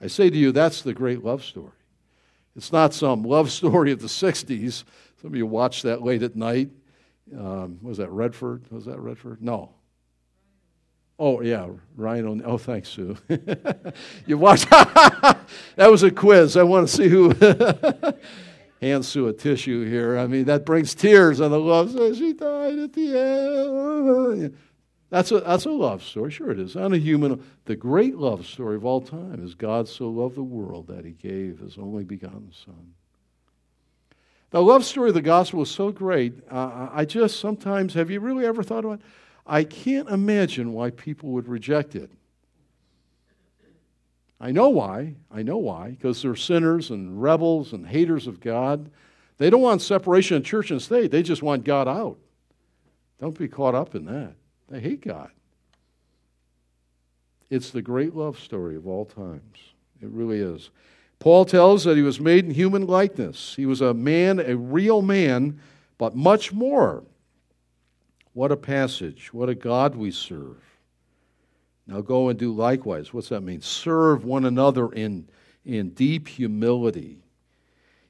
I 0.00 0.08
say 0.08 0.30
to 0.30 0.36
you, 0.36 0.52
that's 0.52 0.82
the 0.82 0.94
great 0.94 1.24
love 1.24 1.44
story. 1.44 1.72
It's 2.54 2.72
not 2.72 2.94
some 2.94 3.22
love 3.22 3.50
story 3.50 3.92
of 3.92 4.00
the 4.00 4.06
60s. 4.06 4.84
Some 5.20 5.30
of 5.30 5.36
you 5.36 5.46
watch 5.46 5.82
that 5.82 6.02
late 6.02 6.22
at 6.22 6.36
night. 6.36 6.70
Um, 7.36 7.78
was 7.82 7.98
that 7.98 8.10
Redford? 8.10 8.70
Was 8.70 8.84
that 8.86 8.98
Redford? 8.98 9.42
No. 9.42 9.72
Oh, 11.18 11.40
yeah, 11.40 11.68
Ryan 11.96 12.26
O'Neal. 12.26 12.46
Oh, 12.46 12.58
thanks, 12.58 12.90
Sue. 12.90 13.16
you 14.26 14.36
watched. 14.36 14.68
that 14.70 15.46
was 15.90 16.02
a 16.02 16.10
quiz. 16.10 16.56
I 16.56 16.62
want 16.62 16.88
to 16.88 16.94
see 16.94 17.08
who. 17.08 17.32
Hand 18.82 19.06
Sue 19.06 19.26
a 19.28 19.32
tissue 19.32 19.88
here. 19.88 20.18
I 20.18 20.26
mean, 20.26 20.44
that 20.44 20.66
brings 20.66 20.94
tears 20.94 21.40
on 21.40 21.50
the 21.50 21.58
love. 21.58 21.92
She 22.16 22.34
died 22.34 22.78
at 22.78 22.92
the 22.92 23.18
end. 23.18 24.56
That's 25.08 25.30
a, 25.30 25.40
that's 25.40 25.66
a 25.66 25.70
love 25.70 26.02
story. 26.02 26.32
Sure, 26.32 26.50
it 26.50 26.58
is. 26.58 26.74
Not 26.74 26.92
a 26.92 26.98
human. 26.98 27.44
The 27.64 27.76
great 27.76 28.16
love 28.16 28.44
story 28.44 28.76
of 28.76 28.84
all 28.84 29.00
time 29.00 29.44
is 29.44 29.54
God 29.54 29.88
so 29.88 30.08
loved 30.08 30.34
the 30.34 30.42
world 30.42 30.88
that 30.88 31.04
he 31.04 31.12
gave 31.12 31.60
his 31.60 31.78
only 31.78 32.02
begotten 32.02 32.52
Son. 32.52 32.94
The 34.50 34.62
love 34.62 34.84
story 34.84 35.08
of 35.08 35.14
the 35.14 35.22
gospel 35.22 35.62
is 35.62 35.70
so 35.70 35.92
great. 35.92 36.34
Uh, 36.50 36.88
I 36.92 37.04
just 37.04 37.38
sometimes, 37.38 37.94
have 37.94 38.10
you 38.10 38.20
really 38.20 38.46
ever 38.46 38.62
thought 38.62 38.84
about 38.84 39.00
it? 39.00 39.06
I 39.46 39.62
can't 39.62 40.08
imagine 40.08 40.72
why 40.72 40.90
people 40.90 41.30
would 41.30 41.46
reject 41.46 41.94
it. 41.94 42.10
I 44.40 44.50
know 44.50 44.68
why. 44.68 45.14
I 45.30 45.42
know 45.42 45.56
why. 45.56 45.90
Because 45.90 46.22
they're 46.22 46.36
sinners 46.36 46.90
and 46.90 47.22
rebels 47.22 47.72
and 47.72 47.86
haters 47.86 48.26
of 48.26 48.40
God. 48.40 48.90
They 49.38 49.50
don't 49.50 49.62
want 49.62 49.82
separation 49.82 50.36
of 50.36 50.44
church 50.44 50.70
and 50.70 50.82
state, 50.82 51.10
they 51.10 51.22
just 51.22 51.42
want 51.42 51.64
God 51.64 51.86
out. 51.86 52.18
Don't 53.20 53.38
be 53.38 53.48
caught 53.48 53.74
up 53.74 53.94
in 53.94 54.04
that. 54.06 54.34
They 54.68 54.80
hate 54.80 55.02
God. 55.02 55.30
It's 57.50 57.70
the 57.70 57.82
great 57.82 58.14
love 58.14 58.38
story 58.38 58.76
of 58.76 58.86
all 58.86 59.04
times. 59.04 59.58
It 60.02 60.08
really 60.08 60.40
is. 60.40 60.70
Paul 61.18 61.44
tells 61.44 61.84
that 61.84 61.96
he 61.96 62.02
was 62.02 62.20
made 62.20 62.44
in 62.44 62.50
human 62.50 62.86
likeness. 62.86 63.54
He 63.54 63.66
was 63.66 63.80
a 63.80 63.94
man, 63.94 64.40
a 64.40 64.56
real 64.56 65.00
man, 65.00 65.60
but 65.96 66.14
much 66.14 66.52
more. 66.52 67.04
What 68.32 68.52
a 68.52 68.56
passage. 68.56 69.32
What 69.32 69.48
a 69.48 69.54
God 69.54 69.94
we 69.94 70.10
serve. 70.10 70.58
Now 71.86 72.00
go 72.00 72.28
and 72.28 72.38
do 72.38 72.52
likewise. 72.52 73.14
What's 73.14 73.28
that 73.30 73.42
mean? 73.42 73.62
Serve 73.62 74.24
one 74.24 74.44
another 74.44 74.92
in, 74.92 75.28
in 75.64 75.90
deep 75.90 76.28
humility. 76.28 77.22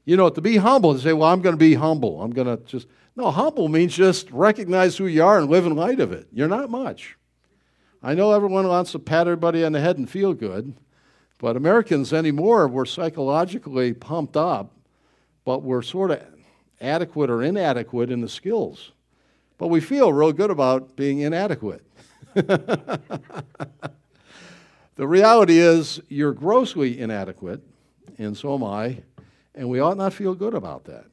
You 0.07 0.17
know, 0.17 0.31
to 0.31 0.41
be 0.41 0.57
humble, 0.57 0.95
to 0.95 1.01
say, 1.01 1.13
well, 1.13 1.29
I'm 1.31 1.43
going 1.43 1.55
to 1.55 1.59
be 1.59 1.75
humble. 1.75 2.23
I'm 2.23 2.31
going 2.31 2.47
to 2.47 2.65
just. 2.65 2.87
No, 3.17 3.31
humble 3.31 3.69
means 3.69 3.95
just 3.97 4.31
recognize 4.31 4.97
who 4.97 5.07
you 5.07 5.25
are 5.25 5.39
and 5.39 5.51
live 5.51 5.67
in 5.67 5.75
light 5.75 6.01
of 6.01 6.13
it. 6.13 6.29
You're 6.33 6.49
not 6.49 6.71
much. 6.71 7.17
I 8.03 8.15
know 8.15 8.33
everyone 8.33 8.69
wants 8.69 8.93
to 8.93 8.99
pat 8.99 9.27
everybody 9.27 9.65
on 9.65 9.73
the 9.73 9.81
head 9.81 9.99
and 9.99 10.09
feel 10.09 10.35
good, 10.35 10.75
but 11.39 11.57
Americans 11.57 12.13
anymore, 12.13 12.69
we're 12.69 12.85
psychologically 12.85 13.95
pumped 13.95 14.37
up, 14.37 14.77
but 15.45 15.63
we're 15.63 15.83
sort 15.83 16.11
of 16.11 16.23
adequate 16.81 17.31
or 17.31 17.43
inadequate 17.43 18.11
in 18.11 18.21
the 18.21 18.29
skills. 18.29 18.93
But 19.59 19.69
we 19.69 19.81
feel 19.81 20.13
real 20.13 20.33
good 20.33 20.51
about 20.51 20.95
being 20.95 21.21
inadequate. 21.21 21.83
the 22.35 22.99
reality 24.99 25.59
is, 25.59 26.01
you're 26.09 26.35
grossly 26.35 27.01
inadequate, 27.01 27.63
and 28.19 28.37
so 28.37 28.55
am 28.55 28.63
I, 28.63 28.99
and 29.57 29.69
we 29.69 29.81
ought 29.81 29.97
not 29.97 30.13
feel 30.13 30.35
good 30.35 30.55
about 30.55 30.85
that. 30.85 31.07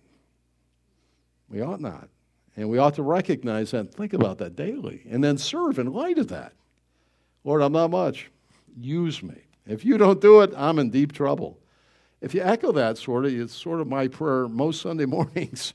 We 1.49 1.61
ought 1.61 1.81
not. 1.81 2.09
And 2.55 2.69
we 2.69 2.77
ought 2.77 2.95
to 2.95 3.03
recognize 3.03 3.71
that 3.71 3.79
and 3.79 3.91
think 3.91 4.13
about 4.13 4.37
that 4.37 4.55
daily, 4.55 5.01
and 5.09 5.23
then 5.23 5.37
serve 5.37 5.79
in 5.79 5.91
light 5.91 6.19
of 6.19 6.27
that. 6.27 6.53
Lord, 7.43 7.61
I'm 7.61 7.71
not 7.71 7.89
much. 7.89 8.29
Use 8.77 9.23
me. 9.23 9.35
If 9.65 9.83
you 9.83 9.97
don't 9.97 10.21
do 10.21 10.41
it, 10.41 10.53
I'm 10.55 10.77
in 10.77 10.89
deep 10.89 11.13
trouble. 11.13 11.57
If 12.21 12.33
you 12.33 12.41
echo 12.41 12.71
that 12.73 12.97
sort 12.97 13.25
of, 13.25 13.33
it's 13.33 13.53
sort 13.53 13.81
of 13.81 13.87
my 13.87 14.07
prayer 14.07 14.47
most 14.47 14.81
Sunday 14.81 15.05
mornings. 15.07 15.73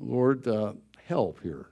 Lord, 0.00 0.46
uh, 0.48 0.72
help 1.06 1.40
here. 1.42 1.66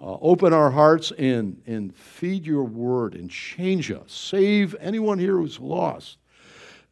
Uh, 0.00 0.16
open 0.20 0.52
our 0.52 0.70
hearts 0.70 1.12
and, 1.12 1.60
and 1.66 1.94
feed 1.94 2.46
your 2.46 2.64
word 2.64 3.14
and 3.14 3.30
change 3.30 3.90
us. 3.90 4.12
Save 4.12 4.76
anyone 4.80 5.18
here 5.18 5.38
who's 5.38 5.58
lost. 5.58 6.18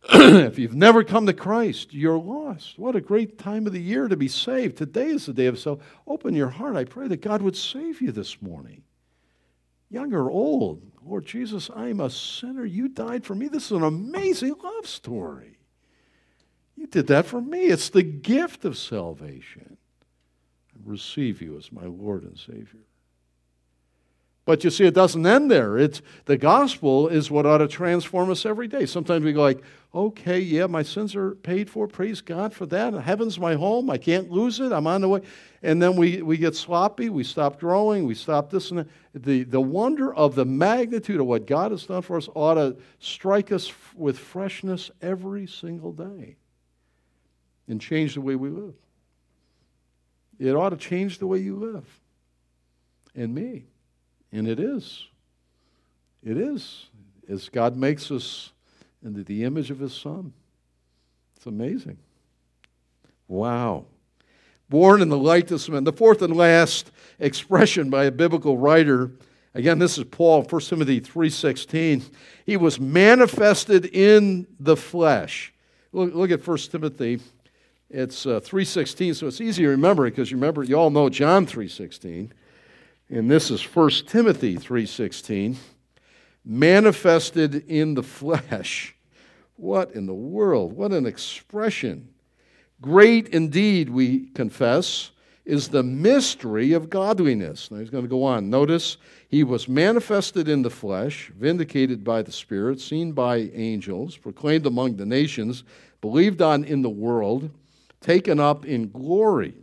if 0.12 0.58
you've 0.58 0.74
never 0.74 1.04
come 1.04 1.26
to 1.26 1.32
Christ, 1.32 1.94
you're 1.94 2.18
lost. 2.18 2.78
What 2.78 2.96
a 2.96 3.00
great 3.00 3.38
time 3.38 3.66
of 3.66 3.72
the 3.72 3.80
year 3.80 4.08
to 4.08 4.16
be 4.16 4.26
saved. 4.26 4.76
Today 4.76 5.06
is 5.06 5.26
the 5.26 5.32
day 5.32 5.46
of 5.46 5.58
so. 5.58 5.78
Open 6.06 6.34
your 6.34 6.48
heart. 6.48 6.74
I 6.74 6.84
pray 6.84 7.06
that 7.06 7.20
God 7.20 7.40
would 7.40 7.56
save 7.56 8.00
you 8.00 8.10
this 8.10 8.42
morning. 8.42 8.82
Young 9.90 10.12
or 10.12 10.30
old, 10.30 10.82
Lord 11.04 11.24
Jesus, 11.24 11.70
I 11.74 11.88
am 11.88 12.00
a 12.00 12.10
sinner. 12.10 12.64
You 12.64 12.88
died 12.88 13.24
for 13.24 13.34
me. 13.34 13.46
This 13.46 13.66
is 13.66 13.72
an 13.72 13.84
amazing 13.84 14.54
love 14.62 14.86
story. 14.86 15.58
You 16.76 16.86
did 16.86 17.06
that 17.08 17.26
for 17.26 17.40
me. 17.40 17.66
It's 17.66 17.90
the 17.90 18.02
gift 18.02 18.64
of 18.64 18.76
salvation. 18.76 19.76
I 20.74 20.78
receive 20.84 21.40
you 21.40 21.56
as 21.58 21.70
my 21.70 21.84
Lord 21.84 22.24
and 22.24 22.36
Savior. 22.36 22.80
But 24.44 24.64
you 24.64 24.70
see, 24.70 24.84
it 24.86 24.94
doesn't 24.94 25.24
end 25.24 25.50
there. 25.50 25.78
It's, 25.78 26.02
the 26.24 26.36
gospel 26.36 27.06
is 27.06 27.30
what 27.30 27.46
ought 27.46 27.58
to 27.58 27.68
transform 27.68 28.28
us 28.28 28.44
every 28.44 28.66
day. 28.66 28.86
Sometimes 28.86 29.24
we 29.24 29.32
go 29.32 29.40
like, 29.40 29.62
okay, 29.94 30.40
yeah, 30.40 30.66
my 30.66 30.82
sins 30.82 31.14
are 31.14 31.36
paid 31.36 31.70
for. 31.70 31.86
Praise 31.86 32.20
God 32.20 32.52
for 32.52 32.66
that. 32.66 32.92
Heaven's 32.92 33.38
my 33.38 33.54
home. 33.54 33.88
I 33.88 33.98
can't 33.98 34.32
lose 34.32 34.58
it. 34.58 34.72
I'm 34.72 34.88
on 34.88 35.02
the 35.02 35.08
way. 35.08 35.20
And 35.62 35.80
then 35.80 35.94
we, 35.94 36.22
we 36.22 36.38
get 36.38 36.56
sloppy. 36.56 37.08
We 37.08 37.22
stop 37.22 37.60
growing. 37.60 38.04
We 38.04 38.16
stop 38.16 38.50
this 38.50 38.70
and 38.70 38.80
that. 38.80 38.88
The, 39.14 39.44
the 39.44 39.60
wonder 39.60 40.12
of 40.12 40.34
the 40.34 40.46
magnitude 40.46 41.20
of 41.20 41.26
what 41.26 41.46
God 41.46 41.70
has 41.70 41.86
done 41.86 42.02
for 42.02 42.16
us 42.16 42.28
ought 42.34 42.54
to 42.54 42.76
strike 42.98 43.52
us 43.52 43.70
with 43.94 44.18
freshness 44.18 44.90
every 45.00 45.46
single 45.46 45.92
day 45.92 46.36
and 47.68 47.80
change 47.80 48.14
the 48.14 48.22
way 48.22 48.34
we 48.34 48.48
live. 48.48 48.74
It 50.38 50.52
ought 50.56 50.70
to 50.70 50.76
change 50.76 51.18
the 51.18 51.26
way 51.26 51.38
you 51.38 51.54
live 51.54 51.86
and 53.14 53.32
me. 53.32 53.66
And 54.32 54.48
it 54.48 54.58
is. 54.58 55.06
It 56.24 56.36
is. 56.36 56.86
As 57.28 57.48
God 57.48 57.76
makes 57.76 58.10
us 58.10 58.52
into 59.04 59.22
the 59.22 59.44
image 59.44 59.70
of 59.70 59.78
His 59.78 59.92
Son. 59.92 60.32
It's 61.36 61.46
amazing. 61.46 61.98
Wow. 63.28 63.86
Born 64.68 65.02
in 65.02 65.08
the 65.08 65.18
likeness 65.18 65.68
of 65.68 65.74
man. 65.74 65.84
The 65.84 65.92
fourth 65.92 66.22
and 66.22 66.36
last 66.36 66.90
expression 67.18 67.90
by 67.90 68.04
a 68.04 68.10
biblical 68.10 68.56
writer. 68.56 69.10
Again, 69.54 69.78
this 69.78 69.98
is 69.98 70.04
Paul, 70.04 70.42
1 70.44 70.60
Timothy 70.62 71.00
3.16. 71.00 72.10
He 72.46 72.56
was 72.56 72.80
manifested 72.80 73.86
in 73.86 74.46
the 74.58 74.76
flesh. 74.76 75.52
Look, 75.92 76.14
look 76.14 76.30
at 76.30 76.46
1 76.46 76.58
Timothy. 76.58 77.20
It's 77.90 78.24
uh, 78.24 78.40
3.16, 78.40 79.16
so 79.16 79.26
it's 79.26 79.42
easy 79.42 79.64
to 79.64 79.68
remember 79.68 80.04
because 80.04 80.30
you 80.30 80.38
remember, 80.38 80.62
you 80.62 80.76
all 80.76 80.88
know 80.88 81.10
John 81.10 81.46
3.16 81.46 82.30
and 83.12 83.30
this 83.30 83.50
is 83.50 83.62
1 83.62 84.06
Timothy 84.06 84.56
3:16, 84.56 85.56
manifested 86.44 87.54
in 87.68 87.92
the 87.92 88.02
flesh. 88.02 88.96
What 89.56 89.92
in 89.92 90.06
the 90.06 90.14
world? 90.14 90.72
What 90.72 90.92
an 90.92 91.04
expression. 91.04 92.08
Great 92.80 93.28
indeed, 93.28 93.90
we 93.90 94.30
confess, 94.34 95.10
is 95.44 95.68
the 95.68 95.82
mystery 95.82 96.72
of 96.72 96.88
godliness. 96.88 97.70
Now 97.70 97.80
he's 97.80 97.90
going 97.90 98.04
to 98.04 98.08
go 98.08 98.24
on. 98.24 98.48
Notice, 98.48 98.96
he 99.28 99.44
was 99.44 99.68
manifested 99.68 100.48
in 100.48 100.62
the 100.62 100.70
flesh, 100.70 101.30
vindicated 101.38 102.02
by 102.02 102.22
the 102.22 102.32
Spirit, 102.32 102.80
seen 102.80 103.12
by 103.12 103.50
angels, 103.52 104.16
proclaimed 104.16 104.64
among 104.64 104.96
the 104.96 105.06
nations, 105.06 105.64
believed 106.00 106.40
on 106.40 106.64
in 106.64 106.80
the 106.80 106.90
world, 106.90 107.50
taken 108.00 108.40
up 108.40 108.64
in 108.64 108.90
glory 108.90 109.54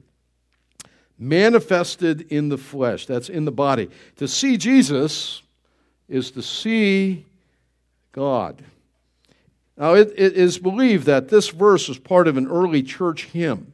manifested 1.20 2.22
in 2.32 2.50
the 2.50 2.58
flesh. 2.58 3.06
That's 3.06 3.30
in 3.30 3.46
the 3.46 3.52
body. 3.52 3.90
To 4.18 4.28
see 4.28 4.58
Jesus 4.58 5.44
is 6.08 6.32
to 6.32 6.42
see 6.42 7.26
God. 8.14 8.64
Now, 9.78 9.94
it, 9.94 10.14
it 10.18 10.34
is 10.34 10.58
believed 10.58 11.06
that 11.06 11.30
this 11.30 11.50
verse 11.50 11.88
was 11.88 12.00
part 12.00 12.28
of 12.28 12.38
an 12.38 12.48
early 12.48 12.84
church 12.84 13.26
hymn. 13.26 13.74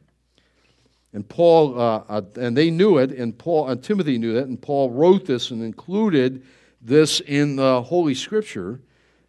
And 1.12 1.26
Paul, 1.26 1.80
uh, 1.80 2.02
uh, 2.08 2.22
and 2.36 2.56
they 2.56 2.70
knew 2.70 2.98
it, 2.98 3.10
and 3.10 3.36
Paul, 3.36 3.68
and 3.68 3.82
Timothy 3.82 4.18
knew 4.18 4.34
that, 4.34 4.46
and 4.46 4.60
Paul 4.60 4.90
wrote 4.90 5.24
this 5.24 5.50
and 5.50 5.62
included 5.62 6.44
this 6.82 7.20
in 7.20 7.56
the 7.56 7.82
Holy 7.82 8.14
Scripture 8.14 8.80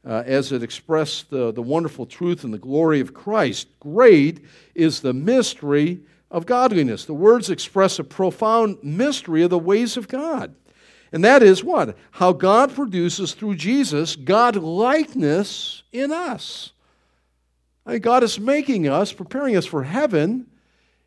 uh, 0.06 0.24
as 0.26 0.52
it 0.52 0.64
expressed 0.64 1.30
the, 1.30 1.52
the 1.52 1.62
wonderful 1.62 2.06
truth 2.06 2.44
and 2.44 2.54
the 2.54 2.58
glory 2.58 3.00
of 3.00 3.14
Christ. 3.14 3.68
Great 3.80 4.46
is 4.76 5.02
the 5.02 5.14
mystery 5.14 6.00
of 6.30 6.46
godliness. 6.46 7.06
The 7.06 7.14
words 7.14 7.50
express 7.50 8.00
a 8.00 8.04
profound 8.04 8.78
mystery 8.84 9.44
of 9.44 9.50
the 9.50 9.60
ways 9.60 9.98
of 9.98 10.08
God. 10.08 10.56
And 11.12 11.24
that 11.24 11.42
is 11.42 11.64
what? 11.64 11.98
How 12.12 12.34
God 12.34 12.74
produces 12.76 13.34
through 13.34 13.56
Jesus 13.56 14.16
God 14.16 14.56
likeness 14.58 15.84
in 15.92 16.12
us. 16.12 16.74
I 17.86 17.94
mean, 17.94 18.02
God 18.02 18.24
is 18.24 18.40
making 18.40 18.88
us, 18.88 19.14
preparing 19.14 19.56
us 19.56 19.66
for 19.66 19.84
heaven, 19.84 20.48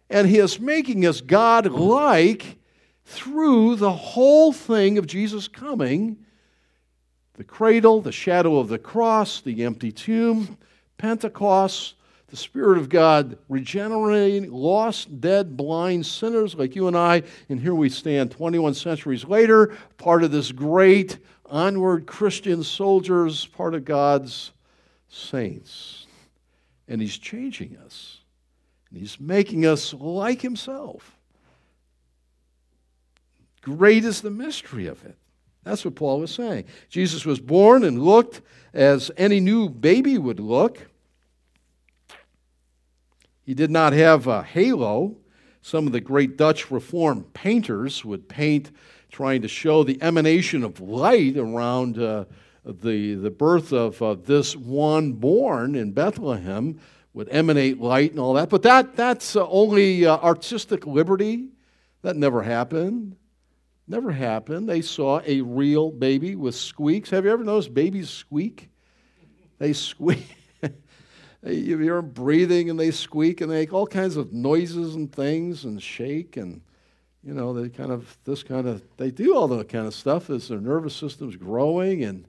and 0.08 0.26
He 0.26 0.38
is 0.38 0.58
making 0.58 1.04
us 1.04 1.20
God 1.20 1.66
like 1.66 2.56
through 3.04 3.76
the 3.76 3.92
whole 3.92 4.52
thing 4.52 4.96
of 4.96 5.06
Jesus 5.06 5.48
coming 5.48 6.16
the 7.34 7.44
cradle, 7.44 8.02
the 8.02 8.12
shadow 8.12 8.58
of 8.58 8.68
the 8.68 8.78
cross, 8.78 9.40
the 9.40 9.64
empty 9.64 9.90
tomb, 9.90 10.58
Pentecost, 10.98 11.94
the 12.30 12.36
Spirit 12.36 12.78
of 12.78 12.88
God 12.88 13.36
regenerating 13.48 14.50
lost, 14.50 15.20
dead, 15.20 15.56
blind 15.56 16.06
sinners 16.06 16.54
like 16.54 16.76
you 16.76 16.86
and 16.86 16.96
I. 16.96 17.22
And 17.48 17.60
here 17.60 17.74
we 17.74 17.88
stand 17.88 18.30
21 18.30 18.74
centuries 18.74 19.24
later, 19.24 19.76
part 19.98 20.22
of 20.22 20.30
this 20.30 20.52
great 20.52 21.18
onward 21.46 22.06
Christian 22.06 22.62
soldiers, 22.62 23.46
part 23.46 23.74
of 23.74 23.84
God's 23.84 24.52
saints. 25.08 26.06
And 26.88 27.00
He's 27.00 27.18
changing 27.18 27.76
us, 27.84 28.18
and 28.90 28.98
He's 28.98 29.18
making 29.20 29.66
us 29.66 29.92
like 29.92 30.40
Himself. 30.40 31.16
Great 33.60 34.04
is 34.04 34.20
the 34.20 34.30
mystery 34.30 34.86
of 34.86 35.04
it. 35.04 35.16
That's 35.64 35.84
what 35.84 35.94
Paul 35.94 36.20
was 36.20 36.34
saying. 36.34 36.64
Jesus 36.88 37.26
was 37.26 37.38
born 37.38 37.84
and 37.84 38.02
looked 38.02 38.40
as 38.72 39.10
any 39.16 39.40
new 39.40 39.68
baby 39.68 40.16
would 40.16 40.40
look. 40.40 40.89
He 43.42 43.54
did 43.54 43.70
not 43.70 43.92
have 43.92 44.26
a 44.26 44.42
halo. 44.42 45.16
Some 45.62 45.86
of 45.86 45.92
the 45.92 46.00
great 46.00 46.36
Dutch 46.36 46.70
Reform 46.70 47.24
painters 47.34 48.04
would 48.04 48.28
paint 48.28 48.70
trying 49.10 49.42
to 49.42 49.48
show 49.48 49.82
the 49.82 50.00
emanation 50.02 50.62
of 50.62 50.80
light 50.80 51.36
around 51.36 51.98
uh, 51.98 52.24
the, 52.64 53.14
the 53.14 53.30
birth 53.30 53.72
of 53.72 54.00
uh, 54.00 54.14
this 54.14 54.56
one 54.56 55.12
born 55.12 55.74
in 55.74 55.92
Bethlehem 55.92 56.78
would 57.12 57.28
emanate 57.30 57.80
light 57.80 58.12
and 58.12 58.20
all 58.20 58.34
that. 58.34 58.48
But 58.48 58.62
that, 58.62 58.96
that's 58.96 59.36
uh, 59.36 59.46
only 59.48 60.06
uh, 60.06 60.18
artistic 60.18 60.86
liberty. 60.86 61.48
That 62.02 62.16
never 62.16 62.42
happened. 62.42 63.16
Never 63.86 64.12
happened. 64.12 64.68
They 64.68 64.82
saw 64.82 65.20
a 65.26 65.40
real 65.40 65.90
baby 65.90 66.36
with 66.36 66.54
squeaks. 66.54 67.10
Have 67.10 67.24
you 67.24 67.32
ever 67.32 67.44
noticed 67.44 67.74
babies 67.74 68.08
squeak? 68.08 68.70
They 69.58 69.72
squeak. 69.72 70.36
you 71.42 71.78
hear 71.78 71.96
them 71.96 72.10
breathing 72.10 72.68
and 72.68 72.78
they 72.78 72.90
squeak 72.90 73.40
and 73.40 73.50
they 73.50 73.60
make 73.60 73.72
all 73.72 73.86
kinds 73.86 74.16
of 74.16 74.32
noises 74.32 74.94
and 74.94 75.10
things 75.12 75.64
and 75.64 75.82
shake 75.82 76.36
and 76.36 76.60
you 77.22 77.32
know 77.32 77.52
they 77.52 77.68
kind 77.68 77.90
of 77.90 78.18
this 78.24 78.42
kind 78.42 78.68
of 78.68 78.82
they 78.96 79.10
do 79.10 79.34
all 79.34 79.48
that 79.48 79.68
kind 79.68 79.86
of 79.86 79.94
stuff 79.94 80.30
as 80.30 80.48
their 80.48 80.60
nervous 80.60 80.94
system's 80.94 81.36
growing 81.36 82.04
and 82.04 82.26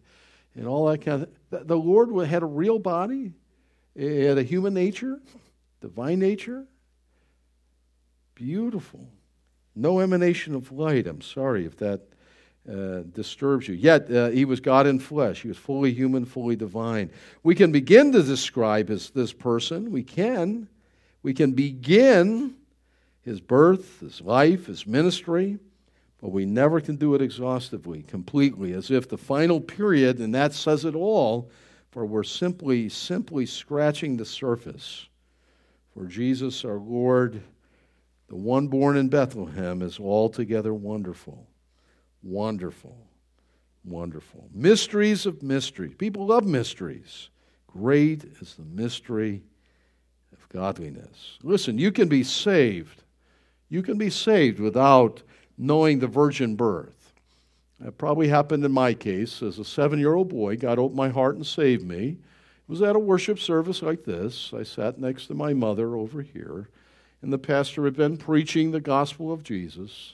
and 0.55 0.67
all 0.67 0.85
that 0.87 0.99
kind 0.99 1.23
of 1.23 1.67
the 1.67 1.77
lord 1.77 2.27
had 2.27 2.43
a 2.43 2.45
real 2.45 2.79
body. 2.79 3.33
It 3.95 4.27
had 4.27 4.37
a 4.37 4.43
human 4.43 4.73
nature 4.73 5.19
divine 5.81 6.19
nature. 6.19 6.67
Beautiful. 8.35 9.09
No 9.75 9.99
emanation 9.99 10.55
of 10.55 10.71
light. 10.71 11.07
I'm 11.07 11.21
sorry 11.21 11.65
if 11.65 11.75
that 11.77 12.01
uh, 12.69 13.01
disturbs 13.13 13.67
you. 13.67 13.73
Yet 13.73 14.11
uh, 14.11 14.29
he 14.29 14.45
was 14.45 14.59
God 14.59 14.87
in 14.87 14.99
flesh. 14.99 15.41
He 15.41 15.47
was 15.47 15.57
fully 15.57 15.93
human, 15.93 16.25
fully 16.25 16.55
divine. 16.55 17.11
We 17.43 17.55
can 17.55 17.71
begin 17.71 18.11
to 18.11 18.21
describe 18.21 18.89
his, 18.89 19.09
this 19.09 19.33
person. 19.33 19.91
We 19.91 20.03
can. 20.03 20.67
We 21.23 21.33
can 21.33 21.53
begin 21.53 22.55
his 23.23 23.41
birth, 23.41 23.99
his 23.99 24.21
life, 24.21 24.67
his 24.67 24.85
ministry, 24.87 25.59
but 26.19 26.29
we 26.29 26.45
never 26.45 26.81
can 26.81 26.95
do 26.97 27.15
it 27.15 27.21
exhaustively, 27.21 28.03
completely, 28.03 28.73
as 28.73 28.91
if 28.91 29.09
the 29.09 29.17
final 29.17 29.59
period, 29.59 30.19
and 30.19 30.33
that 30.35 30.53
says 30.53 30.85
it 30.85 30.95
all, 30.95 31.49
for 31.91 32.05
we're 32.05 32.23
simply, 32.23 32.89
simply 32.89 33.45
scratching 33.45 34.17
the 34.17 34.25
surface. 34.25 35.07
For 35.93 36.05
Jesus, 36.05 36.63
our 36.63 36.77
Lord, 36.77 37.41
the 38.27 38.35
one 38.35 38.67
born 38.67 38.97
in 38.97 39.09
Bethlehem, 39.09 39.81
is 39.81 39.99
altogether 39.99 40.73
wonderful. 40.73 41.47
Wonderful. 42.23 42.97
Wonderful. 43.83 44.49
Mysteries 44.53 45.25
of 45.25 45.41
mysteries. 45.41 45.95
People 45.97 46.27
love 46.27 46.45
mysteries. 46.45 47.29
Great 47.67 48.23
is 48.41 48.55
the 48.55 48.63
mystery 48.63 49.41
of 50.33 50.49
godliness. 50.49 51.39
Listen, 51.41 51.77
you 51.77 51.91
can 51.91 52.07
be 52.07 52.23
saved. 52.23 53.03
You 53.69 53.81
can 53.81 53.97
be 53.97 54.09
saved 54.09 54.59
without 54.59 55.23
knowing 55.57 55.99
the 55.99 56.07
virgin 56.07 56.55
birth. 56.55 57.13
That 57.79 57.97
probably 57.97 58.27
happened 58.27 58.63
in 58.63 58.71
my 58.71 58.93
case. 58.93 59.41
As 59.41 59.57
a 59.57 59.65
seven 59.65 59.99
year 59.99 60.13
old 60.13 60.29
boy, 60.29 60.57
God 60.57 60.77
opened 60.77 60.97
my 60.97 61.09
heart 61.09 61.35
and 61.35 61.45
saved 61.45 61.83
me. 61.83 62.09
It 62.09 62.69
was 62.69 62.81
at 62.81 62.95
a 62.95 62.99
worship 62.99 63.39
service 63.39 63.81
like 63.81 64.03
this. 64.03 64.53
I 64.53 64.63
sat 64.63 64.99
next 64.99 65.27
to 65.27 65.33
my 65.33 65.53
mother 65.53 65.95
over 65.95 66.21
here, 66.21 66.69
and 67.21 67.33
the 67.33 67.39
pastor 67.39 67.85
had 67.85 67.95
been 67.95 68.17
preaching 68.17 68.69
the 68.71 68.79
gospel 68.79 69.33
of 69.33 69.43
Jesus. 69.43 70.13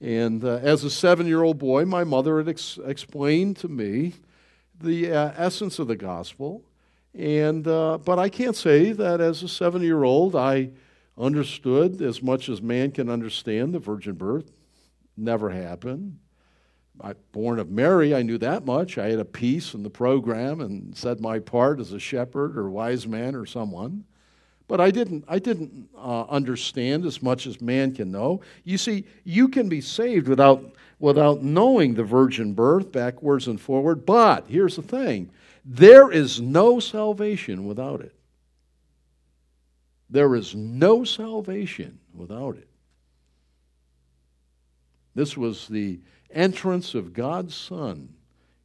And 0.00 0.42
uh, 0.44 0.60
as 0.62 0.84
a 0.84 0.90
seven 0.90 1.26
year 1.26 1.42
old 1.42 1.58
boy, 1.58 1.84
my 1.84 2.04
mother 2.04 2.38
had 2.38 2.48
ex- 2.48 2.78
explained 2.84 3.56
to 3.58 3.68
me 3.68 4.14
the 4.78 5.12
uh, 5.12 5.32
essence 5.36 5.78
of 5.78 5.88
the 5.88 5.96
gospel. 5.96 6.64
And, 7.14 7.66
uh, 7.66 7.98
but 7.98 8.18
I 8.18 8.28
can't 8.28 8.56
say 8.56 8.92
that 8.92 9.20
as 9.20 9.42
a 9.42 9.48
seven 9.48 9.82
year 9.82 10.04
old 10.04 10.34
I 10.34 10.70
understood 11.18 12.00
as 12.00 12.22
much 12.22 12.48
as 12.48 12.62
man 12.62 12.92
can 12.92 13.10
understand 13.10 13.74
the 13.74 13.78
virgin 13.78 14.14
birth. 14.14 14.50
Never 15.16 15.50
happened. 15.50 16.18
I, 17.02 17.14
born 17.32 17.58
of 17.58 17.70
Mary, 17.70 18.14
I 18.14 18.22
knew 18.22 18.38
that 18.38 18.64
much. 18.64 18.96
I 18.98 19.08
had 19.08 19.18
a 19.18 19.24
piece 19.24 19.74
in 19.74 19.82
the 19.82 19.90
program 19.90 20.60
and 20.60 20.96
said 20.96 21.20
my 21.20 21.38
part 21.38 21.80
as 21.80 21.92
a 21.92 21.98
shepherd 21.98 22.56
or 22.56 22.70
wise 22.70 23.06
man 23.06 23.34
or 23.34 23.46
someone. 23.46 24.04
But 24.70 24.80
I 24.80 24.92
didn't, 24.92 25.24
I 25.26 25.40
didn't 25.40 25.88
uh, 25.98 26.26
understand 26.28 27.04
as 27.04 27.20
much 27.20 27.48
as 27.48 27.60
man 27.60 27.92
can 27.92 28.12
know. 28.12 28.40
You 28.62 28.78
see, 28.78 29.04
you 29.24 29.48
can 29.48 29.68
be 29.68 29.80
saved 29.80 30.28
without, 30.28 30.62
without 31.00 31.42
knowing 31.42 31.94
the 31.94 32.04
virgin 32.04 32.52
birth 32.52 32.92
backwards 32.92 33.48
and 33.48 33.60
forward. 33.60 34.06
But 34.06 34.44
here's 34.46 34.76
the 34.76 34.82
thing 34.82 35.32
there 35.64 36.12
is 36.12 36.40
no 36.40 36.78
salvation 36.78 37.64
without 37.64 38.00
it. 38.00 38.14
There 40.08 40.36
is 40.36 40.54
no 40.54 41.02
salvation 41.02 41.98
without 42.14 42.56
it. 42.56 42.68
This 45.16 45.36
was 45.36 45.66
the 45.66 45.98
entrance 46.30 46.94
of 46.94 47.12
God's 47.12 47.56
Son 47.56 48.14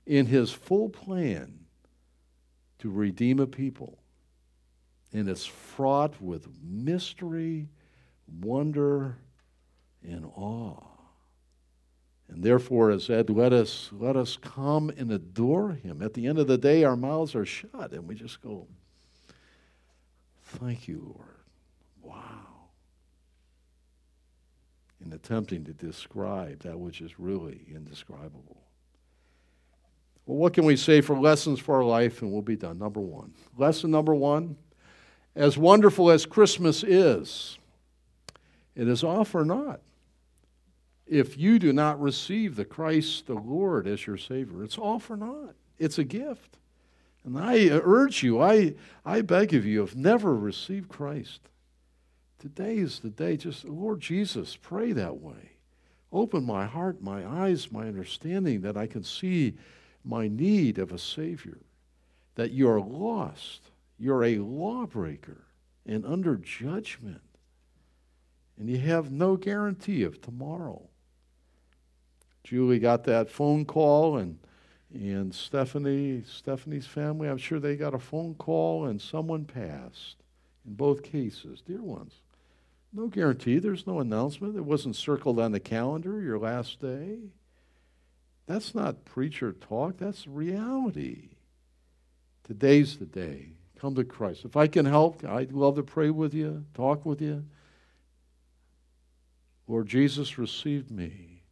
in 0.05 0.27
his 0.27 0.51
full 0.51 0.87
plan 0.87 1.61
to 2.77 2.91
redeem 2.91 3.39
a 3.39 3.47
people 3.47 3.97
and 5.15 5.29
it's 5.29 5.45
fraught 5.45 6.19
with 6.21 6.47
mystery, 6.61 7.69
wonder, 8.41 9.17
and 10.03 10.25
awe. 10.35 10.83
And 12.27 12.43
therefore, 12.43 12.91
as 12.91 13.09
Ed 13.09 13.29
let 13.29 13.53
us 13.53 13.89
let 13.93 14.17
us 14.17 14.35
come 14.35 14.89
and 14.97 15.11
adore 15.11 15.71
him. 15.71 16.01
At 16.01 16.15
the 16.15 16.27
end 16.27 16.39
of 16.39 16.47
the 16.47 16.57
day, 16.57 16.83
our 16.83 16.97
mouths 16.97 17.33
are 17.33 17.45
shut, 17.45 17.91
and 17.93 18.07
we 18.07 18.15
just 18.15 18.41
go, 18.41 18.67
Thank 20.43 20.87
you, 20.87 21.15
Lord. 21.15 21.29
Wow. 22.01 22.69
In 25.03 25.13
attempting 25.13 25.63
to 25.65 25.73
describe 25.73 26.63
that 26.63 26.77
which 26.77 26.99
is 26.99 27.19
really 27.19 27.61
indescribable. 27.73 28.63
Well, 30.25 30.37
what 30.37 30.53
can 30.53 30.65
we 30.65 30.75
say 30.75 31.01
for 31.01 31.17
lessons 31.17 31.59
for 31.59 31.75
our 31.75 31.83
life? 31.83 32.21
And 32.21 32.31
we'll 32.31 32.41
be 32.41 32.55
done. 32.55 32.79
Number 32.79 32.99
one. 32.99 33.33
Lesson 33.57 33.91
number 33.91 34.13
one 34.13 34.57
as 35.35 35.57
wonderful 35.57 36.09
as 36.09 36.25
Christmas 36.25 36.83
is, 36.83 37.57
it 38.75 38.87
is 38.87 39.03
off 39.03 39.35
or 39.35 39.45
not. 39.45 39.81
If 41.05 41.37
you 41.37 41.59
do 41.59 41.71
not 41.71 42.01
receive 42.01 42.55
the 42.55 42.65
Christ 42.65 43.27
the 43.27 43.35
Lord 43.35 43.85
as 43.87 44.07
your 44.07 44.17
Savior, 44.17 44.63
it's 44.63 44.77
off 44.77 45.09
or 45.09 45.17
not. 45.17 45.55
It's 45.77 45.97
a 45.97 46.03
gift. 46.03 46.57
And 47.23 47.37
I 47.37 47.69
urge 47.69 48.23
you, 48.23 48.41
I, 48.41 48.75
I 49.03 49.21
beg 49.21 49.53
of 49.53 49.65
you, 49.65 49.83
if 49.83 49.95
never 49.95 50.35
received 50.35 50.89
Christ, 50.89 51.41
today 52.39 52.77
is 52.77 52.99
the 52.99 53.09
day. 53.09 53.35
Just, 53.35 53.65
Lord 53.65 53.99
Jesus, 53.99 54.57
pray 54.61 54.91
that 54.93 55.17
way. 55.17 55.57
Open 56.11 56.45
my 56.45 56.65
heart, 56.65 57.01
my 57.01 57.25
eyes, 57.25 57.71
my 57.71 57.87
understanding 57.87 58.61
that 58.61 58.77
I 58.77 58.87
can 58.87 59.03
see 59.03 59.55
my 60.03 60.27
need 60.27 60.77
of 60.77 60.91
a 60.91 60.99
Savior, 60.99 61.57
that 62.35 62.51
you 62.51 62.69
are 62.69 62.79
lost 62.79 63.71
you're 63.97 64.23
a 64.23 64.39
lawbreaker 64.39 65.45
and 65.85 66.05
under 66.05 66.35
judgment. 66.35 67.21
And 68.57 68.69
you 68.69 68.79
have 68.79 69.11
no 69.11 69.35
guarantee 69.35 70.03
of 70.03 70.21
tomorrow. 70.21 70.89
Julie 72.43 72.79
got 72.79 73.03
that 73.05 73.29
phone 73.29 73.65
call 73.65 74.17
and 74.17 74.39
and 74.93 75.35
Stephanie, 75.35 76.23
Stephanie's 76.25 76.87
family, 76.87 77.27
I'm 77.27 77.37
sure 77.37 77.59
they 77.59 77.75
got 77.75 77.93
a 77.93 77.99
phone 77.99 78.33
call 78.35 78.85
and 78.85 79.01
someone 79.01 79.43
passed 79.43 80.15
in 80.65 80.73
both 80.75 81.03
cases, 81.03 81.61
dear 81.61 81.81
ones. 81.81 82.21
No 82.93 83.07
guarantee, 83.07 83.59
there's 83.59 83.85
no 83.85 83.99
announcement. 83.99 84.55
It 84.55 84.63
wasn't 84.63 84.95
circled 84.95 85.37
on 85.37 85.51
the 85.51 85.59
calendar, 85.59 86.21
your 86.21 86.39
last 86.39 86.79
day. 86.79 87.19
That's 88.47 88.73
not 88.73 89.03
preacher 89.03 89.51
talk, 89.51 89.97
that's 89.97 90.27
reality. 90.27 91.29
Today's 92.45 92.97
the 92.97 93.05
day. 93.05 93.54
Come 93.79 93.95
to 93.95 94.03
Christ. 94.03 94.45
If 94.45 94.55
I 94.55 94.67
can 94.67 94.85
help, 94.85 95.23
I'd 95.25 95.51
love 95.51 95.75
to 95.75 95.83
pray 95.83 96.09
with 96.09 96.33
you, 96.33 96.65
talk 96.73 97.05
with 97.05 97.21
you. 97.21 97.45
Lord 99.67 99.87
Jesus, 99.87 100.37
received 100.37 100.91
me 100.91 101.43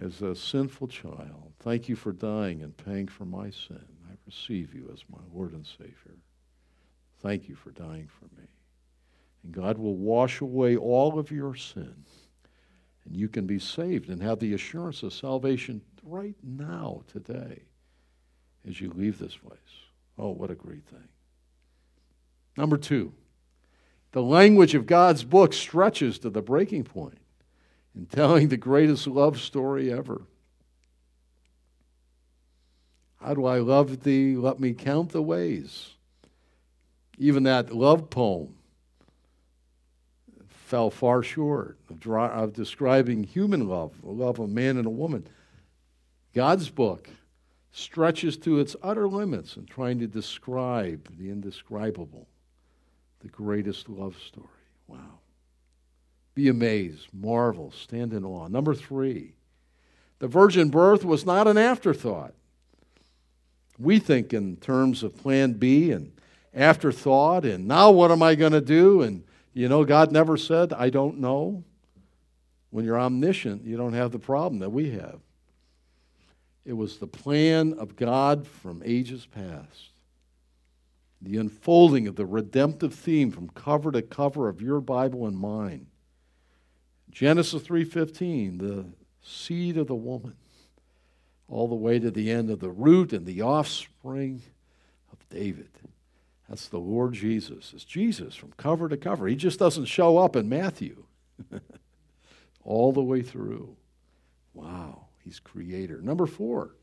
as 0.00 0.20
a 0.20 0.34
sinful 0.34 0.88
child. 0.88 1.52
Thank 1.60 1.88
you 1.88 1.96
for 1.96 2.12
dying 2.12 2.62
and 2.62 2.76
paying 2.76 3.08
for 3.08 3.24
my 3.24 3.50
sin. 3.50 3.84
I 4.10 4.14
receive 4.26 4.74
you 4.74 4.90
as 4.92 5.04
my 5.10 5.20
Lord 5.32 5.52
and 5.52 5.66
Savior. 5.66 6.16
Thank 7.22 7.48
you 7.48 7.54
for 7.54 7.70
dying 7.70 8.08
for 8.08 8.26
me. 8.38 8.48
And 9.42 9.52
God 9.52 9.78
will 9.78 9.96
wash 9.96 10.40
away 10.40 10.76
all 10.76 11.18
of 11.18 11.30
your 11.30 11.54
sin. 11.54 12.04
And 13.04 13.16
you 13.16 13.28
can 13.28 13.46
be 13.46 13.58
saved 13.58 14.10
and 14.10 14.20
have 14.22 14.40
the 14.40 14.52
assurance 14.52 15.02
of 15.02 15.12
salvation 15.12 15.80
right 16.02 16.34
now, 16.42 17.02
today, 17.06 17.62
as 18.68 18.80
you 18.80 18.90
leave 18.90 19.18
this 19.18 19.36
place. 19.36 19.58
Oh, 20.18 20.30
what 20.30 20.50
a 20.50 20.54
great 20.54 20.84
thing. 20.86 21.08
Number 22.56 22.76
two, 22.76 23.12
the 24.12 24.22
language 24.22 24.74
of 24.74 24.86
God's 24.86 25.24
book 25.24 25.52
stretches 25.52 26.18
to 26.20 26.30
the 26.30 26.40
breaking 26.40 26.84
point 26.84 27.18
in 27.94 28.06
telling 28.06 28.48
the 28.48 28.56
greatest 28.56 29.06
love 29.06 29.38
story 29.38 29.92
ever. 29.92 30.22
How 33.20 33.34
do 33.34 33.44
I 33.44 33.58
love 33.58 34.04
thee? 34.04 34.36
Let 34.36 34.60
me 34.60 34.72
count 34.72 35.10
the 35.10 35.22
ways. 35.22 35.94
Even 37.18 37.42
that 37.42 37.74
love 37.74 38.08
poem 38.08 38.54
fell 40.48 40.90
far 40.90 41.22
short 41.22 41.78
of, 41.88 42.06
of 42.08 42.52
describing 42.52 43.24
human 43.24 43.68
love, 43.68 43.92
the 44.02 44.10
love 44.10 44.38
of 44.38 44.46
a 44.46 44.52
man 44.52 44.76
and 44.76 44.86
a 44.86 44.90
woman. 44.90 45.26
God's 46.34 46.68
book 46.70 47.08
stretches 47.76 48.38
to 48.38 48.58
its 48.58 48.74
utter 48.82 49.06
limits 49.06 49.58
in 49.58 49.66
trying 49.66 49.98
to 49.98 50.06
describe 50.06 51.14
the 51.18 51.28
indescribable, 51.28 52.26
the 53.20 53.28
greatest 53.28 53.86
love 53.90 54.16
story. 54.26 54.46
Wow. 54.88 55.18
Be 56.34 56.48
amazed, 56.48 57.08
marvel, 57.12 57.70
stand 57.70 58.14
in 58.14 58.24
awe. 58.24 58.48
Number 58.48 58.74
three, 58.74 59.34
the 60.20 60.26
virgin 60.26 60.70
birth 60.70 61.04
was 61.04 61.26
not 61.26 61.46
an 61.46 61.58
afterthought. 61.58 62.32
We 63.78 63.98
think 63.98 64.32
in 64.32 64.56
terms 64.56 65.02
of 65.02 65.14
plan 65.14 65.52
B 65.52 65.92
and 65.92 66.12
afterthought 66.54 67.44
and 67.44 67.68
now 67.68 67.90
what 67.90 68.10
am 68.10 68.22
I 68.22 68.36
going 68.36 68.52
to 68.52 68.62
do? 68.62 69.02
And 69.02 69.22
you 69.52 69.68
know, 69.68 69.84
God 69.84 70.12
never 70.12 70.38
said, 70.38 70.72
I 70.72 70.88
don't 70.88 71.18
know. 71.18 71.62
When 72.70 72.86
you're 72.86 72.98
omniscient, 72.98 73.66
you 73.66 73.76
don't 73.76 73.92
have 73.92 74.12
the 74.12 74.18
problem 74.18 74.60
that 74.60 74.70
we 74.70 74.92
have. 74.92 75.20
It 76.66 76.72
was 76.72 76.98
the 76.98 77.06
plan 77.06 77.74
of 77.74 77.94
God 77.94 78.44
from 78.44 78.82
ages 78.84 79.24
past. 79.24 79.92
The 81.22 81.36
unfolding 81.36 82.08
of 82.08 82.16
the 82.16 82.26
redemptive 82.26 82.92
theme 82.92 83.30
from 83.30 83.48
cover 83.50 83.92
to 83.92 84.02
cover 84.02 84.48
of 84.48 84.60
your 84.60 84.80
Bible 84.80 85.26
and 85.26 85.38
mine. 85.38 85.86
Genesis 87.08 87.62
3:15, 87.62 88.58
the 88.58 88.86
seed 89.22 89.76
of 89.76 89.86
the 89.86 89.94
woman, 89.94 90.34
all 91.48 91.68
the 91.68 91.74
way 91.76 92.00
to 92.00 92.10
the 92.10 92.30
end 92.30 92.50
of 92.50 92.58
the 92.58 92.70
root 92.70 93.12
and 93.12 93.24
the 93.24 93.40
offspring 93.40 94.42
of 95.12 95.26
David. 95.28 95.70
That's 96.48 96.68
the 96.68 96.80
Lord 96.80 97.14
Jesus. 97.14 97.72
It's 97.74 97.84
Jesus 97.84 98.34
from 98.34 98.52
cover 98.56 98.88
to 98.88 98.96
cover. 98.96 99.28
He 99.28 99.36
just 99.36 99.58
doesn't 99.58 99.86
show 99.86 100.18
up 100.18 100.34
in 100.34 100.48
Matthew. 100.48 101.04
All 102.64 102.92
the 102.92 103.02
way 103.02 103.22
through. 103.22 103.76
Wow, 104.52 105.05
he's 105.26 105.40
creator. 105.40 106.00
Number 106.00 106.24
four, 106.26 106.76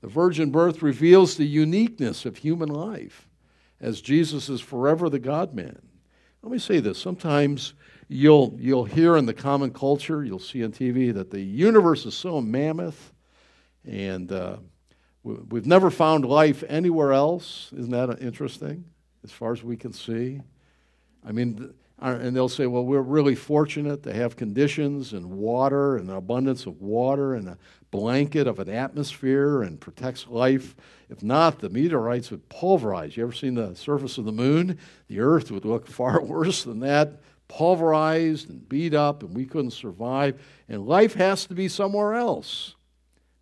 the 0.00 0.08
virgin 0.08 0.50
birth 0.50 0.82
reveals 0.82 1.36
the 1.36 1.46
uniqueness 1.46 2.26
of 2.26 2.38
human 2.38 2.68
life 2.68 3.28
as 3.80 4.00
Jesus 4.00 4.48
is 4.48 4.60
forever 4.60 5.08
the 5.08 5.20
God 5.20 5.54
man. 5.54 5.80
Let 6.42 6.50
me 6.50 6.58
say 6.58 6.80
this. 6.80 6.98
Sometimes 6.98 7.74
you'll, 8.08 8.56
you'll 8.58 8.84
hear 8.84 9.16
in 9.16 9.26
the 9.26 9.32
common 9.32 9.70
culture, 9.70 10.24
you'll 10.24 10.40
see 10.40 10.64
on 10.64 10.72
TV, 10.72 11.14
that 11.14 11.30
the 11.30 11.40
universe 11.40 12.04
is 12.04 12.16
so 12.16 12.40
mammoth 12.40 13.12
and. 13.84 14.32
Uh, 14.32 14.56
We've 15.24 15.64
never 15.64 15.90
found 15.90 16.26
life 16.26 16.62
anywhere 16.68 17.14
else. 17.14 17.70
Isn't 17.74 17.92
that 17.92 18.20
interesting? 18.20 18.84
As 19.24 19.32
far 19.32 19.52
as 19.52 19.64
we 19.64 19.74
can 19.74 19.94
see. 19.94 20.42
I 21.26 21.32
mean, 21.32 21.72
Uh, 22.02 22.18
and 22.20 22.34
they'll 22.34 22.48
say, 22.48 22.66
well, 22.66 22.84
we're 22.84 23.00
really 23.00 23.36
fortunate 23.36 24.02
to 24.02 24.12
have 24.12 24.36
conditions 24.36 25.12
and 25.12 25.24
water 25.30 25.96
and 25.96 26.10
an 26.10 26.16
abundance 26.16 26.66
of 26.66 26.80
water 26.80 27.34
and 27.34 27.48
a 27.48 27.56
blanket 27.90 28.48
of 28.48 28.58
an 28.58 28.68
atmosphere 28.68 29.62
and 29.62 29.80
protects 29.80 30.26
life. 30.26 30.74
If 31.08 31.22
not, 31.22 31.60
the 31.60 31.70
meteorites 31.70 32.32
would 32.32 32.48
pulverize. 32.48 33.16
You 33.16 33.22
ever 33.22 33.32
seen 33.32 33.54
the 33.54 33.74
surface 33.76 34.18
of 34.18 34.24
the 34.24 34.32
moon? 34.32 34.78
The 35.06 35.20
earth 35.20 35.52
would 35.52 35.64
look 35.64 35.86
far 35.88 36.20
worse 36.20 36.64
than 36.64 36.80
that, 36.80 37.20
pulverized 37.46 38.50
and 38.50 38.68
beat 38.68 38.94
up, 38.94 39.22
and 39.22 39.34
we 39.34 39.44
couldn't 39.44 39.70
survive. 39.70 40.42
And 40.68 40.86
life 40.86 41.14
has 41.14 41.46
to 41.46 41.54
be 41.54 41.68
somewhere 41.68 42.14
else. 42.14 42.74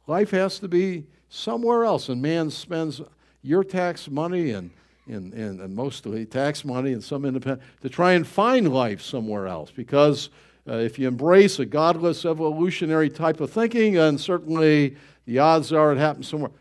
Life 0.07 0.33
has 0.33 0.59
to 0.59 0.69
be 0.69 1.07
somewhere 1.31 1.85
else. 1.85 2.11
And 2.11 2.21
man 2.21 2.51
spends 2.51 3.01
your 3.41 3.65
tax 3.65 4.11
money 4.11 4.51
and, 4.51 4.71
and, 5.07 5.33
and, 5.33 5.61
and 5.61 5.75
mostly 5.75 6.25
tax 6.25 6.65
money 6.65 6.93
and 6.93 7.03
some 7.03 7.25
independent 7.25 7.63
to 7.81 7.89
try 7.89 8.13
and 8.13 8.27
find 8.27 8.73
life 8.73 9.03
somewhere 9.03 9.47
else. 9.47 9.71
Because 9.71 10.31
uh, 10.69 10.75
if 10.75 10.99
you 10.99 11.09
embrace 11.09 11.59
a 11.59 11.67
godless 11.67 12.25
evolutionary 12.25 13.11
type 13.11 13.41
of 13.41 13.51
thinking, 13.51 13.95
then 13.95 14.19
certainly 14.19 14.97
the 15.27 15.39
odds 15.39 15.73
are 15.73 15.93
it 15.93 15.99
happens 15.99 16.29
somewhere. 16.29 16.53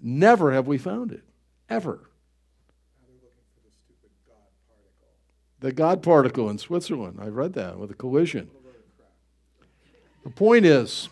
Never 0.00 0.52
have 0.52 0.66
we 0.66 0.78
found 0.78 1.12
it. 1.12 1.22
Ever. 1.68 2.00
The 5.60 5.72
God 5.72 6.02
particle 6.02 6.48
in 6.48 6.58
Switzerland. 6.58 7.18
I 7.20 7.26
read 7.28 7.52
that 7.52 7.78
with 7.78 7.90
a 7.90 7.94
collision. 7.94 8.50
The 10.24 10.30
point 10.30 10.64
is, 10.64 11.08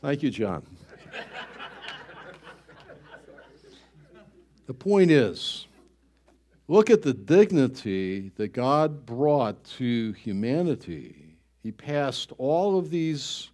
thank 0.00 0.22
you, 0.22 0.30
John. 0.30 0.64
The 4.66 4.74
point 4.74 5.10
is, 5.10 5.66
look 6.68 6.90
at 6.90 7.02
the 7.02 7.14
dignity 7.14 8.30
that 8.36 8.52
God 8.52 9.04
brought 9.06 9.62
to 9.78 10.12
humanity. 10.12 11.36
He 11.62 11.72
passed 11.72 12.32
all 12.38 12.78
of 12.78 12.90
these 12.90 13.50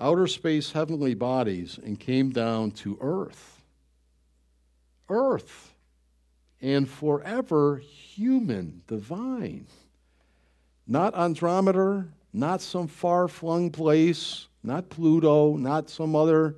outer 0.00 0.26
space 0.26 0.72
heavenly 0.72 1.14
bodies 1.14 1.78
and 1.82 1.98
came 1.98 2.30
down 2.30 2.70
to 2.72 2.98
earth. 3.00 3.62
Earth. 5.08 5.74
And 6.60 6.88
forever 6.88 7.76
human, 7.76 8.82
divine. 8.86 9.66
Not 10.86 11.14
Andromeda, 11.14 12.06
not 12.32 12.60
some 12.60 12.86
far 12.86 13.28
flung 13.28 13.70
place, 13.70 14.48
not 14.62 14.88
Pluto, 14.88 15.56
not 15.56 15.90
some 15.90 16.16
other. 16.16 16.56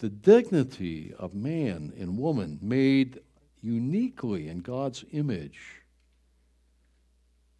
The 0.00 0.08
dignity 0.08 1.12
of 1.18 1.34
man 1.34 1.92
and 1.98 2.16
woman 2.16 2.58
made 2.62 3.20
uniquely 3.60 4.48
in 4.48 4.60
God's 4.60 5.04
image. 5.12 5.60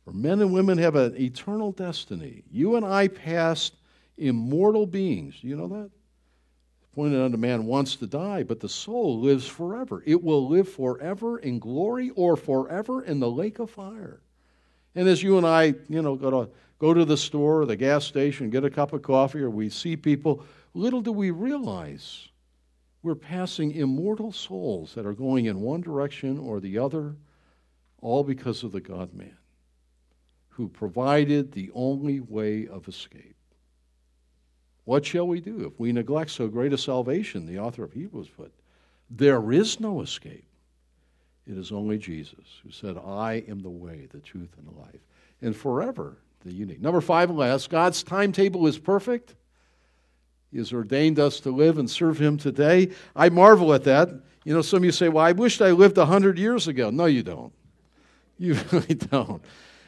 For 0.07 0.13
men 0.13 0.41
and 0.41 0.51
women 0.51 0.79
have 0.79 0.97
an 0.97 1.21
eternal 1.21 1.71
destiny. 1.71 2.43
You 2.51 2.77
and 2.77 2.87
I 2.87 3.09
passed 3.09 3.75
immortal 4.17 4.87
beings. 4.87 5.35
You 5.43 5.55
know 5.55 5.69
that? 5.69 5.91
Pointed 6.95 7.21
unto 7.21 7.37
man 7.37 7.67
wants 7.67 7.97
to 7.97 8.07
die, 8.07 8.43
but 8.43 8.61
the 8.61 8.71
soul 8.71 9.21
lives 9.21 9.47
forever. 9.47 10.03
It 10.07 10.25
will 10.25 10.49
live 10.49 10.69
forever 10.69 11.39
in 11.39 11.59
glory 11.59 12.09
or 12.17 12.39
forever 12.39 13.03
in 13.03 13.21
the 13.21 13.31
lake 13.31 13.59
of 13.59 13.69
fire. 13.71 14.23
And 14.95 15.07
as 15.07 15.23
you 15.23 15.37
and 15.37 15.47
I, 15.47 15.75
you 15.91 16.01
know, 16.01 16.17
go 16.17 16.31
to 16.31 16.51
go 16.79 16.95
to 16.95 17.05
the 17.05 17.19
store 17.19 17.61
or 17.61 17.67
the 17.67 17.77
gas 17.77 18.07
station, 18.07 18.49
get 18.49 18.65
a 18.65 18.71
cup 18.71 18.95
of 18.95 19.03
coffee, 19.03 19.41
or 19.41 19.51
we 19.51 19.69
see 19.69 19.95
people, 19.95 20.43
little 20.73 21.03
do 21.03 21.13
we 21.13 21.31
realize 21.31 22.30
we're 23.03 23.15
passing 23.15 23.73
immortal 23.73 24.33
souls 24.33 24.95
that 24.95 25.07
are 25.07 25.13
going 25.13 25.47
in 25.47 25.61
one 25.61 25.81
direction 25.81 26.39
or 26.39 26.61
the 26.61 26.79
other, 26.79 27.17
all 28.03 28.25
because 28.25 28.63
of 28.63 28.73
the 28.73 28.81
God 28.81 29.15
man 29.15 29.37
who 30.49 30.69
provided 30.69 31.53
the 31.53 31.71
only 31.75 32.21
way 32.21 32.67
of 32.69 32.87
escape. 32.89 33.37
What 34.85 35.07
shall 35.07 35.27
we 35.27 35.41
do 35.41 35.65
if 35.67 35.79
we 35.79 35.93
neglect 35.93 36.31
so 36.31 36.49
great 36.49 36.73
a 36.73 36.79
salvation? 36.79 37.47
The 37.47 37.59
author 37.59 37.85
of 37.85 37.93
Hebrews 37.93 38.29
put, 38.29 38.53
There 39.09 39.53
is 39.53 39.81
no 39.81 40.03
escape. 40.03 40.45
It 41.47 41.57
is 41.57 41.73
only 41.73 41.97
Jesus 41.99 42.61
who 42.63 42.71
said, 42.71 42.99
I 42.99 43.45
am 43.49 43.61
the 43.61 43.71
way, 43.71 44.07
the 44.11 44.21
truth, 44.21 44.51
and 44.59 44.67
the 44.67 44.79
life. 44.79 45.01
And 45.41 45.57
forever 45.57 46.19
the 46.45 46.53
unique. 46.53 46.81
Number 46.81 47.01
five 47.01 47.31
and 47.31 47.39
last, 47.39 47.71
God's 47.71 48.03
timetable 48.03 48.67
is 48.67 48.79
perfect. 48.79 49.35
He 50.51 50.59
has 50.59 50.73
ordained 50.73 51.19
us 51.19 51.41
to 51.41 51.51
live 51.51 51.79
and 51.79 51.89
serve 51.89 52.21
Him 52.21 52.37
today. 52.37 52.91
I 53.15 53.29
marvel 53.29 53.73
at 53.73 53.85
that. 53.85 54.11
You 54.45 54.55
know, 54.55 54.63
some 54.63 54.79
of 54.79 54.85
you 54.85 54.93
say, 54.93 55.09
well, 55.09 55.25
I 55.25 55.33
wished 55.33 55.61
I 55.61 55.71
lived 55.71 55.97
100 55.97 56.39
years 56.39 56.67
ago. 56.67 56.91
No, 56.91 57.07
you 57.07 57.23
don't. 57.23 57.53
You 58.39 58.59
really 58.73 58.95
don't. 58.95 59.45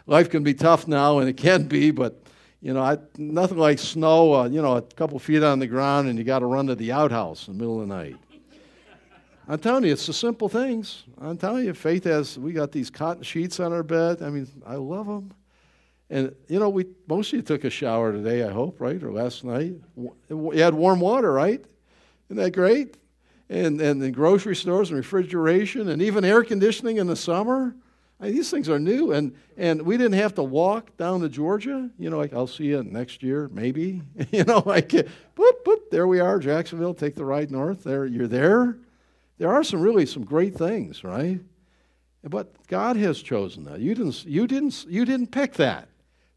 Life 0.07 0.29
can 0.29 0.43
be 0.43 0.53
tough 0.53 0.87
now, 0.87 1.21
and 1.21 1.29
it 1.29 1.39
can 1.39 1.69
be, 1.69 1.91
but, 1.91 2.23
you 2.61 2.75
know, 2.75 2.83
I, 2.83 2.99
nothing 3.17 3.57
like 3.57 3.79
snow, 3.79 4.35
uh, 4.35 4.47
you 4.47 4.61
know, 4.61 4.77
a 4.77 4.83
couple 4.83 5.19
feet 5.19 5.43
on 5.43 5.59
the 5.59 5.67
ground, 5.67 6.09
and 6.09 6.19
you 6.19 6.25
got 6.25 6.41
to 6.41 6.47
run 6.47 6.67
to 6.67 6.75
the 6.75 6.93
outhouse 6.93 7.49
in 7.49 7.55
the 7.55 7.59
middle 7.59 7.81
of 7.81 7.89
the 7.89 7.95
night. 7.95 8.17
I'm 9.49 9.59
telling 9.59 9.85
you, 9.85 9.93
it's 9.93 10.07
the 10.07 10.13
simple 10.13 10.51
things. 10.51 11.05
I'm 11.19 11.39
telling 11.39 11.65
you, 11.65 11.73
faith 11.73 12.05
has, 12.05 12.39
we 12.39 12.53
got 12.53 12.73
these 12.73 12.91
cotton 12.91 13.23
sheets 13.23 13.59
on 13.59 13.73
our 13.73 13.83
bed. 13.83 14.21
I 14.21 14.29
mean, 14.29 14.47
I 14.67 14.75
love 14.75 15.07
them. 15.07 15.33
And 16.13 16.35
you 16.47 16.61
know, 16.61 16.69
we 16.69 16.85
most 17.09 17.33
of 17.33 17.39
you 17.39 17.43
took 17.43 17.65
a 17.65 17.71
shower 17.71 18.13
today, 18.13 18.45
I 18.45 18.53
hope, 18.53 18.83
right, 18.83 19.03
or 19.03 19.11
last 19.11 19.45
night. 19.45 19.77
You 19.97 20.51
had 20.51 20.75
warm 20.75 21.01
water, 21.01 21.33
right? 21.33 21.65
Isn't 22.29 22.37
that 22.37 22.51
great? 22.51 22.99
And 23.49 23.81
and 23.81 24.01
the 24.03 24.11
grocery 24.11 24.55
stores 24.55 24.91
and 24.91 24.99
refrigeration 24.99 25.89
and 25.89 26.03
even 26.03 26.23
air 26.23 26.45
conditioning 26.45 26.99
in 26.99 27.07
the 27.07 27.17
summer. 27.17 27.75
I 28.21 28.27
mean, 28.27 28.35
these 28.35 28.51
things 28.51 28.69
are 28.69 28.79
new, 28.79 29.13
and 29.13 29.35
and 29.57 29.83
we 29.83 29.97
didn't 29.97 30.19
have 30.19 30.35
to 30.35 30.43
walk 30.43 30.99
down 30.99 31.23
to 31.23 31.31
Georgia. 31.31 31.89
You 31.99 32.11
know, 32.11 32.19
like 32.19 32.35
I'll 32.35 32.47
see 32.47 32.67
you 32.67 32.83
next 32.85 33.23
year, 33.23 33.49
maybe. 33.51 34.03
you 34.31 34.45
know, 34.45 34.63
like 34.67 34.91
boop 34.91 35.65
boop. 35.65 35.91
There 35.91 36.07
we 36.07 36.21
are, 36.21 36.39
Jacksonville. 36.39 36.93
Take 36.93 37.15
the 37.15 37.25
ride 37.25 37.51
north. 37.51 37.85
There, 37.85 38.05
you're 38.05 38.29
there. 38.29 38.77
There 39.39 39.51
are 39.51 39.65
some 39.65 39.81
really 39.81 40.05
some 40.05 40.27
great 40.27 40.55
things, 40.55 41.05
right? 41.05 41.41
But 42.23 42.67
God 42.67 42.97
has 42.97 43.23
chosen 43.23 43.65
that. 43.65 43.81
You 43.81 43.95
didn't. 43.95 44.27
You 44.27 44.47
didn't. 44.47 44.85
You 44.87 45.07
didn't 45.07 45.29
pick 45.29 45.55
that. 45.55 45.89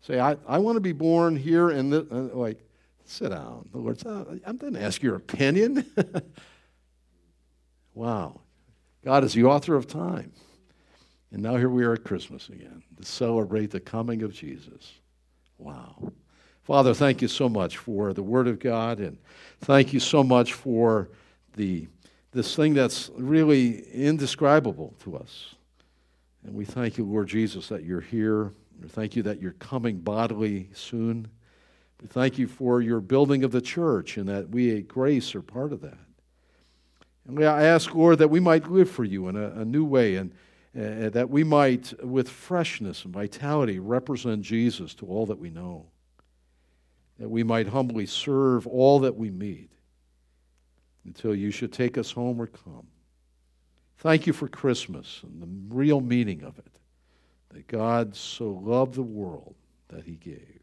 Say, 0.06 0.20
I, 0.20 0.38
I 0.48 0.60
want 0.60 0.76
to 0.76 0.82
be 0.82 0.92
born 0.92 1.36
here 1.36 1.72
in 1.72 1.90
the, 1.90 2.08
uh, 2.12 2.38
like 2.38 2.66
Sit 3.06 3.30
down. 3.30 3.70
The 3.72 3.78
Lord 3.78 4.00
said, 4.00 4.42
I'm 4.46 4.58
going 4.58 4.74
to 4.74 4.82
ask 4.82 5.02
your 5.04 5.16
opinion. 5.16 5.86
wow. 7.94 8.42
God 9.04 9.24
is 9.24 9.34
the 9.34 9.44
author 9.44 9.76
of 9.76 9.88
time. 9.88 10.32
And 11.32 11.44
now 11.44 11.56
here 11.56 11.70
we 11.70 11.86
are 11.86 11.94
at 11.94 12.04
Christmas 12.04 12.50
again 12.50 12.82
to 12.98 13.06
celebrate 13.06 13.70
the 13.70 13.80
coming 13.80 14.24
of 14.24 14.34
Jesus. 14.34 14.94
Wow. 15.60 16.12
Father, 16.64 16.96
thank 16.96 17.22
you 17.22 17.28
so 17.28 17.48
much 17.48 17.78
for 17.78 18.12
the 18.12 18.24
Word 18.24 18.48
of 18.48 18.60
God, 18.60 19.00
and 19.00 19.20
thank 19.62 19.94
you 19.94 20.00
so 20.00 20.24
much 20.24 20.54
for 20.54 21.10
the, 21.56 21.88
this 22.32 22.56
thing 22.56 22.74
that's 22.74 23.12
really 23.16 23.82
indescribable 23.92 24.96
to 25.04 25.16
us. 25.18 25.54
And 26.44 26.56
we 26.56 26.66
thank 26.66 26.98
you, 26.98 27.06
Lord 27.06 27.28
Jesus, 27.28 27.68
that 27.68 27.84
you're 27.84 28.02
here. 28.02 28.52
We 28.82 28.88
thank 28.88 29.16
you 29.16 29.24
that 29.24 29.42
you're 29.42 29.54
coming 29.54 30.00
bodily 30.00 30.70
soon. 30.74 31.28
We 32.02 32.08
thank 32.08 32.38
you 32.38 32.48
for 32.48 32.82
your 32.82 33.00
building 33.00 33.44
of 33.44 33.52
the 33.52 33.62
church 33.62 34.18
and 34.18 34.28
that 34.28 34.50
we 34.50 34.78
at 34.78 34.88
Grace 34.88 35.34
are 35.36 35.42
part 35.42 35.72
of 35.72 35.82
that. 35.82 35.98
And 37.28 37.44
I 37.44 37.64
ask, 37.64 37.94
Lord, 37.96 38.20
that 38.20 38.30
we 38.30 38.40
might 38.40 38.70
live 38.70 38.90
for 38.90 39.04
you 39.04 39.28
in 39.30 39.36
a, 39.36 39.50
a 39.62 39.66
new 39.66 39.84
way 39.84 40.16
and 40.16 40.32
uh, 40.78 41.10
that 41.10 41.30
we 41.30 41.44
might, 41.44 41.94
with 42.04 42.30
freshness 42.30 43.06
and 43.06 43.14
vitality, 43.14 43.80
represent 43.80 44.42
Jesus 44.42 44.94
to 44.96 45.06
all 45.06 45.26
that 45.28 45.40
we 45.40 45.50
know. 45.50 45.86
That 47.18 47.30
we 47.30 47.44
might 47.44 47.70
humbly 47.70 48.06
serve 48.06 48.68
all 48.68 49.00
that 49.00 49.16
we 49.16 49.32
meet 49.32 49.72
until 51.06 51.34
you 51.34 51.50
should 51.50 51.72
take 51.72 51.98
us 51.98 52.12
home 52.12 52.42
or 52.42 52.48
come. 52.48 52.88
Thank 54.00 54.28
you 54.28 54.34
for 54.34 54.50
Christmas 54.50 55.22
and 55.24 55.42
the 55.42 55.74
real 55.74 56.02
meaning 56.02 56.44
of 56.44 56.60
it. 56.60 56.75
That 57.56 57.68
God 57.68 58.18
so 58.18 58.50
loved 58.52 58.96
the 58.96 59.02
world 59.02 59.56
that 59.88 60.04
he 60.04 60.16
gave. 60.16 60.60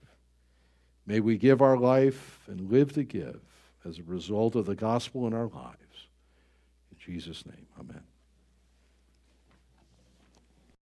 May 1.07 1.21
we 1.21 1.39
give 1.39 1.63
our 1.63 1.79
life 1.79 2.41
and 2.49 2.71
live 2.71 2.93
to 2.93 3.03
give 3.03 3.41
as 3.83 3.99
a 3.99 4.03
result 4.03 4.57
of 4.57 4.67
the 4.67 4.75
gospel 4.75 5.27
in 5.27 5.33
our 5.33 5.47
lives. 5.47 6.09
In 6.91 6.99
Jesus' 6.99 7.47
name, 7.47 7.67
amen. 7.81 8.03